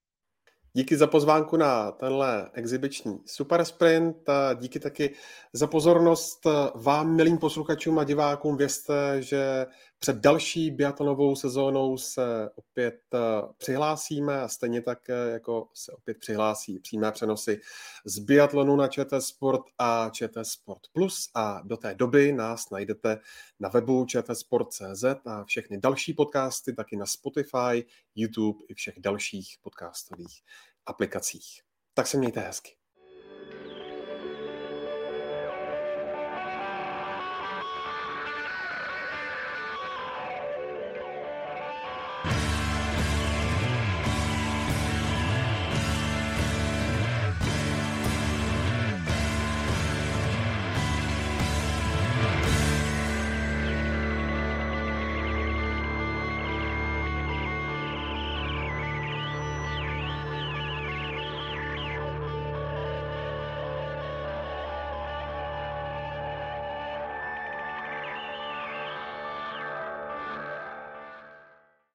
Díky 0.77 0.97
za 0.97 1.07
pozvánku 1.07 1.57
na 1.57 1.91
tenhle 1.91 2.49
exibiční 2.53 3.19
super 3.25 3.65
sprint 3.65 4.29
a 4.29 4.53
díky 4.53 4.79
taky 4.79 5.13
za 5.53 5.67
pozornost 5.67 6.47
vám, 6.75 7.15
milým 7.15 7.37
posluchačům 7.37 7.99
a 7.99 8.03
divákům. 8.03 8.57
Vězte, 8.57 9.21
že 9.21 9.65
před 9.99 10.15
další 10.15 10.71
biatlonovou 10.71 11.35
sezónou 11.35 11.97
se 11.97 12.49
opět 12.55 13.01
eh, 13.13 13.17
přihlásíme 13.57 14.41
a 14.41 14.47
stejně 14.47 14.81
tak, 14.81 15.09
eh, 15.09 15.31
jako 15.31 15.69
se 15.73 15.91
opět 15.91 16.17
přihlásí 16.19 16.79
přímé 16.79 17.11
přenosy 17.11 17.61
z 18.05 18.19
biatlonu 18.19 18.75
na 18.75 18.87
ČT 18.87 19.21
Sport 19.21 19.61
a 19.77 20.09
ČT 20.09 20.47
Sport 20.47 20.81
Plus 20.93 21.29
a 21.35 21.61
do 21.63 21.77
té 21.77 21.95
doby 21.95 22.31
nás 22.31 22.69
najdete 22.69 23.19
na 23.59 23.69
webu 23.69 24.05
čtsport.cz 24.05 25.03
a 25.25 25.43
všechny 25.43 25.77
další 25.77 26.13
podcasty 26.13 26.73
taky 26.73 26.97
na 26.97 27.05
Spotify, 27.05 27.85
YouTube 28.15 28.59
i 28.69 28.73
všech 28.73 28.99
dalších 28.99 29.55
podcastových 29.61 30.41
aplikacích. 30.85 31.61
Tak 31.93 32.07
se 32.07 32.17
mějte 32.17 32.39
hezky. 32.39 32.84